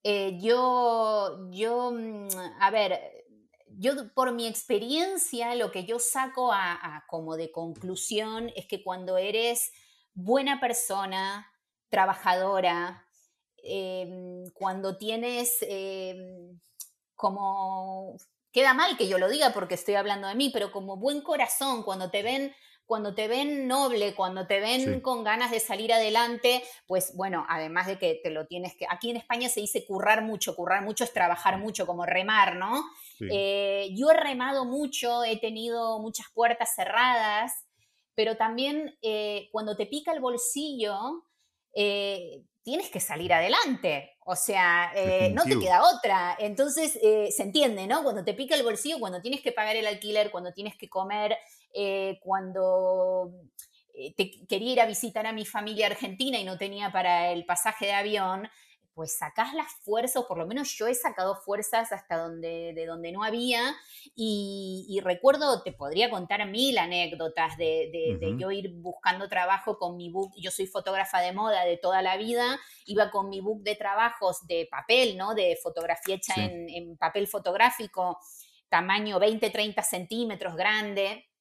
Eh, 0.02 0.38
yo, 0.40 1.48
yo, 1.50 1.92
mm, 1.92 2.28
a 2.60 2.70
ver, 2.70 2.98
yo 3.78 4.12
por 4.14 4.32
mi 4.32 4.46
experiencia, 4.46 5.54
lo 5.54 5.70
que 5.70 5.84
yo 5.84 5.98
saco 5.98 6.50
a, 6.52 7.04
como 7.08 7.36
de 7.36 7.52
conclusión 7.52 8.50
es 8.56 8.66
que 8.66 8.82
cuando 8.82 9.18
eres 9.18 9.70
buena 10.14 10.60
persona, 10.60 11.46
trabajadora, 11.90 13.06
em, 13.58 14.44
cuando 14.54 14.96
tienes 14.96 15.58
em, 15.62 16.58
como, 17.14 18.16
queda 18.50 18.74
mal 18.74 18.96
que 18.96 19.08
yo 19.08 19.18
lo 19.18 19.28
diga 19.28 19.52
porque 19.52 19.74
estoy 19.74 19.94
hablando 19.94 20.26
de 20.26 20.34
mí, 20.34 20.50
pero 20.50 20.72
como 20.72 20.96
buen 20.96 21.20
corazón, 21.20 21.82
cuando 21.82 22.10
te 22.10 22.22
ven 22.22 22.54
cuando 22.92 23.14
te 23.14 23.26
ven 23.26 23.66
noble, 23.66 24.14
cuando 24.14 24.46
te 24.46 24.60
ven 24.60 25.00
con 25.00 25.24
ganas 25.24 25.50
de 25.50 25.60
salir 25.60 25.94
adelante, 25.94 26.62
pues 26.86 27.16
bueno, 27.16 27.46
además 27.48 27.86
de 27.86 27.96
que 27.96 28.20
te 28.22 28.28
lo 28.28 28.46
tienes 28.46 28.76
que, 28.76 28.84
aquí 28.86 29.08
en 29.08 29.16
España 29.16 29.48
se 29.48 29.60
dice 29.60 29.86
currar 29.86 30.20
mucho, 30.20 30.54
currar 30.54 30.82
mucho 30.82 31.02
es 31.02 31.12
trabajar 31.14 31.58
mucho, 31.58 31.86
como 31.86 32.04
remar, 32.04 32.56
¿no? 32.56 32.84
Eh, 33.30 33.88
yo 33.94 34.10
he 34.10 34.14
remado 34.14 34.66
mucho, 34.66 35.24
he 35.24 35.38
tenido 35.38 36.00
muchas 36.00 36.26
puertas 36.34 36.74
cerradas, 36.76 37.64
pero 38.14 38.36
también 38.36 38.94
eh, 39.00 39.48
cuando 39.52 39.74
te 39.74 39.86
pica 39.86 40.12
el 40.12 40.20
bolsillo, 40.20 41.24
eh, 41.74 42.44
tienes 42.62 42.90
que 42.90 43.00
salir 43.00 43.32
adelante, 43.32 44.18
o 44.26 44.36
sea, 44.36 44.92
no 45.32 45.44
te 45.44 45.58
queda 45.58 45.82
otra. 45.82 46.36
Entonces, 46.38 46.92
se 46.92 47.42
entiende, 47.42 47.86
¿no? 47.86 48.02
Cuando 48.02 48.22
te 48.22 48.34
pica 48.34 48.54
el 48.54 48.62
bolsillo, 48.64 49.00
cuando 49.00 49.22
tienes 49.22 49.40
que 49.40 49.50
pagar 49.50 49.76
el 49.76 49.86
alquiler, 49.86 50.30
cuando 50.30 50.52
tienes 50.52 50.76
que 50.76 50.90
comer, 50.90 51.38
eh, 51.72 52.18
cuando 52.22 53.32
eh, 53.94 54.14
quería 54.48 54.72
ir 54.72 54.80
a 54.80 54.86
visitar 54.86 55.26
a 55.26 55.32
mi 55.32 55.44
familia 55.44 55.86
argentina 55.86 56.38
y 56.38 56.44
no 56.44 56.58
tenía 56.58 56.90
para 56.92 57.30
el 57.30 57.44
pasaje 57.44 57.86
de 57.86 57.92
avión, 57.92 58.48
pues 58.94 59.16
sacás 59.16 59.54
las 59.54 59.72
fuerzas, 59.84 60.16
o 60.16 60.28
por 60.28 60.38
lo 60.38 60.46
menos 60.46 60.76
yo 60.76 60.86
he 60.86 60.94
sacado 60.94 61.36
fuerzas 61.36 61.92
hasta 61.92 62.18
donde, 62.18 62.72
de 62.74 62.86
donde 62.86 63.10
no 63.10 63.24
había, 63.24 63.74
y, 64.14 65.00
recuerdo, 65.02 65.62
te 65.62 65.72
podría 65.72 66.10
contar 66.10 66.46
mil 66.48 66.76
anécdotas 66.76 67.56
de, 67.56 68.36
yo 68.38 68.50
ir 68.50 68.70
buscando 68.74 69.28
trabajo 69.28 69.78
con 69.78 69.96
mi 69.96 70.10
book, 70.10 70.32
yo 70.36 70.50
soy 70.50 70.66
fotógrafa 70.66 71.20
de 71.20 71.32
moda 71.32 71.64
de 71.64 71.78
toda 71.78 72.02
la 72.02 72.16
vida, 72.16 72.60
iba 72.84 73.10
con 73.10 73.30
mi 73.30 73.40
book 73.40 73.62
de 73.62 73.76
trabajos 73.76 74.46
de 74.46 74.68
papel, 74.70 75.16
¿no? 75.16 75.34
De 75.34 75.58
fotografía 75.62 76.16
hecha 76.16 76.34
en, 76.36 76.68
en 76.68 76.96
papel 76.98 77.26
fotográfico, 77.26 78.18
tamaño 78.68 79.18
20-30 79.18 79.82
centímetros 79.82 80.54
grande, 80.54 81.31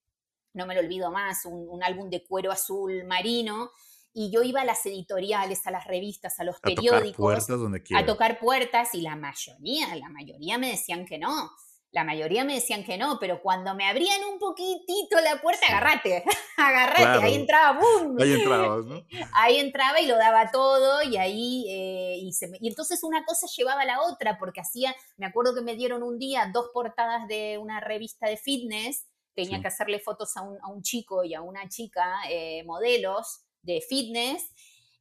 no 0.53 0.65
me 0.65 0.75
lo 0.75 0.81
olvido 0.81 1.11
más, 1.11 1.45
un, 1.45 1.83
álbum 1.83 2.09
de 2.09 2.23
cuero 2.23 2.51
azul 2.51 3.05
marino, 3.05 3.71
y 4.13 4.31
yo 4.31 4.43
iba 4.43 4.61
a 4.61 4.65
las 4.65 4.85
editoriales, 4.85 5.65
a 5.65 5.71
las 5.71 5.87
revistas, 5.87 6.39
a 6.39 6.43
los 6.43 6.59
periódicos, 6.59 7.11
tocar 7.11 7.15
puertas 7.15 7.59
donde 7.59 7.83
a 7.95 8.05
tocar 8.05 8.39
puertas 8.39 8.93
y 8.93 9.01
la 9.01 9.15
mayoría, 9.15 9.95
la 9.95 10.09
mayoría 10.09 10.57
me 10.57 10.71
decían 10.71 11.05
que 11.05 11.17
no. 11.17 11.51
La 11.93 12.05
mayoría 12.05 12.45
me 12.45 12.55
decían 12.55 12.85
que 12.85 12.97
no, 12.97 13.17
pero 13.19 13.41
cuando 13.41 13.75
me 13.75 13.85
abrían 13.85 14.23
un 14.31 14.39
poquitito 14.39 15.19
la 15.21 15.41
puerta, 15.41 15.65
agarrate, 15.67 16.23
agarrate, 16.57 17.25
ahí 17.25 17.35
entraba, 17.35 17.77
¡boom! 17.77 18.15
Ahí 18.17 18.31
entraba, 18.31 18.77
¿no? 18.77 19.03
Ahí 19.33 19.57
entraba 19.57 19.99
y 19.99 20.07
lo 20.07 20.15
daba 20.15 20.51
todo 20.51 21.03
y 21.03 21.17
ahí, 21.17 21.65
eh, 21.69 22.15
y, 22.17 22.31
y 22.61 22.69
entonces 22.69 23.03
una 23.03 23.25
cosa 23.25 23.45
llevaba 23.57 23.81
a 23.81 23.85
la 23.85 24.01
otra, 24.03 24.37
porque 24.39 24.61
hacía, 24.61 24.95
me 25.17 25.25
acuerdo 25.25 25.53
que 25.53 25.61
me 25.61 25.75
dieron 25.75 26.01
un 26.01 26.17
día 26.17 26.49
dos 26.53 26.69
portadas 26.73 27.27
de 27.27 27.57
una 27.57 27.81
revista 27.81 28.27
de 28.27 28.37
fitness 28.37 29.05
tenía 29.35 29.61
que 29.61 29.67
hacerle 29.67 29.99
fotos 29.99 30.35
a 30.37 30.41
un, 30.41 30.81
chico 30.81 31.23
y 31.23 31.33
a 31.33 31.41
una 31.41 31.67
chica, 31.69 32.21
eh, 32.29 32.63
modelos 32.65 33.41
de 33.61 33.81
fitness, 33.81 34.51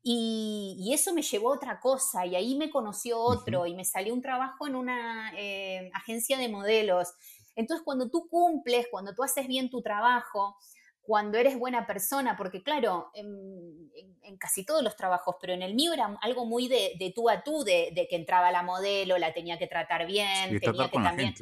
y, 0.02 0.90
eso 0.92 1.12
me 1.12 1.22
llevó 1.22 1.52
a 1.52 1.56
otra 1.56 1.80
cosa, 1.80 2.24
y 2.24 2.34
ahí 2.34 2.56
me 2.56 2.70
conoció 2.70 3.18
otro, 3.18 3.66
y 3.66 3.74
me 3.74 3.84
salió 3.84 4.14
un 4.14 4.22
trabajo 4.22 4.66
en 4.66 4.74
una 4.74 5.32
eh, 5.36 5.90
agencia 5.94 6.38
de 6.38 6.48
modelos. 6.48 7.08
Entonces, 7.54 7.84
cuando 7.84 8.10
tú 8.10 8.26
cumples, 8.28 8.86
cuando 8.90 9.14
tú 9.14 9.22
haces 9.22 9.46
bien 9.46 9.68
tu 9.68 9.82
trabajo, 9.82 10.56
cuando 11.02 11.38
eres 11.38 11.58
buena 11.58 11.86
persona, 11.86 12.36
porque 12.36 12.62
claro, 12.62 13.10
en, 13.14 13.90
casi 14.38 14.64
todos 14.64 14.82
los 14.82 14.96
trabajos, 14.96 15.36
pero 15.40 15.52
en 15.52 15.62
el 15.62 15.74
mío 15.74 15.92
era 15.92 16.16
algo 16.22 16.46
muy 16.46 16.68
de, 16.68 17.12
tú 17.14 17.28
a 17.28 17.42
tú, 17.42 17.64
de, 17.64 18.06
que 18.08 18.16
entraba 18.16 18.50
la 18.52 18.62
modelo, 18.62 19.18
la 19.18 19.34
tenía 19.34 19.58
que 19.58 19.66
tratar 19.66 20.06
bien, 20.06 20.60
tenía 20.60 20.88
que 20.88 20.98
también 20.98 21.34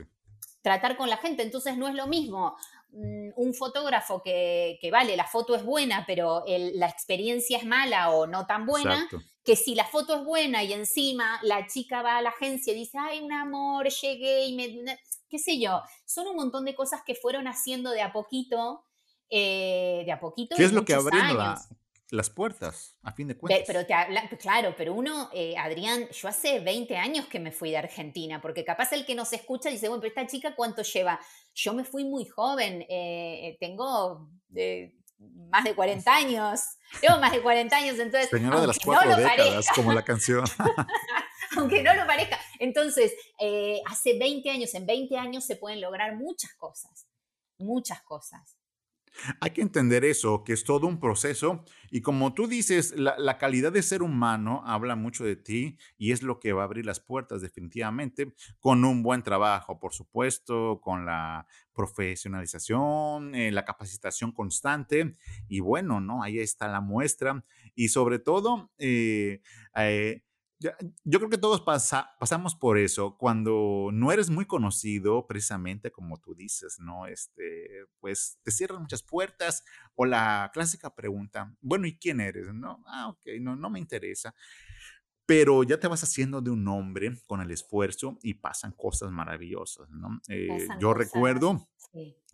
tratar 0.63 0.97
con 0.97 1.09
la 1.09 1.19
gente. 1.19 1.43
Entonces 1.43 1.77
no 1.77 1.87
es 1.89 1.95
lo 1.95 2.07
mismo 2.07 2.57
un 2.91 3.55
fotógrafo 3.55 4.23
que, 4.23 4.79
vale, 4.91 5.17
la 5.17 5.27
foto 5.27 5.55
es 5.55 5.65
buena, 5.65 6.05
pero 6.07 6.45
la 6.47 6.89
experiencia 6.89 7.59
es 7.59 7.65
mala 7.65 8.11
o 8.11 8.27
no 8.27 8.47
tan 8.47 8.67
buena, 8.67 9.09
que 9.45 9.57
si 9.57 9.75
la 9.75 9.85
foto 9.85 10.17
es 10.17 10.25
buena 10.25 10.63
y 10.65 10.73
encima 10.73 11.39
la 11.43 11.67
chica 11.67 12.03
va 12.03 12.19
a 12.19 12.23
la 12.23 12.31
agencia 12.31 12.73
y 12.73 12.77
dice, 12.77 12.99
ay, 12.99 13.21
un 13.21 13.33
amor, 13.33 13.89
llegué 13.89 14.47
y 14.47 14.55
me... 14.55 14.99
qué 15.29 15.39
sé 15.39 15.59
yo, 15.59 15.83
son 16.05 16.29
un 16.29 16.37
montón 16.37 16.65
de 16.65 16.75
cosas 16.75 17.03
que 17.07 17.15
fueron 17.15 17.47
haciendo 17.47 17.91
de 17.91 18.03
a 18.03 18.13
poquito, 18.13 18.85
eh, 19.31 20.03
de 20.05 20.13
a 20.13 20.21
poquito. 20.21 20.57
¿Qué 20.57 20.65
es 20.65 20.73
lo 20.73 20.85
que 20.85 20.95
abrió 20.95 21.21
las 22.11 22.31
puertas, 22.31 22.97
a 23.03 23.13
fin 23.13 23.29
de 23.29 23.37
cuentas. 23.37 23.65
Pero 23.67 23.85
te 23.85 24.37
claro, 24.39 24.75
pero 24.77 24.95
uno, 24.95 25.29
eh, 25.35 25.57
Adrián, 25.59 26.09
yo 26.09 26.29
hace 26.29 26.61
20 26.61 26.97
años 26.97 27.27
que 27.27 27.39
me 27.39 27.53
fui 27.53 27.71
de 27.71 27.77
Argentina, 27.77 28.41
porque 28.41 28.65
capaz 28.65 28.93
el 28.93 29.05
que 29.05 29.15
nos 29.15 29.33
escucha 29.33 29.69
dice, 29.69 29.89
bueno, 29.89 30.01
pero 30.01 30.09
esta 30.09 30.27
chica 30.27 30.55
cuánto 30.55 30.83
lleva. 30.83 31.21
Yo 31.55 31.75
me 31.75 31.85
fui 31.85 32.05
muy 32.05 32.25
joven, 32.25 32.87
eh, 32.89 33.57
tengo 33.61 34.31
eh, 34.55 34.95
más 35.19 35.65
de 35.65 35.75
40 35.75 36.15
años, 36.15 36.61
tengo 37.01 37.19
más 37.19 37.33
de 37.33 37.43
40 37.43 37.77
años, 37.77 37.99
entonces... 37.99 38.31
Señora 38.31 38.61
de 38.61 38.67
las 38.69 38.79
cuatro 38.79 39.15
décadas, 39.15 39.67
como 39.75 39.93
la 39.93 40.03
canción. 40.05 40.45
aunque 41.57 41.83
no 41.83 41.95
lo 41.95 42.07
parezca. 42.07 42.39
Entonces, 42.59 43.13
hace 43.87 44.19
20 44.19 44.51
años, 44.51 44.75
en 44.75 44.87
20 44.87 45.17
años 45.19 45.45
se 45.45 45.57
pueden 45.57 45.81
lograr 45.83 46.17
muchas 46.17 46.55
cosas, 46.55 47.07
muchas 47.59 48.01
cosas. 48.03 48.58
Hay 49.41 49.51
que 49.51 49.63
entender 49.63 50.05
eso, 50.05 50.45
que 50.45 50.53
es 50.53 50.65
todo 50.65 50.87
un 50.87 51.01
proceso 51.01 51.65
y 51.91 52.01
como 52.03 52.35
tú 52.35 52.47
dices, 52.47 52.95
la, 52.97 53.39
calidad 53.39 53.73
de 53.73 53.83
ser 53.83 54.03
humano 54.03 54.63
habla 54.65 54.97
mucho 54.97 55.25
de 55.25 55.37
ti 55.37 55.79
y 55.97 56.13
es 56.13 56.23
lo 56.23 56.41
que 56.41 56.53
va 56.53 56.63
a 56.63 56.65
abrir 56.65 56.87
las 56.87 57.01
puertas 57.01 57.41
definitivamente 57.41 58.35
con 58.61 58.85
un 58.85 59.03
buen 59.03 59.23
trabajo, 59.23 59.79
por 59.79 59.93
supuesto, 59.93 60.81
con 60.81 61.07
la 61.07 61.47
profesionalización, 61.73 63.35
eh, 63.35 63.53
la 63.53 63.65
capacitación 63.65 64.33
constante 64.33 65.17
y 65.49 65.61
bueno, 65.61 66.01
¿no? 66.01 66.23
Ahí 66.23 66.39
está 66.39 66.69
la 66.69 66.81
muestra 66.81 67.45
y 67.75 67.89
sobre 67.89 68.19
todo... 68.19 68.71
Eh, 68.79 69.41
eh, 69.77 70.23
yo 70.61 71.19
creo 71.19 71.31
que 71.31 71.39
todos 71.39 71.61
pasamos 71.61 72.55
por 72.55 72.79
eso. 72.79 73.17
Cuando 73.17 73.91
no 73.93 74.11
eres 74.11 74.29
muy 74.29 74.45
conocido, 74.45 75.27
precisamente 75.27 75.93
como 75.93 76.19
tú 76.19 76.35
dices, 76.35 76.79
¿no? 76.81 77.07
Este, 77.07 77.87
pues 78.01 78.39
te 78.43 78.51
cierran 78.51 78.83
muchas 78.83 79.03
puertas 79.03 79.65
o 79.95 80.05
la 80.05 80.51
clásica 80.53 80.95
pregunta, 80.95 81.55
bueno, 81.61 81.87
¿y 81.87 81.97
quién 81.97 82.21
eres? 82.21 82.53
No, 82.53 82.83
ah, 82.87 83.09
ok, 83.09 83.41
no, 83.41 83.55
no 83.57 83.71
me 83.71 83.79
interesa. 83.79 84.35
Pero 85.27 85.63
ya 85.63 85.79
te 85.79 85.89
vas 85.89 86.03
haciendo 86.03 86.41
de 86.41 86.51
un 86.51 86.67
hombre 86.69 87.13
con 87.27 87.41
el 87.41 87.51
esfuerzo 87.51 88.19
y 88.23 88.35
pasan 88.35 88.73
cosas 88.73 89.13
maravillosas, 89.13 89.91
¿no? 89.91 90.21
Eh, 90.29 90.67
yo 90.81 90.95
recuerdo 90.95 91.69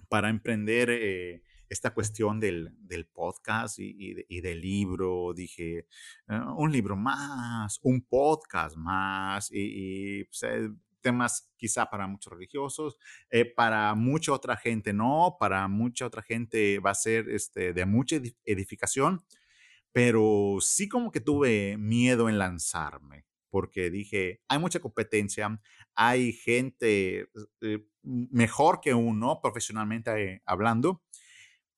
para 0.09 0.31
emprender 0.31 0.91
eh, 0.91 1.43
esta 1.75 1.93
cuestión 1.93 2.41
del, 2.41 2.71
del 2.79 3.07
podcast 3.07 3.79
y, 3.81 4.25
y, 4.29 4.41
del 4.41 4.61
libro, 4.61 5.35
dije, 5.35 5.87
ah, 6.29 6.55
un 6.57 6.71
libro 6.73 6.97
más, 6.97 7.81
un 7.83 8.01
podcast 8.03 8.77
más, 8.77 9.51
y, 9.53 10.25
pues, 10.25 10.43
eh, 10.45 10.71
temas 11.01 11.53
quizá 11.57 11.91
para 11.91 12.07
muchos 12.07 12.33
religiosos, 12.33 12.97
eh, 13.29 13.45
para 13.45 13.95
mucha 13.95 14.33
otra 14.33 14.57
gente 14.57 14.93
no, 14.93 15.37
para 15.39 15.69
mucha 15.69 16.07
otra 16.07 16.23
gente 16.23 16.79
va 16.79 16.91
a 16.91 16.95
ser 16.95 17.29
este, 17.29 17.73
de 17.73 17.85
mucha 17.85 18.17
edificación, 18.45 19.25
pero 19.93 20.59
sí 20.61 20.89
como 20.89 21.11
que 21.11 21.21
tuve 21.21 21.77
miedo 21.77 22.29
en 22.29 22.39
lanzarme, 22.39 23.27
porque 23.51 23.91
dije, 23.91 24.41
hay 24.49 24.59
mucha 24.59 24.79
competencia, 24.79 25.61
hay 25.95 26.33
gente 26.33 27.29
eh, 27.61 27.85
mejor 28.05 28.81
que 28.81 28.95
uno 28.95 29.41
profesionalmente 29.43 30.41
hablando, 30.47 31.03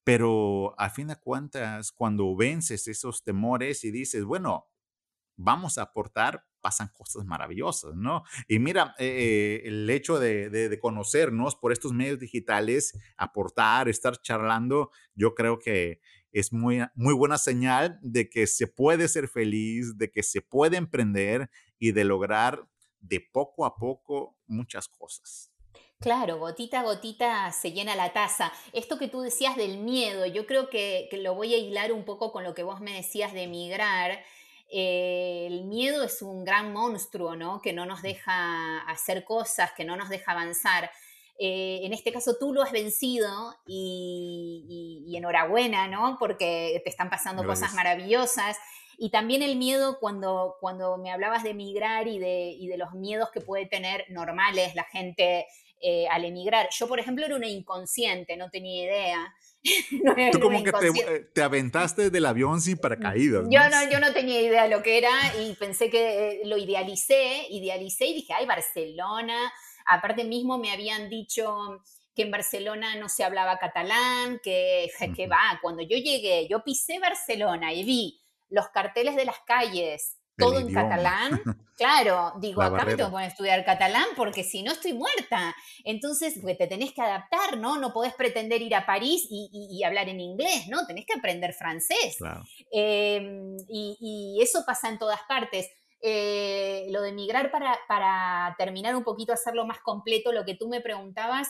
pero 0.07 0.73
a 0.77 0.89
fin 0.89 1.07
de 1.07 1.17
cuentas, 1.17 1.91
cuando 1.91 2.33
vences 2.33 2.87
esos 2.87 3.25
temores 3.25 3.83
y 3.83 3.91
dices, 3.91 4.23
bueno, 4.23 4.69
vamos 5.35 5.77
a 5.77 5.81
aportar, 5.81 6.45
pasan 6.61 6.89
cosas 6.93 7.25
maravillosas, 7.25 7.93
¿no? 7.93 8.23
Y 8.47 8.59
mira, 8.59 8.95
eh, 8.99 9.63
el 9.65 9.89
hecho 9.89 10.17
de, 10.17 10.79
conocernos 10.81 11.57
por 11.57 11.73
estos 11.73 11.91
medios 11.91 12.19
digitales, 12.19 12.97
aportar, 13.17 13.89
estar 13.89 14.15
charlando, 14.21 14.91
yo 15.13 15.35
creo 15.35 15.59
que 15.59 15.99
es 16.31 16.53
muy, 16.53 16.79
muy 16.95 17.13
buena 17.13 17.37
señal 17.37 17.99
de 18.01 18.29
que 18.29 18.47
se 18.47 18.67
puede 18.67 19.09
ser 19.09 19.27
feliz, 19.27 19.97
de 19.97 20.09
que 20.09 20.23
se 20.23 20.41
puede 20.41 20.77
emprender 20.77 21.49
y 21.79 21.91
de 21.91 22.05
lograr 22.05 22.65
de 23.01 23.19
poco 23.19 23.65
a 23.65 23.75
poco 23.75 24.37
muchas 24.45 24.87
cosas. 24.87 25.51
Claro, 25.99 26.37
gotita 26.37 26.81
a 26.81 26.83
gotita 26.83 27.51
se 27.51 27.71
llena 27.71 27.95
la 27.95 28.13
taza. 28.13 28.53
Esto 28.71 28.99
que 28.99 29.07
tú 29.07 29.21
decías 29.21 29.55
del 29.55 29.79
miedo, 29.79 30.27
yo 30.27 30.45
creo 30.45 30.69
que, 30.69 31.07
que, 31.09 31.17
lo 31.17 31.33
voy 31.33 31.55
a 31.55 31.57
hilar 31.57 31.91
un 31.91 32.05
poco 32.05 32.31
con 32.31 32.43
lo 32.43 32.53
que 32.53 32.61
vos 32.61 32.79
me 32.81 32.93
decías 32.93 33.33
de 33.33 33.43
emigrar. 33.43 34.19
Eh, 34.69 35.47
el 35.49 35.63
miedo 35.65 36.03
es 36.03 36.21
un 36.21 36.43
gran 36.43 36.71
monstruo, 36.71 37.35
¿no? 37.35 37.61
Que 37.61 37.73
no 37.73 37.85
nos 37.85 38.03
deja 38.03 38.79
hacer 38.81 39.23
cosas, 39.23 39.71
que 39.73 39.85
no 39.85 39.95
nos 39.95 40.09
deja 40.09 40.33
avanzar. 40.33 40.91
Eh, 41.39 41.79
en 41.83 41.93
este 41.93 42.11
caso 42.11 42.35
tú 42.39 42.53
lo 42.53 42.63
has 42.63 42.71
vencido 42.71 43.55
y, 43.65 45.13
enhorabuena, 45.15 45.87
¿no? 45.87 46.17
Porque 46.19 46.79
te 46.83 46.89
están 46.91 47.09
pasando 47.09 47.43
cosas 47.43 47.73
maravillosas. 47.73 48.57
Y 48.99 49.09
también 49.09 49.41
el 49.41 49.55
miedo 49.55 49.97
cuando, 49.99 50.57
cuando 50.59 50.97
me 50.97 51.11
hablabas 51.11 51.41
de 51.41 51.51
emigrar 51.51 52.07
y 52.07 52.19
de, 52.19 52.49
y 52.49 52.67
de 52.67 52.77
los 52.77 52.93
miedos 52.93 53.29
que 53.31 53.41
puede 53.41 53.65
tener 53.65 54.05
normales 54.09 54.75
la 54.75 54.83
gente 54.83 55.47
eh, 55.81 56.07
al 56.09 56.25
emigrar. 56.25 56.69
Yo, 56.71 56.87
por 56.87 56.99
ejemplo, 56.99 57.25
era 57.25 57.35
una 57.35 57.47
inconsciente, 57.47 58.35
no 58.35 58.49
tenía 58.49 58.85
idea. 58.85 59.35
Tú 60.31 60.39
como 60.39 60.63
que 60.63 60.69
eh, 60.69 61.29
te, 61.33 61.41
aventaste 61.41 62.09
del 62.09 62.25
avión 62.25 62.61
sin 62.61 62.77
paracaídas. 62.77 63.43
¿no? 63.43 63.49
Yo, 63.51 63.59
no, 63.69 63.91
yo 63.91 63.99
no 63.99 64.13
tenía 64.13 64.41
idea 64.41 64.63
de 64.63 64.69
lo 64.69 64.81
que 64.81 64.97
era 64.97 65.11
y 65.39 65.53
pensé 65.55 65.89
que 65.89 66.29
eh, 66.29 66.41
lo 66.45 66.57
idealicé, 66.57 67.47
idealicé 67.49 68.07
y 68.07 68.15
dije, 68.15 68.33
ay, 68.33 68.45
Barcelona. 68.45 69.51
Aparte 69.85 70.23
mismo 70.23 70.57
me 70.57 70.71
habían 70.71 71.09
dicho 71.09 71.81
que 72.15 72.23
en 72.23 72.31
Barcelona 72.31 72.95
no 72.95 73.07
se 73.09 73.23
hablaba 73.23 73.59
catalán, 73.59 74.39
que, 74.43 74.89
que 75.15 75.27
va, 75.27 75.59
cuando 75.61 75.83
yo 75.83 75.97
llegué, 75.97 76.47
yo 76.49 76.63
pisé 76.63 76.99
Barcelona 76.99 77.73
y 77.73 77.83
vi 77.83 78.21
los 78.49 78.69
carteles 78.69 79.15
de 79.15 79.25
las 79.25 79.39
calles 79.45 80.17
todo 80.37 80.59
en 80.59 80.71
catalán, 80.71 81.31
claro, 81.77 82.33
digo, 82.39 82.61
acá 82.61 82.85
me 82.85 82.95
tengo 82.95 83.09
que 83.09 83.11
poner 83.11 83.29
a 83.29 83.31
estudiar 83.31 83.65
catalán 83.65 84.05
porque 84.15 84.43
si 84.43 84.63
no 84.63 84.71
estoy 84.71 84.93
muerta. 84.93 85.55
Entonces, 85.83 86.35
pues 86.41 86.57
te 86.57 86.67
tenés 86.67 86.93
que 86.93 87.01
adaptar, 87.01 87.57
¿no? 87.57 87.77
No 87.79 87.91
podés 87.91 88.13
pretender 88.13 88.61
ir 88.61 88.75
a 88.75 88.85
París 88.85 89.27
y, 89.29 89.83
hablar 89.83 90.09
en 90.09 90.19
inglés, 90.19 90.67
¿no? 90.69 90.85
Tenés 90.85 91.05
que 91.05 91.17
aprender 91.17 91.53
francés. 91.53 92.17
Em, 92.71 93.57
y, 93.67 94.39
eso 94.41 94.63
pasa 94.65 94.89
en 94.89 94.99
todas 94.99 95.21
partes. 95.27 95.69
Eh, 96.01 96.85
lo 96.91 97.01
de 97.01 97.09
emigrar 97.09 97.49
para, 97.49 97.77
para 97.87 98.53
terminar 98.57 98.95
un 98.95 99.03
poquito, 99.03 99.33
hacerlo 99.33 99.65
más 99.65 99.79
completo, 99.79 100.31
lo 100.31 100.45
que 100.45 100.55
tú 100.55 100.69
me 100.69 100.79
preguntabas, 100.79 101.49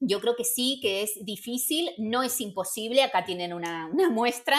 yo 0.00 0.20
creo 0.20 0.36
que 0.36 0.44
sí, 0.44 0.78
que 0.82 1.02
es 1.02 1.12
difícil, 1.24 1.90
no 1.98 2.22
es 2.22 2.40
imposible, 2.40 3.02
acá 3.02 3.24
tienen 3.24 3.52
una, 3.54 3.90
muestra, 4.10 4.58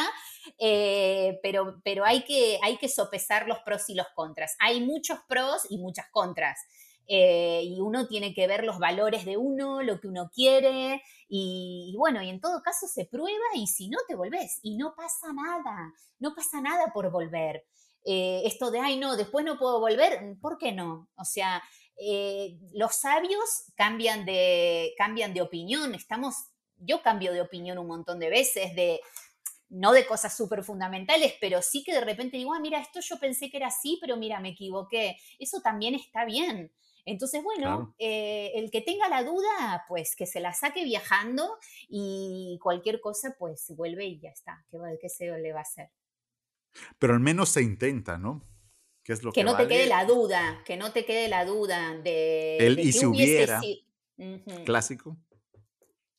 eh, 0.60 1.40
pero, 1.42 1.82
pero 1.84 2.06
hay, 2.06 2.24
que, 2.24 2.60
hay 2.64 2.78
que 2.78 2.90
sopesar 2.90 3.48
los 3.48 3.60
pros 3.60 3.90
y 3.90 3.96
los 3.96 4.08
contras. 4.16 4.56
Hay 4.60 4.82
muchos 4.82 5.20
pros 5.28 5.64
y 5.70 5.78
muchas 5.78 6.06
contras. 6.12 6.60
Eh, 7.08 7.62
y 7.64 7.80
uno 7.82 8.08
tiene 8.08 8.34
que 8.34 8.48
ver 8.48 8.64
los 8.64 8.80
valores 8.80 9.26
de 9.26 9.38
uno, 9.38 9.84
lo 9.84 10.00
que 10.00 10.08
uno 10.08 10.32
quiere, 10.34 11.04
y, 11.28 11.94
bueno, 11.98 12.22
y 12.22 12.30
en 12.30 12.42
todo 12.42 12.62
caso 12.64 12.88
se 12.88 13.06
prueba 13.06 13.46
y 13.54 13.68
si 13.68 13.90
no 13.90 14.00
te 14.08 14.16
volvés, 14.16 14.60
y 14.64 14.76
no 14.76 14.96
pasa 14.96 15.28
nada, 15.34 15.94
no 16.20 16.34
pasa 16.36 16.62
nada 16.62 16.92
por 16.94 17.12
volver. 17.12 17.64
Eh, 18.06 18.44
esto 18.46 18.72
de, 18.72 18.80
ay, 18.80 18.98
no, 18.98 19.16
después 19.18 19.46
no 19.46 19.58
puedo 19.58 19.80
volver, 19.80 20.38
¿por 20.42 20.58
qué 20.58 20.72
no? 20.72 21.10
O 21.16 21.26
sea, 21.26 21.62
eh, 21.98 22.58
los 22.74 22.96
sabios 22.96 23.72
cambian 23.76 24.26
de, 24.26 24.94
cambian 24.98 25.34
de 25.34 25.42
opinión. 25.42 25.96
Estamos, 25.96 26.36
yo 26.78 27.02
cambio 27.02 27.34
de 27.34 27.42
opinión 27.42 27.78
un 27.78 27.88
montón 27.88 28.20
de 28.20 28.30
veces, 28.30 28.76
de, 28.76 29.00
no 29.70 29.92
de 29.92 30.06
cosas 30.06 30.36
súper 30.36 30.64
fundamentales, 30.64 31.34
pero 31.40 31.62
sí 31.62 31.84
que 31.84 31.94
de 31.94 32.02
repente 32.02 32.38
digo, 32.38 32.54
ah, 32.54 32.60
mira, 32.60 32.80
esto 32.80 33.00
yo 33.00 33.20
pensé 33.20 33.50
que 33.50 33.58
era 33.58 33.68
así, 33.68 33.98
pero 34.02 34.18
mira, 34.18 34.40
me 34.40 34.50
equivoqué. 34.50 35.18
Eso 35.40 35.62
también 35.62 35.96
está 35.96 36.26
bien. 36.26 36.72
Entonces, 37.06 37.44
bueno, 37.44 37.94
eh, 38.00 38.52
el 38.56 38.72
que 38.72 38.82
tenga 38.82 39.08
la 39.08 39.24
duda, 39.24 39.86
pues 39.88 40.16
que 40.16 40.26
se 40.26 40.40
la 40.40 40.54
saque 40.54 40.84
viajando 40.84 41.58
y 41.88 42.58
cualquier 42.62 43.00
cosa, 43.00 43.36
pues 43.38 43.72
vuelve 43.76 44.06
y 44.06 44.20
ya 44.20 44.30
está. 44.32 44.66
¿Qué, 44.72 44.80
qué 45.00 45.10
se 45.10 45.26
le 45.38 45.54
va 45.54 45.60
a 45.60 45.62
hacer? 45.62 45.92
Pero 46.98 47.14
al 47.14 47.20
menos 47.20 47.50
se 47.50 47.62
intenta, 47.62 48.18
¿no? 48.18 48.42
Que, 49.06 49.44
no 49.44 49.56
te 49.56 49.68
quede 49.68 49.86
la 49.86 50.04
duda, 50.06 50.64
que 50.66 50.78
no 50.78 50.92
te 50.92 51.06
quede 51.06 51.28
la 51.28 51.46
duda 51.46 51.96
de... 51.98 52.58
El 52.58 52.80
y 52.80 52.92
si 52.92 53.06
hubiera, 53.06 53.62
clásico. 54.66 55.16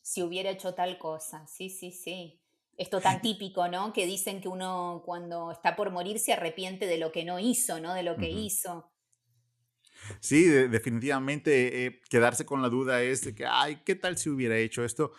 Si 0.02 0.22
hubiera 0.22 0.50
hecho 0.50 0.72
tal 0.74 0.96
cosa, 0.96 1.44
sí, 1.48 1.68
sí, 1.68 1.90
sí. 1.90 2.40
Esto 2.76 3.00
tan 3.00 3.20
típico, 3.20 3.66
¿no? 3.66 3.92
Que 3.92 4.06
dicen 4.06 4.40
que 4.40 4.48
uno 4.48 5.02
cuando 5.04 5.50
está 5.50 5.74
por 5.74 5.90
morir 5.90 6.20
se 6.20 6.34
arrepiente 6.34 6.86
de 6.86 6.98
lo 6.98 7.10
que 7.10 7.24
no 7.24 7.40
hizo, 7.40 7.80
¿no? 7.80 7.92
De 7.92 8.04
lo 8.04 8.16
que 8.16 8.28
hizo. 8.30 8.92
Sí, 10.20 10.44
definitivamente 10.44 11.86
eh, 11.86 12.00
quedarse 12.08 12.46
con 12.46 12.62
la 12.62 12.68
duda 12.68 13.02
es 13.02 13.24
de 13.24 13.34
que, 13.34 13.46
ay, 13.46 13.82
¿qué 13.84 13.96
tal 13.96 14.16
si 14.16 14.30
hubiera 14.30 14.56
hecho 14.56 14.84
esto? 14.84 15.12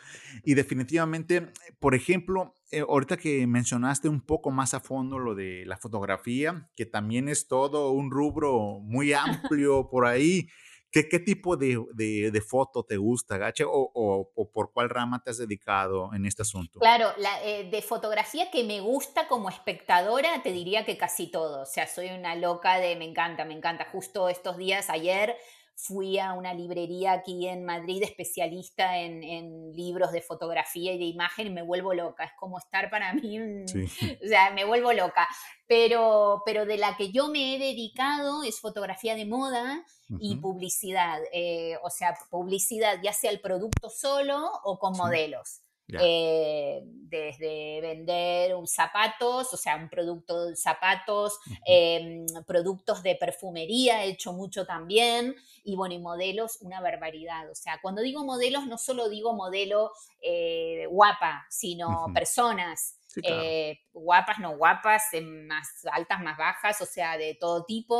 Y 0.43 0.53
definitivamente, 0.53 1.51
por 1.79 1.95
ejemplo, 1.95 2.55
eh, 2.71 2.81
ahorita 2.81 3.17
que 3.17 3.47
mencionaste 3.47 4.09
un 4.09 4.21
poco 4.21 4.51
más 4.51 4.73
a 4.73 4.79
fondo 4.79 5.19
lo 5.19 5.35
de 5.35 5.63
la 5.65 5.77
fotografía, 5.77 6.69
que 6.75 6.85
también 6.85 7.29
es 7.29 7.47
todo 7.47 7.91
un 7.91 8.11
rubro 8.11 8.79
muy 8.81 9.13
amplio 9.53 9.89
por 9.89 10.05
ahí. 10.05 10.47
¿Qué, 10.89 11.09
qué 11.09 11.19
tipo 11.19 11.57
de, 11.57 11.77
de, 11.93 12.41
foto 12.41 12.83
te 12.83 12.95
gusta, 12.95 13.37
Gache? 13.37 13.65
O, 13.65 13.91
o, 13.93 14.51
por 14.51 14.71
cuál 14.71 14.89
rama 14.89 15.21
te 15.21 15.31
has 15.31 15.37
dedicado 15.37 16.13
en 16.13 16.25
este 16.25 16.43
asunto? 16.43 16.79
Claro, 16.79 17.11
la, 17.17 17.43
eh, 17.43 17.69
de 17.69 17.81
fotografía 17.81 18.49
que 18.51 18.63
me 18.63 18.79
gusta 18.79 19.27
como 19.27 19.49
espectadora, 19.49 20.41
te 20.43 20.53
diría 20.53 20.85
que 20.85 20.97
casi 20.97 21.27
todo. 21.27 21.63
O 21.63 21.65
sea, 21.65 21.87
soy 21.87 22.07
una 22.07 22.35
loca 22.35 22.79
de 22.79 22.95
me 22.95 23.03
encanta, 23.03 23.43
me 23.43 23.53
encanta. 23.53 23.85
Justo 23.91 24.29
estos 24.29 24.57
días, 24.57 24.89
ayer, 24.89 25.35
fui 25.79 26.17
a 26.17 26.33
una 26.33 26.55
librería 26.55 27.11
aquí 27.13 27.47
en 27.47 27.63
Madrid 27.63 28.01
especialista 28.01 28.97
en, 28.97 29.75
libros 29.75 30.11
de 30.11 30.21
fotografía 30.21 30.93
y 30.93 30.97
de 30.97 31.05
imagen 31.05 31.47
y 31.47 31.49
me 31.51 31.61
vuelvo 31.61 31.93
loca. 31.93 32.23
Es 32.23 32.31
como 32.39 32.57
estar 32.57 32.89
para 32.89 33.13
mí, 33.13 33.39
o 34.23 34.27
sea, 34.27 34.51
me 34.51 34.65
vuelvo 34.65 34.91
loca. 34.91 35.27
Pero, 35.67 36.41
pero 36.45 36.65
de 36.65 36.77
la 36.77 36.97
que 36.97 37.11
yo 37.11 37.27
me 37.27 37.55
he 37.55 37.59
dedicado 37.59 38.43
es 38.43 38.59
fotografía 38.59 39.15
de 39.15 39.25
moda 39.25 39.85
y 40.19 40.37
publicidad. 40.37 41.21
Eh, 41.31 41.77
o 41.83 41.89
sea, 41.89 42.17
publicidad 42.31 42.99
ya 43.03 43.13
sea 43.13 43.29
el 43.29 43.39
producto 43.39 43.89
solo 43.89 44.49
o 44.63 44.79
con 44.79 44.97
modelos. 44.97 45.61
Eh, 45.93 46.81
desde 46.83 47.79
vender 47.79 48.55
un 48.55 48.67
zapatos, 48.67 49.53
o 49.53 49.57
sea, 49.57 49.77
un 49.77 49.89
producto 49.89 50.47
de 50.47 50.55
zapatos, 50.57 51.39
em, 51.65 52.25
productos 52.45 53.01
de 53.01 53.15
perfumería, 53.15 54.03
he 54.03 54.09
hecho 54.09 54.33
mucho 54.33 54.65
también, 54.65 55.33
y 55.63 55.75
bueno, 55.77 55.95
y 55.95 55.99
modelos, 55.99 56.57
una 56.61 56.81
barbaridad. 56.81 57.49
O 57.49 57.55
sea, 57.55 57.79
cuando 57.81 58.01
digo 58.01 58.25
modelos, 58.25 58.67
no 58.67 58.77
solo 58.77 59.07
digo 59.07 59.33
modelo 59.33 59.91
eh, 60.21 60.85
guapa, 60.89 61.45
sino 61.49 62.07
personas. 62.13 62.95
Eh, 63.23 63.79
guapas, 63.93 64.37
no 64.39 64.57
guapas, 64.57 65.03
más 65.23 65.67
altas, 65.91 66.21
más 66.21 66.37
bajas, 66.37 66.81
o 66.81 66.85
sea, 66.85 67.17
de 67.17 67.35
todo 67.35 67.65
tipo, 67.65 67.95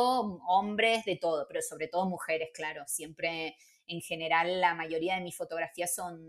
hombres, 0.48 1.06
de 1.06 1.16
todo, 1.16 1.48
pero 1.48 1.62
sobre 1.62 1.88
todo 1.88 2.08
mujeres, 2.08 2.50
claro, 2.54 2.84
siempre 2.86 3.56
en 3.88 4.02
general 4.02 4.62
la 4.62 4.76
mayoría 4.76 5.16
de 5.16 5.22
mis 5.22 5.36
fotografías 5.36 5.94
son 5.94 6.20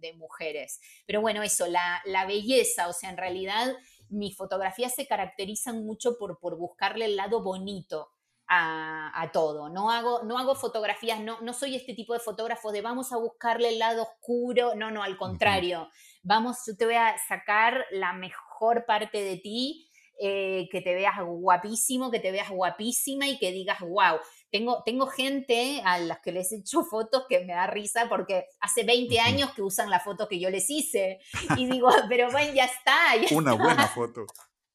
de 0.00 0.12
mujeres. 0.14 0.80
Pero 1.06 1.20
bueno, 1.20 1.42
eso, 1.42 1.66
la, 1.66 2.26
belleza, 2.26 2.88
o 2.88 2.92
sea, 2.92 3.10
en 3.10 3.16
realidad 3.16 3.74
mis 4.08 4.36
fotografías 4.36 4.94
se 4.94 5.06
caracterizan 5.06 5.84
mucho 5.84 6.16
por, 6.18 6.38
por 6.38 6.56
buscarle 6.56 7.06
el 7.06 7.16
lado 7.16 7.42
bonito 7.42 8.10
a, 8.48 9.30
todo. 9.32 9.68
No 9.68 9.90
hago, 9.90 10.22
no 10.22 10.38
hago 10.38 10.54
fotografías, 10.54 11.20
no, 11.20 11.40
no 11.40 11.52
soy 11.52 11.74
este 11.74 11.94
tipo 11.94 12.14
de 12.14 12.20
fotógrafo 12.20 12.72
de 12.72 12.80
vamos 12.80 13.12
a 13.12 13.16
buscarle 13.16 13.70
el 13.70 13.78
lado 13.78 14.02
oscuro, 14.02 14.74
no, 14.74 14.90
no, 14.90 15.02
al 15.02 15.16
contrario. 15.16 15.88
Vamos, 16.22 16.58
yo 16.66 16.76
te 16.76 16.84
voy 16.84 16.94
a 16.94 17.16
sacar 17.28 17.84
la 17.90 18.12
mejor 18.12 18.84
parte 18.86 19.22
de 19.22 19.36
ti, 19.38 19.90
eh, 20.20 20.68
que 20.70 20.80
te 20.80 20.94
veas 20.94 21.16
guapísimo, 21.22 22.10
que 22.10 22.20
te 22.20 22.30
veas 22.30 22.50
guapísima 22.50 23.28
y 23.28 23.38
que 23.38 23.52
digas, 23.52 23.80
wow, 23.80 24.18
tengo, 24.50 24.82
tengo 24.84 25.06
gente 25.06 25.82
a 25.84 25.98
las 25.98 26.20
que 26.20 26.32
les 26.32 26.52
he 26.52 26.56
hecho 26.56 26.84
fotos 26.90 27.24
que 27.28 27.44
me 27.44 27.52
da 27.52 27.66
risa 27.66 28.08
porque 28.08 28.46
hace 28.60 28.84
20 28.84 29.20
años 29.20 29.52
que 29.54 29.62
usan 29.62 29.90
la 29.90 30.00
foto 30.00 30.28
que 30.28 30.40
yo 30.40 30.50
les 30.50 30.68
hice. 30.70 31.20
Y 31.56 31.70
digo, 31.70 31.88
pero 32.08 32.30
bueno, 32.30 32.52
ya 32.52 32.64
está. 32.64 32.94
Una 33.34 33.54
buena 33.54 33.86
foto. 33.88 34.26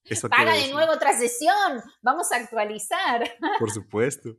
Paga 0.30 0.54
de 0.56 0.72
nuevo 0.72 0.92
otra 0.94 1.18
sesión, 1.18 1.82
vamos 2.02 2.32
a 2.32 2.38
actualizar. 2.38 3.38
Por 3.60 3.72
supuesto. 3.72 4.36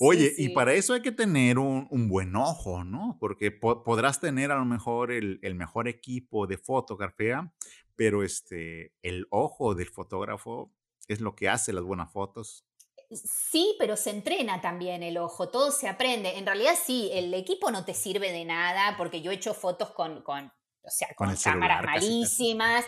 Oye, 0.00 0.32
y 0.36 0.50
para 0.50 0.72
eso 0.74 0.94
hay 0.94 1.02
que 1.02 1.12
tener 1.12 1.58
un, 1.58 2.08
buen 2.08 2.34
ojo, 2.36 2.84
¿no? 2.84 3.16
Porque 3.20 3.50
podrás 3.50 4.20
tener 4.20 4.50
a 4.50 4.56
lo 4.56 4.64
mejor 4.64 5.12
el, 5.12 5.54
mejor 5.54 5.88
equipo 5.88 6.46
de 6.46 6.58
fotografía, 6.58 7.52
pero 7.94 8.22
este, 8.22 8.94
el 9.02 9.26
ojo 9.30 9.74
del 9.74 9.88
fotógrafo 9.88 10.72
es 11.08 11.20
lo 11.20 11.34
que 11.34 11.48
hace 11.48 11.72
las 11.72 11.84
buenas 11.84 12.10
fotos. 12.12 12.66
Sí, 13.14 13.76
pero 13.78 13.96
se 13.96 14.10
entrena 14.10 14.60
también 14.60 15.02
el 15.02 15.18
ojo, 15.18 15.48
todo 15.48 15.70
se 15.70 15.88
aprende. 15.88 16.38
En 16.38 16.46
realidad 16.46 16.74
sí, 16.82 17.10
el 17.12 17.32
equipo 17.34 17.70
no 17.70 17.84
te 17.84 17.94
sirve 17.94 18.32
de 18.32 18.44
nada 18.44 18.96
porque 18.96 19.20
yo 19.20 19.30
he 19.30 19.34
hecho 19.34 19.54
fotos 19.54 19.90
con, 19.90 20.22
con 20.22 20.52
o 20.82 20.90
sea, 20.90 21.08
con, 21.14 21.34
cámaras 21.36 21.82
malísimas, 21.82 22.84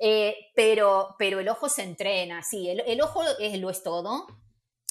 eh, 0.00 0.50
pero, 0.54 1.14
pero 1.18 1.40
el 1.40 1.48
ojo 1.48 1.68
se 1.68 1.82
entrena, 1.82 2.42
sí, 2.42 2.68
el, 2.68 3.00
ojo 3.00 3.22
es, 3.38 3.58
lo 3.58 3.70
es 3.70 3.82
todo. 3.82 4.26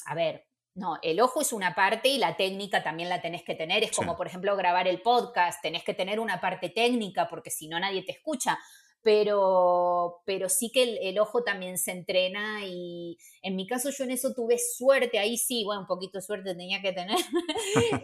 A 0.05 0.15
ver, 0.15 0.47
no, 0.75 0.97
el 1.01 1.19
ojo 1.21 1.41
es 1.41 1.53
una 1.53 1.75
parte 1.75 2.09
y 2.09 2.17
la 2.17 2.35
técnica 2.35 2.83
también 2.83 3.09
la 3.09 3.21
tenés 3.21 3.43
que 3.43 3.55
tener. 3.55 3.83
Es 3.83 3.91
como, 3.91 4.17
por 4.17 4.27
ejemplo, 4.27 4.55
grabar 4.55 4.87
el 4.87 5.01
podcast, 5.01 5.61
tenés 5.61 5.83
que 5.83 5.93
tener 5.93 6.19
una 6.19 6.41
parte 6.41 6.69
técnica 6.69 7.27
porque 7.29 7.51
si 7.51 7.67
no 7.67 7.79
nadie 7.79 8.03
te 8.03 8.11
escucha 8.11 8.59
pero, 9.03 10.21
pero 10.25 10.47
sí 10.47 10.71
que 10.71 11.09
el, 11.09 11.19
ojo 11.19 11.43
también 11.43 11.77
se 11.77 11.91
entrena 11.91 12.65
y 12.65 13.17
en 13.41 13.55
mi 13.57 13.67
caso 13.67 13.89
yo 13.89 14.05
en 14.05 14.11
eso 14.11 14.33
tuve 14.33 14.57
suerte, 14.57 15.19
ahí 15.19 15.37
sí, 15.37 15.65
bueno, 15.65 15.81
un 15.81 15.87
poquito 15.87 16.17
de 16.17 16.21
suerte 16.21 16.55
tenía 16.55 16.81
que 16.81 16.93
tener. 16.93 17.17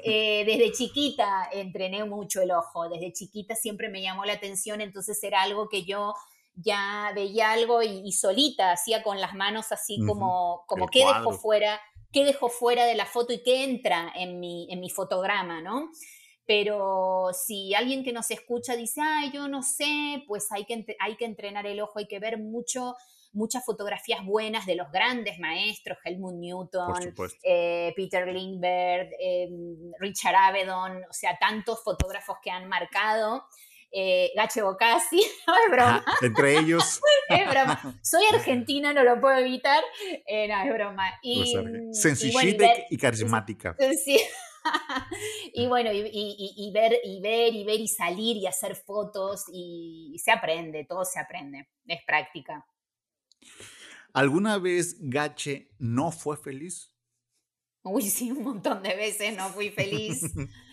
Eh, 0.04 0.44
desde 0.46 0.72
chiquita 0.72 1.50
entrené 1.52 2.04
mucho 2.04 2.42
el 2.42 2.52
ojo, 2.52 2.90
desde 2.90 3.14
chiquita 3.14 3.56
siempre 3.56 3.90
me 3.90 4.02
llamó 4.02 4.26
la 4.26 4.34
atención, 4.34 4.82
entonces 4.82 5.22
era 5.24 5.42
algo 5.42 5.70
que 5.70 5.86
yo 5.86 6.14
ya 6.56 7.12
veía 7.16 7.52
algo 7.52 7.82
y, 7.82 8.12
solita 8.12 8.72
hacía 8.72 9.04
con 9.04 9.22
las 9.22 9.34
manos 9.36 9.72
así 9.72 10.00
como, 10.06 10.64
como 10.68 10.88
qué 10.88 11.06
dejo 11.06 11.32
fuera, 11.34 11.80
qué 12.12 12.26
dejo 12.26 12.50
fuera 12.50 12.86
de 12.86 12.96
la 12.96 13.06
foto 13.06 13.34
y 13.34 13.44
qué 13.44 13.64
entra 13.64 14.12
en 14.16 14.40
mi, 14.40 14.68
en 14.72 14.80
mi 14.80 14.90
fotograma, 14.90 15.62
¿no? 15.62 15.90
Pero 16.50 17.30
si 17.32 17.76
alguien 17.76 18.04
que 18.04 18.12
nos 18.12 18.32
escucha 18.32 18.76
dice, 18.76 19.02
ay, 19.04 19.30
yo 19.32 19.48
no 19.48 19.62
sé, 19.62 20.24
pues 20.26 20.52
hay 20.52 20.66
que, 20.66 20.84
hay 21.00 21.16
que 21.16 21.26
entrenar 21.26 21.68
el 21.68 21.80
ojo, 21.80 22.00
hay 22.00 22.08
que 22.08 22.18
ver 22.18 22.40
mucho, 22.40 22.96
muchas 23.34 23.64
fotografías 23.64 24.26
buenas 24.26 24.66
de 24.66 24.74
los 24.74 24.92
grandes 24.92 25.38
maestros, 25.38 26.00
Helmut 26.04 26.34
Newton, 26.34 27.14
eh, 27.44 27.94
Peter 27.96 28.28
Lindbergh, 28.28 29.12
em, 29.20 29.92
Richard 30.00 30.34
Avedon, 30.36 31.04
o 31.08 31.14
sea, 31.14 31.38
tantos 31.38 31.84
fotógrafos 31.84 32.38
que 32.42 32.50
han 32.50 32.68
marcado. 32.68 33.46
Eh, 33.92 34.32
Gache 34.36 34.64
Bocasi, 34.64 35.18
no 35.48 35.54
es 35.56 35.72
broma. 35.72 36.06
entre 36.22 36.58
ellos. 36.58 37.00
es 37.30 37.48
broma. 37.48 38.00
Soy 38.02 38.24
argentina, 38.34 38.92
no 38.92 39.04
lo 39.04 39.22
puedo 39.22 39.38
evitar. 39.38 39.84
Eh, 40.26 40.48
no, 40.48 40.64
es 40.64 40.74
broma. 40.74 41.12
Y, 41.22 41.54
Sencillita 41.92 42.66
y, 42.90 42.98
carismática. 42.98 43.76
Sí. 44.04 44.20
y 45.54 45.68
bueno, 45.68 45.92
y, 45.94 46.72
ver, 46.72 46.94
y 47.04 47.22
ver, 47.22 47.54
y 47.54 47.64
ver, 47.64 47.80
y 47.80 47.88
salir 47.88 48.38
y 48.38 48.48
hacer 48.48 48.76
fotos, 48.76 49.46
y, 49.52 50.16
se 50.24 50.32
aprende, 50.32 50.86
todo 50.86 51.06
se 51.06 51.20
aprende, 51.20 51.70
es 51.86 52.04
práctica. 52.06 52.66
¿Alguna 54.14 54.58
vez 54.58 54.98
Gache 55.00 55.70
no 55.78 56.12
fue 56.12 56.38
feliz? 56.38 56.92
Uy, 57.84 58.04
sí, 58.04 58.32
un 58.32 58.44
montón 58.44 58.84
de 58.84 58.96
veces 58.96 59.36
no 59.36 59.50
fui 59.50 59.70
feliz. 59.70 60.22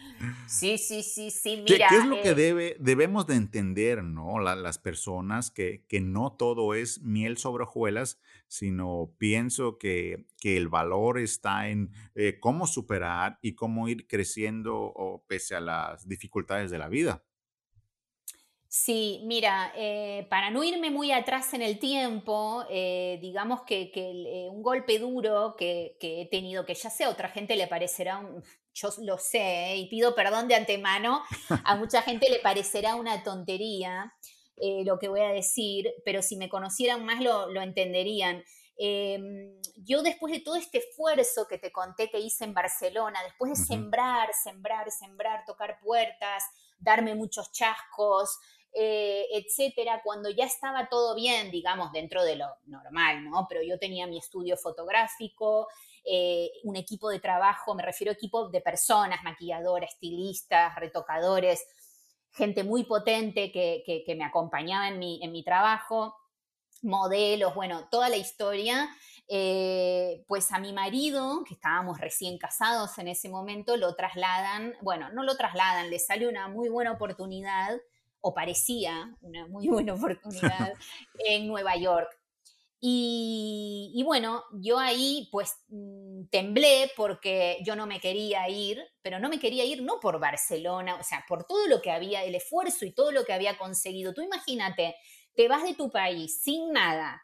Sí, 0.47 0.79
sí, 0.79 1.03
sí, 1.03 1.31
sí. 1.31 1.65
Mira, 1.69 1.89
¿Qué, 1.89 1.97
es 1.97 2.07
lo 2.07 2.23
que 2.23 2.31
eh 2.31 2.35
debe, 2.35 2.77
debemos 2.79 3.27
de 3.27 3.35
entender, 3.35 4.03
¿no? 4.03 4.39
las 4.39 4.79
personas, 4.79 5.51
que, 5.51 5.85
que, 5.89 6.01
no 6.01 6.33
todo 6.33 6.75
es 6.75 7.03
miel 7.03 7.37
sobre 7.37 7.65
hojuelas, 7.65 8.19
sino 8.49 9.13
pienso 9.19 9.79
que, 9.79 10.27
que 10.41 10.57
el 10.57 10.69
valor 10.69 11.19
está 11.19 11.69
en 11.69 11.91
eh, 12.15 12.39
cómo 12.41 12.67
superar 12.67 13.39
y 13.43 13.55
cómo 13.55 13.89
ir 13.89 14.07
creciendo 14.07 15.25
pese 15.27 15.57
a 15.57 15.61
las 15.61 16.09
dificultades 16.09 16.71
de 16.71 16.79
la 16.79 16.89
vida. 16.89 17.25
Sí, 18.69 19.23
mira, 19.25 19.73
eh, 19.77 20.27
para 20.29 20.51
no 20.51 20.63
irme 20.63 20.91
muy 20.91 21.11
atrás 21.11 21.55
en 21.55 21.63
el 21.63 21.79
tiempo, 21.79 22.65
digamos 22.69 23.63
que, 23.63 23.91
que 23.91 24.49
un 24.51 24.63
golpe 24.63 24.99
duro 24.99 25.55
que, 25.57 25.97
que, 25.99 26.23
he 26.23 26.27
tenido, 26.27 26.67
que 26.67 26.75
ya 26.75 26.91
sé, 26.91 27.05
a 27.05 27.11
otra 27.11 27.29
gente 27.29 27.57
le 27.57 27.69
parecerá 27.69 28.19
un, 28.19 28.43
yo 28.77 28.91
lo 28.99 29.19
sé 29.19 29.73
¿eh? 29.73 29.77
y 29.77 29.89
pido 29.89 30.15
perdón 30.15 30.49
de 30.49 30.55
antemano, 30.55 31.23
a 31.65 31.77
mucha 31.77 32.03
gente 32.03 32.29
le 32.31 32.39
parecerá 32.41 32.95
una 32.95 33.23
tontería 33.23 34.13
eh, 34.59 34.85
lo 34.85 34.99
que 34.99 35.09
voy 35.09 35.21
a 35.21 35.29
decir, 35.29 35.93
pero 36.05 36.23
si 36.23 36.37
me 36.37 36.49
conocieran 36.49 37.05
más 37.05 37.21
lo, 37.21 37.61
entenderían. 37.61 38.43
Em, 38.79 39.61
yo 39.77 40.03
después 40.03 40.33
de 40.33 40.41
todo 40.41 40.57
este 40.57 40.79
esfuerzo 40.79 41.47
que 41.47 41.59
te 41.59 41.73
conté 41.73 42.11
que 42.11 42.21
hice 42.21 42.45
en 42.45 42.55
Barcelona, 42.55 43.23
después 43.23 43.51
de 43.51 43.65
sembrar, 43.67 44.31
sembrar, 44.33 44.91
sembrar, 44.91 45.45
tocar 45.47 45.79
puertas, 45.81 46.43
darme 46.79 47.15
muchos 47.15 47.53
chascos, 47.53 48.39
eh, 48.73 49.27
etcétera, 49.33 50.01
cuando 50.05 50.31
ya 50.31 50.45
estaba 50.45 50.89
todo 50.89 51.15
bien, 51.15 51.51
digamos, 51.51 51.93
dentro 51.93 52.23
de 52.25 52.37
lo 52.37 52.47
normal, 52.67 53.25
¿no? 53.25 53.47
Pero 53.49 53.63
yo 53.63 53.79
tenía 53.79 54.07
mi 54.07 54.19
estudio 54.19 54.57
fotográfico, 54.57 55.69
eh, 56.07 56.51
un 56.65 56.77
equipo 56.77 57.11
de 57.11 57.21
trabajo, 57.21 57.75
me 57.75 57.83
refiero 57.83 58.13
a 58.13 58.15
equipo 58.15 58.49
de 58.49 58.61
personas, 58.61 59.23
maquilladoras, 59.25 59.91
estilistas, 59.93 60.75
retocadores, 60.77 61.67
gente 62.33 62.65
muy 62.65 62.85
potente 62.85 63.51
que, 63.51 64.15
me 64.17 64.25
acompañaba 64.25 64.89
en 64.89 64.99
mi, 64.99 65.21
en 65.23 65.33
mi 65.33 65.43
trabajo, 65.43 66.15
modelos, 66.83 67.55
bueno, 67.55 67.89
toda 67.91 68.09
la 68.09 68.17
historia. 68.17 68.89
Eh, 69.29 70.25
pues 70.29 70.53
a 70.53 70.61
mi 70.61 70.73
marido, 70.73 71.43
que 71.43 71.55
estábamos 71.55 71.99
recién 71.99 72.39
casados 72.39 72.97
en 72.99 73.09
ese 73.09 73.29
momento, 73.29 73.77
lo 73.77 73.97
trasladan, 73.97 74.75
bueno, 74.83 75.11
no 75.11 75.25
lo 75.25 75.37
trasladan, 75.37 75.91
le 75.91 75.99
sale 75.99 76.29
una 76.29 76.47
muy 76.47 76.69
buena 76.69 76.93
oportunidad, 76.93 77.77
o 78.21 78.35
parecía 78.35 79.17
una 79.21 79.47
muy 79.49 79.67
buena 79.67 79.95
oportunidad, 79.95 80.75
en 81.27 81.49
Nueva 81.49 81.77
York. 81.77 82.09
Y, 82.81 84.03
bueno, 84.05 84.45
yo 84.53 84.79
ahí 84.79 85.29
pues 85.33 85.55
mm, 85.69 86.27
temblé 86.31 86.91
porque 86.97 87.59
yo 87.65 87.75
no 87.75 87.87
me 87.87 88.01
quería 88.01 88.49
ir, 88.49 88.83
pero 89.03 89.19
no 89.19 89.29
me 89.29 89.41
quería 89.41 89.65
ir 89.65 89.83
no 89.83 89.99
por 89.99 90.21
Barcelona, 90.21 90.97
o 90.97 91.03
sea, 91.03 91.25
por 91.29 91.45
todo 91.45 91.67
lo 91.67 91.81
que 91.81 91.91
había, 91.91 92.23
el 92.25 92.35
esfuerzo 92.35 92.85
y 92.85 92.93
todo 92.93 93.13
lo 93.13 93.25
que 93.25 93.33
había 93.33 93.57
conseguido. 93.57 94.13
Tú 94.13 94.23
imagínate, 94.23 94.95
te 95.35 95.49
vas 95.49 95.63
de 95.63 95.75
tu 95.75 95.91
país 95.91 96.41
sin 96.43 96.73
nada, 96.73 97.23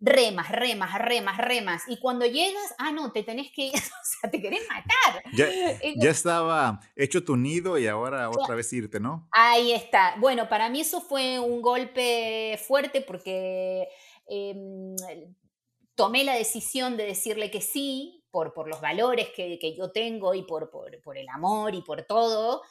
remas, 0.00 0.50
remas, 0.50 0.98
remas, 0.98 1.38
remas, 1.38 1.82
y 1.88 1.98
cuando 1.98 2.26
llegas, 2.26 2.74
ah, 2.78 2.92
no, 2.92 3.12
te 3.12 3.22
tenés 3.22 3.50
que 3.52 3.66
ir, 3.66 3.74
o 3.74 4.04
sea, 4.20 4.30
te 4.30 4.40
querés 4.40 4.62
matar. 4.68 5.22
Ya, 5.32 5.46
ya 5.96 6.10
estaba 6.10 6.80
hecho 6.94 7.24
tu 7.24 7.36
nido 7.36 7.78
y 7.78 7.86
ahora 7.86 8.30
otra 8.30 8.54
vez 8.54 8.72
irte, 8.72 9.00
¿no? 9.00 9.28
Ahí 9.32 9.72
está. 9.72 10.16
Bueno, 10.18 10.48
para 10.48 10.68
mí 10.68 10.80
eso 10.80 11.00
fue 11.00 11.38
un 11.38 11.62
golpe 11.62 12.58
fuerte 12.66 13.00
porque 13.00 13.88
Em, 14.26 14.96
tomé 15.94 16.24
la 16.24 16.34
decisión 16.34 16.96
de 16.96 17.04
decirle 17.04 17.50
que 17.50 17.60
sí 17.60 18.24
por, 18.30 18.52
por 18.52 18.68
los 18.68 18.80
valores 18.80 19.28
que, 19.34 19.74
yo 19.76 19.90
tengo 19.92 20.34
y 20.34 20.42
por, 20.42 20.70
por, 20.70 21.16
el 21.16 21.28
amor 21.28 21.74
y 21.74 21.82
por 21.82 22.02
todo. 22.02 22.62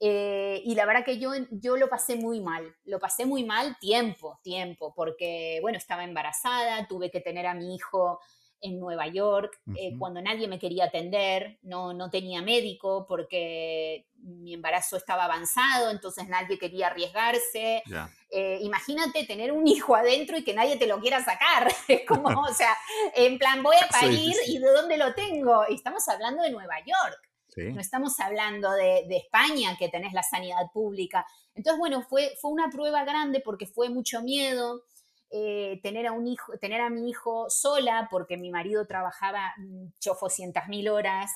Eh, 0.00 0.60
y 0.64 0.74
la 0.74 0.84
verdad 0.84 1.04
que 1.04 1.18
yo, 1.18 1.30
yo 1.50 1.76
lo 1.76 1.88
pasé 1.88 2.16
muy 2.16 2.40
mal, 2.40 2.74
lo 2.84 2.98
pasé 2.98 3.24
muy 3.24 3.44
mal 3.44 3.78
tiempo, 3.78 4.38
tiempo, 4.42 4.92
porque 4.94 5.60
bueno, 5.62 5.78
estaba 5.78 6.04
embarazada, 6.04 6.86
tuve 6.88 7.10
que 7.10 7.20
tener 7.20 7.46
a 7.46 7.54
mi 7.54 7.74
hijo 7.74 8.20
en 8.64 8.80
Nueva 8.80 9.06
York, 9.08 9.60
eh, 9.76 9.92
cuando 9.98 10.22
nadie 10.22 10.48
me 10.48 10.58
quería 10.58 10.86
atender, 10.86 11.58
no, 11.62 11.92
no 11.92 12.08
tenía 12.08 12.40
médico 12.40 13.04
porque 13.06 14.06
mi 14.16 14.54
embarazo 14.54 14.96
estaba 14.96 15.26
avanzado, 15.26 15.90
entonces 15.90 16.26
nadie 16.28 16.58
quería 16.58 16.86
arriesgarse. 16.86 17.82
Eh, 18.30 18.58
imagínate 18.62 19.26
tener 19.26 19.52
un 19.52 19.66
hijo 19.68 19.94
adentro 19.94 20.38
y 20.38 20.44
que 20.44 20.54
nadie 20.54 20.78
te 20.78 20.86
lo 20.86 20.98
quiera 20.98 21.22
sacar. 21.22 21.68
Es 21.88 22.06
como, 22.08 22.28
o 22.40 22.54
sea, 22.54 22.74
en 23.14 23.38
plan, 23.38 23.62
voy 23.62 23.76
a 23.76 23.88
parir 24.00 24.34
y 24.46 24.58
de 24.58 24.70
dónde 24.70 24.96
lo 24.96 25.14
tengo. 25.14 25.64
Y 25.68 25.74
estamos 25.74 26.08
hablando 26.08 26.42
de 26.42 26.50
Nueva 26.50 26.78
York. 26.78 27.20
No 27.56 27.80
estamos 27.80 28.18
hablando 28.18 28.72
de, 28.72 29.04
de, 29.06 29.18
España, 29.18 29.76
que 29.78 29.88
tenés 29.88 30.12
la 30.12 30.24
sanidad 30.24 30.72
pública. 30.72 31.24
Entonces, 31.54 31.78
bueno, 31.78 32.02
fue, 32.02 32.34
fue 32.40 32.50
una 32.50 32.68
prueba 32.68 33.04
grande 33.04 33.40
porque 33.40 33.66
fue 33.66 33.90
mucho 33.90 34.22
miedo, 34.22 34.82
eh, 35.30 35.80
tener, 35.82 36.06
a 36.06 36.12
un 36.12 36.26
hijo, 36.26 36.56
tener 36.58 36.80
a 36.80 36.90
mi 36.90 37.08
hijo 37.08 37.46
sola, 37.48 38.08
porque 38.10 38.36
mi 38.36 38.50
marido 38.50 38.86
trabajaba 38.86 39.52
mm, 39.58 39.86
chofocientas 39.98 40.68
mil 40.68 40.88
horas. 40.88 41.30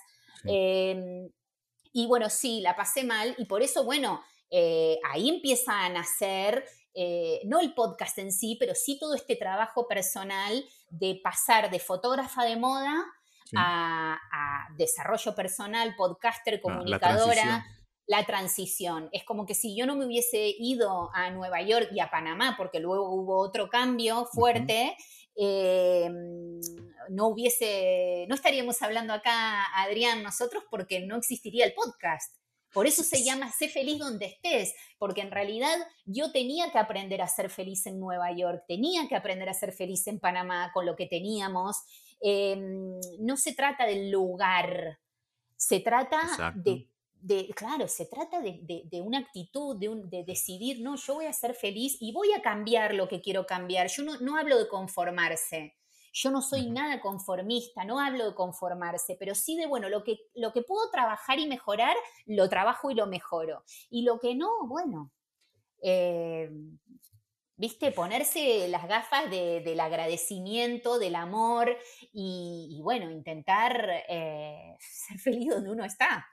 Em, 0.45 1.31
y 1.93 2.07
bueno, 2.07 2.31
sí, 2.31 2.61
la 2.61 2.77
pasé 2.77 3.03
mal 3.05 3.35
y 3.39 3.47
por 3.47 3.63
eso, 3.63 3.85
bueno, 3.85 4.23
eh, 4.51 4.99
ahí 5.11 5.29
empieza 5.29 5.85
a 5.85 5.89
nacer, 5.89 6.65
eh, 6.95 7.41
no 7.45 7.61
el 7.61 7.75
podcast 7.75 8.19
en 8.19 8.33
sí, 8.33 8.57
pero 8.59 8.75
sí 8.75 8.99
todo 8.99 9.15
este 9.15 9.37
trabajo 9.37 9.89
personal 9.89 10.65
de 10.91 11.21
pasar 11.23 11.71
de 11.71 11.81
fotógrafa 11.81 12.45
de 12.45 12.57
moda 12.57 13.05
a, 13.57 14.19
desarrollo 14.77 15.35
personal, 15.35 15.95
podcaster, 15.97 16.61
comunicadora. 16.61 17.67
La 18.09 18.25
transición. 18.25 19.11
Es 19.13 19.23
como 19.23 19.47
que 19.47 19.55
si 19.55 19.77
yo 19.77 19.87
no 19.87 19.95
me 19.95 20.07
hubiese 20.07 20.55
ido 20.59 21.11
a 21.15 21.31
Nueva 21.31 21.61
York 21.63 21.91
y 21.93 22.01
a 22.01 22.11
Panamá, 22.11 22.55
porque 22.57 22.81
luego 22.81 23.11
hubo 23.11 23.39
otro 23.39 23.69
cambio 23.69 24.25
fuerte, 24.33 24.97
em, 25.37 26.59
no 27.11 27.29
hubiese, 27.29 28.25
no 28.29 28.35
estaríamos 28.35 28.81
hablando 28.83 29.13
acá, 29.13 29.63
Adrián, 29.77 30.23
nosotros, 30.23 30.65
porque 30.71 31.01
no 31.01 31.17
existiría 31.17 31.67
el 31.67 31.75
podcast. 31.75 32.35
Por 32.73 32.87
eso 32.87 33.03
se 33.03 33.23
llama 33.23 33.53
Sé 33.53 33.69
feliz 33.69 33.99
donde 33.99 34.27
estés, 34.27 34.75
porque 34.99 35.21
en 35.21 35.31
realidad 35.31 35.77
yo 36.07 36.33
tenía 36.33 36.73
que 36.73 36.79
aprender 36.79 37.21
a 37.21 37.29
ser 37.29 37.51
feliz 37.51 37.87
en 37.87 38.01
Nueva 38.01 38.33
York, 38.33 38.65
tenía 38.67 39.07
que 39.07 39.17
aprender 39.17 39.51
a 39.51 39.55
ser 39.55 39.73
feliz 39.73 40.07
en 40.07 40.19
Panamá 40.19 40.71
con 40.73 40.87
lo 40.87 40.97
que 40.97 41.07
teníamos. 41.07 41.77
Em, 42.21 42.99
no 43.21 43.37
se 43.37 43.55
trata 43.55 43.85
del 43.85 44.11
lugar, 44.11 44.99
se 45.57 45.81
trata 45.81 46.21
de 46.55 46.89
claro, 47.55 47.89
se 47.89 48.07
trata 48.07 48.41
de, 48.41 49.03
una 49.03 49.19
actitud, 49.19 49.77
de, 49.77 50.25
decidir, 50.25 50.81
no, 50.81 50.97
yo 50.97 51.15
voy 51.15 51.27
a 51.27 51.33
ser 51.33 51.55
feliz 51.55 51.97
y 52.01 52.13
voy 52.13 52.33
a 52.33 52.43
cambiar 52.43 52.95
lo 52.95 53.09
que 53.09 53.21
quiero 53.21 53.47
cambiar. 53.47 53.89
Yo 53.89 54.05
no, 54.21 54.37
hablo 54.37 54.59
de 54.59 54.69
conformarse. 54.69 55.75
Yo 56.13 56.31
no 56.31 56.41
soy 56.43 56.71
nada 56.71 57.01
conformista, 57.01 57.85
no 57.85 58.01
hablo 58.01 58.31
de 58.31 58.35
conformarse, 58.35 59.17
pero 59.19 59.35
sí 59.35 59.57
de, 59.57 59.67
bueno, 59.67 59.89
lo 59.89 60.03
que, 60.03 60.19
lo 60.35 60.53
que 60.53 60.63
puedo 60.63 60.91
trabajar 60.91 61.39
y 61.39 61.47
mejorar, 61.47 61.97
lo 62.27 62.49
trabajo 62.49 62.91
y 62.91 62.95
lo 62.95 63.07
mejoro. 63.07 63.63
Y 63.91 64.03
lo 64.03 64.19
que 64.19 64.35
no, 64.35 64.67
bueno, 64.67 65.13
eh, 65.83 66.51
viste, 67.57 67.93
ponerse 67.93 68.69
las 68.69 68.89
gafas 68.89 69.31
del 69.31 69.79
agradecimiento, 69.81 70.99
del 70.99 71.15
amor 71.17 71.77
y, 72.13 72.81
bueno, 72.83 73.11
intentar 73.11 74.05
eh, 74.09 74.77
ser 74.81 75.19
feliz 75.19 75.51
donde 75.51 75.71
uno 75.71 75.85
está. 75.85 76.27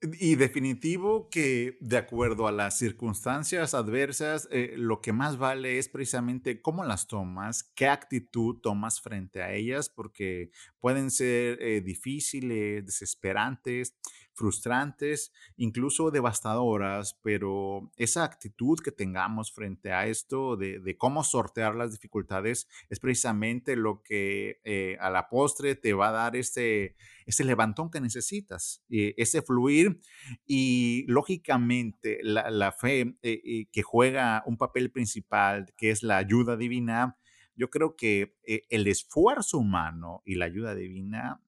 Y 0.00 0.36
definitivo 0.36 1.28
que 1.28 1.76
de 1.80 1.96
acuerdo 1.96 2.46
a 2.46 2.52
las 2.52 2.78
circunstancias 2.78 3.74
adversas, 3.74 4.46
eh, 4.52 4.74
lo 4.76 5.00
que 5.00 5.12
más 5.12 5.38
vale 5.38 5.78
es 5.78 5.88
precisamente 5.88 6.62
cómo 6.62 6.84
las 6.84 7.08
tomas, 7.08 7.64
qué 7.74 7.88
actitud 7.88 8.60
tomas 8.60 9.00
frente 9.00 9.42
a 9.42 9.52
ellas, 9.52 9.88
porque 9.88 10.50
pueden 10.78 11.10
ser 11.10 11.60
eh, 11.60 11.80
difíciles, 11.80 12.86
desesperantes, 12.86 13.96
frustrantes, 14.38 15.32
incluso 15.56 16.10
devastadoras, 16.10 17.18
pero 17.22 17.90
esa 17.96 18.22
actitud 18.22 18.78
que 18.78 18.92
tengamos 18.92 19.52
frente 19.52 19.92
a 19.92 20.06
esto 20.06 20.56
de, 20.56 20.96
cómo 20.96 21.24
sortear 21.24 21.74
las 21.74 21.90
dificultades 21.90 22.68
es 22.88 23.00
precisamente 23.00 23.74
lo 23.76 24.02
que 24.02 24.60
eh, 24.64 24.96
a 25.00 25.10
la 25.10 25.28
postre 25.28 25.74
te 25.74 25.92
va 25.92 26.08
a 26.08 26.12
dar 26.12 26.36
ese, 26.36 26.96
ese 27.26 27.44
levantón 27.44 27.90
que 27.90 28.00
necesitas, 28.00 28.84
eh, 28.88 29.14
ese 29.18 29.42
fluir. 29.42 30.00
Y 30.46 31.04
lógicamente 31.08 32.20
la, 32.22 32.72
fe 32.72 33.18
eh, 33.22 33.66
que 33.72 33.82
juega 33.82 34.44
un 34.46 34.56
papel 34.56 34.92
principal, 34.92 35.74
que 35.76 35.90
es 35.90 36.02
la 36.02 36.16
ayuda 36.16 36.56
divina, 36.56 37.18
yo 37.56 37.70
creo 37.70 37.96
que 37.96 38.36
el 38.44 38.86
esfuerzo 38.86 39.58
humano 39.58 40.22
y 40.24 40.36
la 40.36 40.44
ayuda 40.44 40.76
divina, 40.76 41.42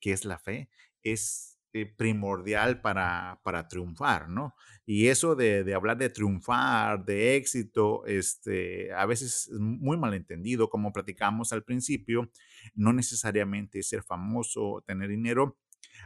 que 0.00 0.12
es 0.12 0.24
la 0.24 0.38
fe, 0.38 0.70
es 1.02 1.53
eh, 1.53 1.53
primordial 1.96 2.80
para, 2.80 3.40
para, 3.42 3.66
triunfar, 3.66 4.28
¿no? 4.28 4.54
Y 4.86 5.08
eso 5.08 5.34
de, 5.34 5.74
hablar 5.74 5.98
de 5.98 6.08
triunfar, 6.08 7.04
de 7.04 7.36
éxito, 7.36 8.06
este, 8.06 8.92
a 8.92 9.06
veces 9.06 9.48
es 9.52 9.58
muy 9.58 9.96
malentendido, 9.96 10.70
como 10.70 10.92
platicamos 10.92 11.52
al 11.52 11.64
principio, 11.64 12.30
no 12.74 12.92
necesariamente 12.92 13.82
ser 13.82 14.02
famoso, 14.02 14.84
tener 14.86 15.08
dinero, 15.08 15.58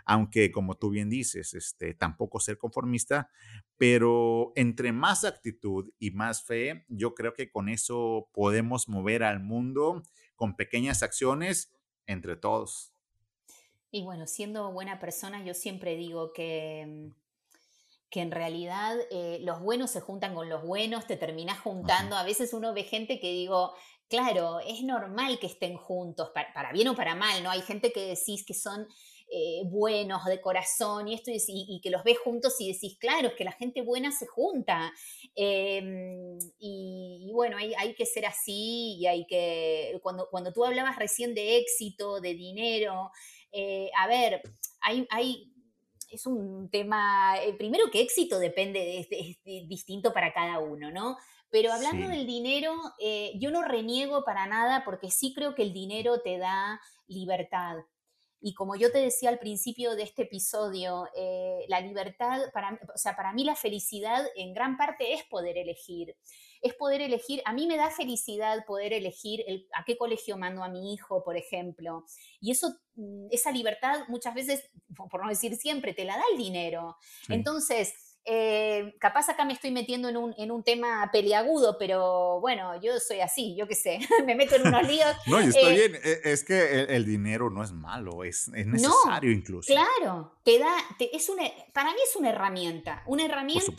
aunque 0.05 0.51
como 0.51 0.77
tú 0.77 0.91
bien 0.91 1.11
dices, 1.11 1.53
este, 1.55 1.93
tampoco 1.93 2.41
ser 2.41 2.57
conformista, 2.57 3.31
pero 3.77 4.53
entre 4.57 4.93
más 4.93 5.25
actitud 5.25 5.91
y 5.99 6.13
más 6.13 6.45
fe, 6.45 6.87
yo 6.89 7.15
creo 7.15 7.35
que 7.35 7.51
con 7.51 7.69
eso 7.69 8.31
podemos 8.33 8.89
mover 8.89 9.23
al 9.23 9.41
mundo 9.41 10.03
con 10.35 10.57
pequeñas 10.57 11.03
acciones 11.03 11.75
entre 12.07 12.37
todos. 12.37 12.95
Y 13.91 14.03
bueno, 14.03 14.27
siendo 14.27 14.71
buena 14.73 15.01
persona, 15.01 15.45
yo 15.45 15.55
siempre 15.55 15.97
digo 15.97 16.33
que, 16.33 16.85
mm, 16.87 17.15
que 18.11 18.21
en 18.21 18.31
realidad 18.31 18.97
eh, 19.11 19.39
los 19.43 19.61
buenos 19.61 19.91
se 19.91 20.01
juntan 20.01 20.35
con 20.35 20.49
los 20.49 20.63
buenos, 20.63 21.07
te 21.07 21.17
terminas 21.17 21.61
juntando. 21.61 22.17
A 22.17 22.25
veces 22.25 22.53
uno 22.53 22.73
ve 22.73 22.85
gente 22.85 23.21
que 23.21 23.31
digo, 23.31 23.75
claro, 24.09 24.61
es 24.61 24.83
normal 24.83 25.39
que 25.39 25.47
estén 25.47 25.77
juntos, 25.77 26.31
para, 26.35 26.73
bien 26.73 26.89
o 26.89 26.97
para 26.97 27.15
mal, 27.15 27.43
¿no? 27.43 27.51
Hay 27.51 27.63
gente 27.63 27.93
que 27.93 28.07
decís 28.07 28.45
que 28.47 28.55
son 28.55 28.87
eh, 29.31 29.61
buenos 29.67 30.25
de 30.25 30.41
corazón 30.41 31.09
y 31.09 31.15
esto, 31.15 31.31
y, 31.31 31.81
que 31.83 31.91
los 31.91 32.03
ves 32.03 32.19
juntos 32.19 32.59
y 32.61 32.73
decís, 32.73 32.97
claro, 32.99 33.29
es 33.29 33.35
que 33.35 33.45
la 33.45 33.53
gente 33.53 33.83
buena 33.83 34.11
se 34.11 34.27
junta. 34.27 34.91
Em, 35.35 36.39
y, 36.59 37.31
bueno, 37.35 37.59
hay, 37.59 37.75
hay, 37.75 37.95
que 37.95 38.07
ser 38.07 38.25
así 38.25 38.97
y 38.99 39.07
hay 39.07 39.27
que, 39.27 39.99
cuando, 40.03 40.29
cuando 40.31 40.53
tú 40.53 40.65
hablabas 40.65 40.97
recién 40.97 41.35
de 41.35 41.59
éxito, 41.59 42.21
de 42.23 42.35
dinero, 42.35 43.11
eh, 43.53 43.91
a 43.97 44.07
ver, 44.07 44.43
hay, 44.81 45.07
hay, 45.11 45.53
es 46.11 46.27
un 46.27 46.71
tema, 46.71 47.37
eh, 47.43 47.55
primero 47.55 47.91
que 47.91 48.01
éxito 48.01 48.39
depende, 48.39 49.07
de, 49.11 49.67
distinto 49.67 50.13
para 50.13 50.33
cada 50.33 50.59
uno, 50.59 50.91
¿no? 50.91 51.17
Pero 51.51 51.73
hablando 51.73 52.09
del 52.09 52.27
dinero, 52.27 52.75
eh, 53.01 53.33
yo 53.37 53.51
no 53.51 53.63
reniego 53.63 54.23
para 54.25 54.47
nada 54.47 54.85
porque 54.85 55.11
sí 55.11 55.33
creo 55.35 55.55
que 55.55 55.63
el 55.63 55.73
dinero 55.73 56.21
te 56.21 56.37
da 56.37 56.81
libertad. 57.07 57.77
Y 58.41 58.55
como 58.55 58.77
yo 58.77 58.93
te 58.93 58.99
decía 58.99 59.31
al 59.31 59.39
principio 59.39 59.97
de 59.97 60.05
este 60.05 60.23
episodio, 60.23 61.09
la 61.67 61.81
libertad, 61.81 62.41
para, 62.53 62.79
o 62.95 62.99
sea, 62.99 63.17
para 63.17 63.33
mí 63.33 63.43
la 63.43 63.57
felicidad 63.57 64.25
en 64.37 64.55
gran 64.55 64.77
parte 64.77 65.15
es 65.15 65.25
poder 65.25 65.59
elegir 65.59 66.15
es 66.63 66.75
poder 66.75 67.01
elegir, 67.01 67.43
a 67.45 67.53
mí 67.53 67.67
me 67.67 67.77
da 67.77 67.91
felicidad 67.91 68.65
poder 68.67 68.93
elegir 68.93 69.45
a 69.75 69.85
qué 69.85 69.97
colegio 69.97 70.37
mando 70.37 70.63
a 70.63 70.69
mi 70.69 70.93
hijo, 70.93 71.23
por 71.25 71.37
ejemplo. 71.37 72.05
Y 72.41 72.51
eso, 72.51 72.75
mm, 72.97 73.29
esa 73.31 73.51
libertad 73.51 74.01
muchas 74.09 74.35
veces, 74.35 74.71
por 75.11 75.23
no 75.23 75.29
decir 75.29 75.57
siempre, 75.57 75.95
te 75.95 76.05
la 76.05 76.17
da 76.17 76.25
el 76.33 76.39
dinero. 76.39 76.97
Entonces, 77.29 78.09
eh, 78.31 78.95
capaz 79.01 79.31
acá 79.31 79.47
me 79.47 79.55
estoy 79.55 79.71
metiendo 79.71 80.11
en 80.11 80.19
un, 80.19 80.35
en 80.37 80.51
un, 80.51 80.63
tema 80.63 81.09
peliagudo, 81.11 81.79
pero 81.79 82.41
bueno, 82.41 82.79
yo 82.83 83.01
soy 83.01 83.21
así, 83.21 83.57
yo 83.57 83.67
qué 83.67 83.75
sé, 83.75 84.01
me 84.27 84.35
meto 84.35 84.57
en 84.57 84.67
unos 84.67 84.87
líos. 84.87 85.17
no, 85.27 85.41
y 85.41 85.45
está 85.45 85.71
eh, 85.71 85.75
bien, 85.75 85.95
e, 86.05 86.21
es 86.25 86.45
que 86.45 86.83
el, 86.91 87.07
dinero 87.07 87.49
no 87.49 87.65
es 87.65 87.73
malo, 87.73 88.25
es, 88.25 88.49
es 88.55 88.67
necesario 88.67 89.33
incluso. 89.33 89.73
Claro, 89.73 90.39
te 90.45 90.59
da, 90.59 90.77
es 90.99 91.31
una, 91.31 91.45
para 91.73 91.93
mí 91.93 91.99
es 92.05 92.17
una 92.17 92.29
herramienta, 92.29 93.03
una 93.07 93.25
herramienta 93.25 93.73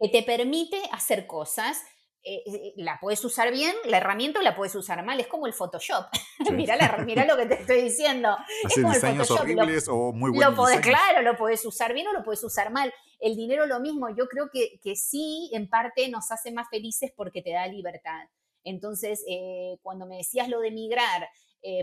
que 0.00 0.08
te 0.08 0.24
permite 0.24 0.82
hacer 0.90 1.28
cosas 1.28 1.80
eh, 2.26 2.42
eh, 2.46 2.72
la 2.76 2.98
puedes 3.00 3.22
usar 3.22 3.52
bien, 3.52 3.74
la 3.84 3.98
herramienta 3.98 4.40
la 4.40 4.56
puedes 4.56 4.74
usar 4.74 5.04
mal, 5.04 5.20
es 5.20 5.26
como 5.26 5.46
el 5.46 5.52
Photoshop. 5.52 6.06
mira, 6.52 6.76
lo 7.26 7.36
que 7.36 7.44
te 7.44 7.54
estoy 7.60 7.82
diciendo. 7.82 8.34
es 8.66 8.74
como 8.74 8.94
diseños 8.94 9.30
el 9.30 9.36
horribles 9.36 9.88
o 9.88 10.10
muy 10.12 10.30
buenos. 10.30 10.56
Lo 10.56 10.80
claro, 10.80 11.20
lo 11.20 11.36
puedes 11.36 11.66
usar 11.66 11.92
bien 11.92 12.08
o 12.08 12.14
lo 12.14 12.24
puedes 12.24 12.42
usar 12.42 12.72
mal. 12.72 12.92
El 13.20 13.36
dinero 13.36 13.66
lo 13.66 13.78
mismo, 13.78 14.08
yo 14.08 14.26
creo 14.26 14.48
que, 14.50 14.80
que 14.82 14.96
sí, 14.96 15.50
en 15.52 15.68
parte 15.68 16.08
nos 16.08 16.30
hace 16.30 16.50
más 16.50 16.68
felices 16.70 17.12
porque 17.14 17.42
te 17.42 17.52
da 17.52 17.66
libertad. 17.66 18.26
Entonces, 18.64 19.22
eh, 19.28 19.76
cuando 19.82 20.06
me 20.06 20.16
decías 20.16 20.48
lo 20.48 20.60
de 20.60 20.68
emigrar, 20.68 21.28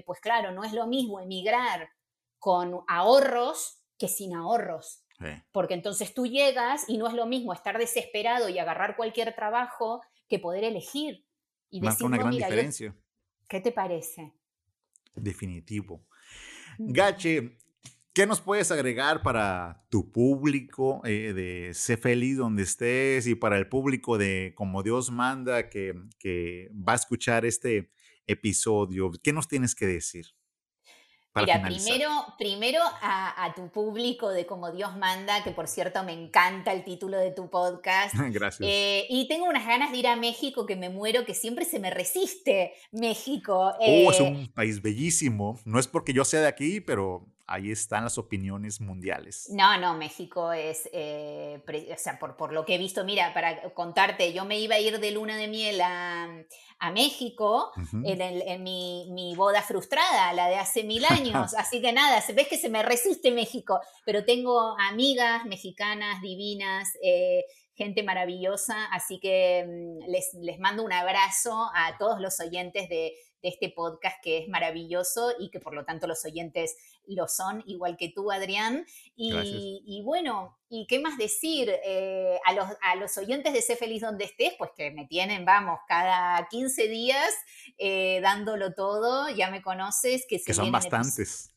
pues 0.05 0.19
claro, 0.19 0.51
no 0.51 0.63
es 0.63 0.73
lo 0.73 0.85
mismo 0.85 1.19
emigrar 1.19 1.89
con 2.37 2.81
ahorros 2.87 3.81
que 3.97 4.07
sin 4.07 4.35
ahorros. 4.35 5.03
Porque 5.51 5.75
entonces 5.75 6.13
tú 6.13 6.25
llegas 6.25 6.85
y 6.87 6.97
no 6.97 7.07
es 7.07 7.13
lo 7.13 7.25
mismo 7.25 7.53
estar 7.53 7.77
desesperado 7.77 8.49
y 8.49 8.57
agarrar 8.57 8.95
cualquier 8.95 9.35
trabajo 9.35 10.01
que 10.31 10.39
poder 10.39 10.63
elegir. 10.63 11.25
Y 11.69 11.81
Marca 11.81 12.05
una 12.05 12.17
gran 12.17 12.31
diferencia. 12.31 12.95
¿Qué 13.47 13.59
te 13.59 13.71
parece? 13.71 14.33
Definitivo. 15.13 16.07
Gache, 16.79 17.57
¿qué 18.13 18.25
nos 18.25 18.39
puedes 18.39 18.71
agregar 18.71 19.21
para 19.23 19.85
tu 19.89 20.09
público 20.09 21.01
eh, 21.03 21.33
de 21.33 21.73
Sé 21.73 21.97
feliz 21.97 22.37
donde 22.37 22.63
estés 22.63 23.27
y 23.27 23.35
para 23.35 23.57
el 23.57 23.67
público 23.67 24.17
de 24.17 24.53
Como 24.55 24.83
Dios 24.83 25.11
manda 25.11 25.69
que, 25.69 25.93
que 26.17 26.69
va 26.73 26.93
a 26.93 26.95
escuchar 26.95 27.45
este 27.45 27.91
episodio? 28.25 29.11
¿Qué 29.21 29.33
nos 29.33 29.49
tienes 29.49 29.75
que 29.75 29.85
decir? 29.85 30.27
Mira, 31.33 31.61
primero, 31.61 32.09
primero 32.37 32.79
a, 33.01 33.53
tu 33.55 33.69
público 33.69 34.29
de 34.29 34.45
Como 34.45 34.71
Dios 34.71 34.97
manda, 34.97 35.43
que 35.43 35.51
por 35.51 35.67
cierto 35.67 36.03
me 36.03 36.11
encanta 36.11 36.73
el 36.73 36.83
título 36.83 37.17
de 37.17 37.31
tu 37.31 37.49
podcast. 37.49 38.13
Gracias. 38.31 38.67
Eh, 38.69 39.05
y 39.09 39.27
tengo 39.29 39.45
unas 39.45 39.65
ganas 39.65 39.91
de 39.91 39.97
ir 39.97 40.07
a 40.07 40.17
México 40.17 40.65
que 40.65 40.75
me 40.75 40.89
muero, 40.89 41.23
que 41.25 41.33
siempre 41.33 41.63
se 41.63 41.79
me 41.79 41.89
resiste 41.89 42.73
México. 42.91 43.73
oh, 43.79 44.11
es 44.11 44.19
eh. 44.19 44.23
un 44.23 44.51
país 44.51 44.81
bellísimo. 44.81 45.57
No 45.63 45.79
es 45.79 45.87
porque 45.87 46.13
yo 46.13 46.25
sea 46.25 46.41
de 46.41 46.47
aquí, 46.47 46.81
pero 46.81 47.25
ahí 47.51 47.71
están 47.71 48.05
las 48.05 48.17
opiniones 48.17 48.79
mundiales. 48.79 49.47
No, 49.49 49.77
no, 49.77 49.93
México 49.95 50.53
es, 50.53 50.89
eh, 50.93 51.61
o 51.93 51.97
sea, 51.97 52.17
por, 52.17 52.37
por, 52.37 52.53
lo 52.53 52.65
que 52.65 52.75
he 52.75 52.77
visto, 52.77 53.03
mira, 53.03 53.33
para 53.33 53.73
contarte, 53.73 54.31
yo 54.31 54.45
me 54.45 54.59
iba 54.59 54.75
a 54.75 54.79
ir 54.79 54.99
de 54.99 55.11
luna 55.11 55.35
de 55.35 55.47
miel 55.47 55.81
a, 55.81 56.29
a 56.79 56.91
México 56.91 57.71
en, 58.05 58.21
en 58.21 58.63
mi, 58.63 59.09
mi, 59.11 59.35
boda 59.35 59.61
frustrada, 59.61 60.31
la 60.33 60.47
de 60.47 60.55
hace 60.55 60.83
mil 60.83 61.03
años, 61.05 61.53
así 61.57 61.81
que 61.81 61.91
nada, 61.91 62.23
ves 62.33 62.47
que 62.47 62.57
se 62.57 62.69
me 62.69 62.83
resiste 62.83 63.31
México, 63.31 63.79
pero 64.05 64.23
tengo 64.23 64.75
amigas 64.79 65.45
mexicanas 65.45 66.21
divinas. 66.21 66.89
Eh, 67.03 67.43
gente 67.73 68.03
maravillosa, 68.03 68.85
así 68.91 69.19
que 69.19 69.65
mm, 69.65 70.11
les, 70.11 70.33
les 70.35 70.59
mando 70.59 70.83
un 70.83 70.93
abrazo 70.93 71.67
a 71.73 71.97
todos 71.97 72.19
los 72.19 72.39
oyentes 72.39 72.87
de, 72.89 73.13
de 73.41 73.49
este 73.49 73.69
podcast 73.69 74.17
que 74.23 74.37
es 74.39 74.47
maravilloso 74.47 75.33
y 75.39 75.49
que 75.49 75.59
por 75.59 75.73
lo 75.73 75.85
tanto 75.85 76.07
los 76.07 76.23
oyentes 76.25 76.77
lo 77.07 77.27
son, 77.27 77.63
igual 77.65 77.97
que 77.97 78.09
tú, 78.09 78.31
Adrián. 78.31 78.85
Y, 79.15 80.01
bueno, 80.05 80.57
¿y 80.69 80.87
qué 80.87 80.99
más 80.99 81.17
decir? 81.17 81.71
Eh, 81.83 82.39
a, 82.45 82.53
los, 82.53 82.65
a 82.81 82.95
los 82.95 83.17
oyentes 83.17 83.53
de 83.53 83.61
Sé 83.61 83.75
Feliz 83.75 84.01
Donde 84.01 84.25
Estés, 84.25 84.53
pues 84.57 84.71
que 84.75 84.91
me 84.91 85.05
tienen, 85.05 85.45
vamos, 85.45 85.79
cada 85.87 86.47
15 86.47 86.87
días 86.87 87.31
eh, 87.77 88.19
dándolo 88.21 88.73
todo, 88.73 89.29
ya 89.29 89.49
me 89.49 89.61
conoces. 89.61 90.25
Que, 90.27 90.41
que 90.41 90.53
son 90.53 90.71
bastantes. 90.71 91.53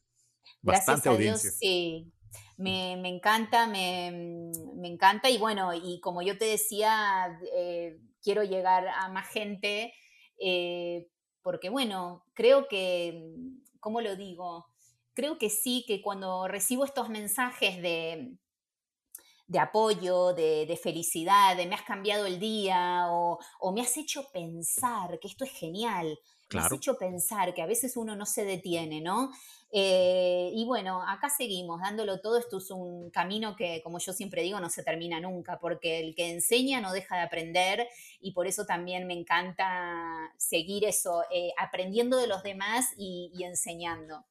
Bastante 0.63 1.11
audiencia. 1.11 1.51
sí, 1.51 2.11
me, 2.57 2.93
encanta, 3.09 3.67
me, 3.67 4.51
encanta 4.83 5.29
y 5.29 5.39
bueno, 5.39 5.75
y 5.75 6.01
como 6.01 6.23
yo 6.23 6.39
te 6.39 6.47
decía, 6.47 7.39
eh, 7.55 7.99
quiero 8.23 8.45
llegar 8.45 8.89
a 8.89 9.09
más 9.09 9.29
gente 9.29 9.93
porque 11.45 11.69
bueno, 11.69 12.25
creo 12.33 12.67
que, 12.69 13.23
¿cómo 13.79 14.01
lo 14.01 14.17
digo? 14.17 14.67
Creo 15.13 15.39
que 15.39 15.51
sí, 15.51 15.85
que 15.87 16.01
cuando 16.01 16.49
recibo 16.49 16.87
estos 16.87 17.11
mensajes 17.11 17.83
de, 17.83 18.39
de 19.47 19.59
apoyo, 19.59 20.33
de, 20.33 20.81
felicidad, 20.83 21.55
de 21.55 21.67
me 21.67 21.75
has 21.75 21.83
cambiado 21.83 22.25
el 22.25 22.41
día 22.41 23.05
o, 23.11 23.39
o, 23.61 23.73
me 23.73 23.83
has 23.83 23.95
hecho 23.99 24.31
pensar, 24.33 25.21
que 25.21 25.29
esto 25.29 25.45
es 25.45 25.53
genial, 25.53 26.19
me 26.53 26.61
has 26.61 26.73
hecho 26.73 26.97
pensar 26.97 27.55
que 27.55 27.63
a 27.63 27.67
veces 27.67 27.97
uno 27.97 28.17
no 28.17 28.27
se 28.27 28.45
detiene, 28.45 29.01
¿no? 29.01 29.31
Eh, 29.77 30.51
y 30.55 30.65
bueno, 30.67 31.03
acá 31.03 31.29
seguimos 31.29 31.81
dándolo 31.81 32.21
todo. 32.21 32.39
Esto 32.39 32.59
es 32.59 32.71
un 32.71 33.11
camino 33.11 33.57
que, 33.57 33.81
como 33.83 33.99
yo 33.99 34.13
siempre 34.13 34.43
digo, 34.43 34.61
no 34.61 34.71
se 34.71 34.85
termina 34.85 35.19
nunca, 35.19 35.59
porque 35.59 35.99
el 35.99 36.15
que 36.15 36.31
enseña 36.31 36.81
no 36.81 36.93
deja 36.93 37.17
de 37.17 37.23
aprender 37.23 37.89
y 38.21 38.33
por 38.33 38.47
eso 38.47 38.67
también 38.67 39.07
me 39.09 39.15
encanta 39.15 40.33
seguir 40.37 40.85
eso, 40.85 41.25
eh, 41.33 41.53
aprendiendo 41.59 42.19
de 42.19 42.29
los 42.29 42.45
demás 42.45 42.95
y, 42.97 43.33
enseñando. 43.43 44.25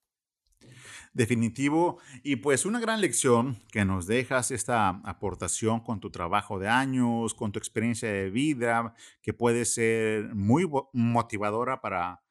Definitivo. 1.14 2.00
Y 2.24 2.38
pues 2.38 2.66
una 2.66 2.80
gran 2.80 3.00
lección 3.00 3.58
que 3.72 3.86
nos 3.86 4.08
dejas 4.08 4.52
esta 4.52 4.90
aportación 5.04 5.80
con 5.80 6.00
tu 6.00 6.10
trabajo 6.10 6.60
de 6.60 6.68
años, 6.68 7.34
con 7.34 7.52
tu 7.52 7.60
experiencia 7.60 8.12
de 8.12 8.30
vida, 8.30 8.96
que 9.22 9.34
puede 9.34 9.66
ser 9.66 10.34
muy 10.34 10.68
motivadora 10.92 11.82
para, 11.82 12.24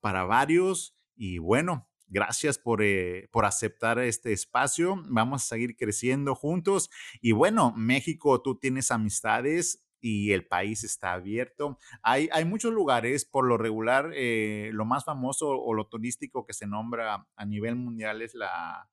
para 0.00 0.24
varios. 0.24 0.94
Y 1.14 1.38
bueno, 1.38 1.86
Gracias 2.12 2.58
por, 2.58 2.82
eh, 2.82 3.28
por, 3.30 3.44
aceptar 3.44 4.00
este 4.00 4.32
espacio. 4.32 5.00
Vamos 5.06 5.44
a 5.44 5.46
seguir 5.46 5.76
creciendo 5.76 6.34
juntos. 6.34 6.90
Y 7.20 7.30
bueno, 7.30 7.72
México, 7.76 8.42
tú 8.42 8.58
tienes 8.58 8.90
amistades 8.90 9.86
y 10.00 10.32
el 10.32 10.46
país 10.46 10.84
está 10.84 11.12
abierto. 11.12 11.78
Hay, 12.02 12.28
hay 12.32 12.44
muchos 12.44 12.72
lugares, 12.72 13.24
por 13.24 13.46
lo 13.46 13.56
regular, 13.56 14.10
eh, 14.14 14.70
lo 14.72 14.84
más 14.84 15.04
famoso 15.04 15.50
o 15.50 15.74
lo 15.74 15.86
turístico 15.86 16.46
que 16.46 16.52
se 16.52 16.66
nombra 16.66 17.26
a 17.36 17.44
nivel 17.44 17.76
mundial 17.76 18.22
es 18.22 18.34
la, 18.34 18.88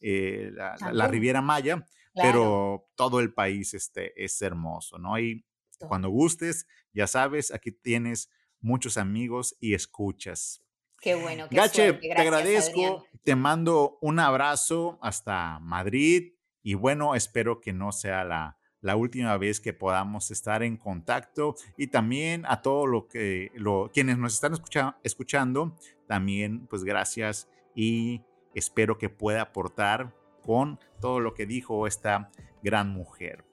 eh, 0.00 0.50
la, 0.52 1.06
Riviera 1.08 1.40
Maya, 1.40 1.86
pero 2.14 2.88
todo 2.96 3.20
el 3.20 3.32
país 3.32 3.74
este, 3.74 4.22
es 4.22 4.40
hermoso, 4.42 4.98
¿no? 4.98 5.18
Y 5.18 5.44
cuando 5.86 6.08
gustes, 6.08 6.66
ya 6.92 7.06
sabes, 7.06 7.52
aquí 7.52 7.70
tienes 7.70 8.30
muchos 8.60 8.96
amigos 8.96 9.56
y 9.60 9.74
escuchas. 9.74 10.64
Qué 11.00 11.14
bueno. 11.14 11.48
Qué 11.48 11.56
Gache, 11.56 11.92
te 11.92 12.12
agradezco, 12.12 13.06
te 13.22 13.36
mando 13.36 13.98
un 14.00 14.18
abrazo 14.18 14.98
hasta 15.00 15.60
Madrid 15.60 16.34
y 16.62 16.74
bueno, 16.74 17.14
espero 17.14 17.60
que 17.60 17.72
no 17.72 17.92
sea 17.92 18.24
la, 18.24 18.57
la 18.80 18.96
última 18.96 19.36
vez 19.36 19.60
que 19.60 19.72
podamos 19.72 20.30
estar 20.30 20.62
en 20.62 20.76
contacto 20.76 21.56
y 21.76 21.88
también 21.88 22.44
a 22.46 22.62
todos 22.62 22.88
lo 22.88 23.08
que, 23.08 23.50
quienes 23.92 24.18
nos 24.18 24.34
están 24.34 24.54
escuchando, 25.02 25.76
también 26.06 26.66
pues 26.66 26.84
gracias 26.84 27.48
y 27.74 28.22
espero 28.54 28.98
que 28.98 29.08
pueda 29.08 29.42
aportar 29.42 30.14
con 30.42 30.78
todo 31.00 31.20
lo 31.20 31.34
que 31.34 31.46
dijo 31.46 31.86
esta 31.86 32.30
gran 32.62 32.90
mujer. 32.90 33.44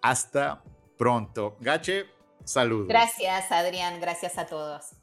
Hasta 0.00 0.62
pronto. 0.96 1.56
Gache, 1.60 2.06
saludos. 2.44 2.88
Gracias, 2.88 3.50
Adrián. 3.50 4.00
Gracias 4.00 4.38
a 4.38 4.46
todos. 4.46 4.96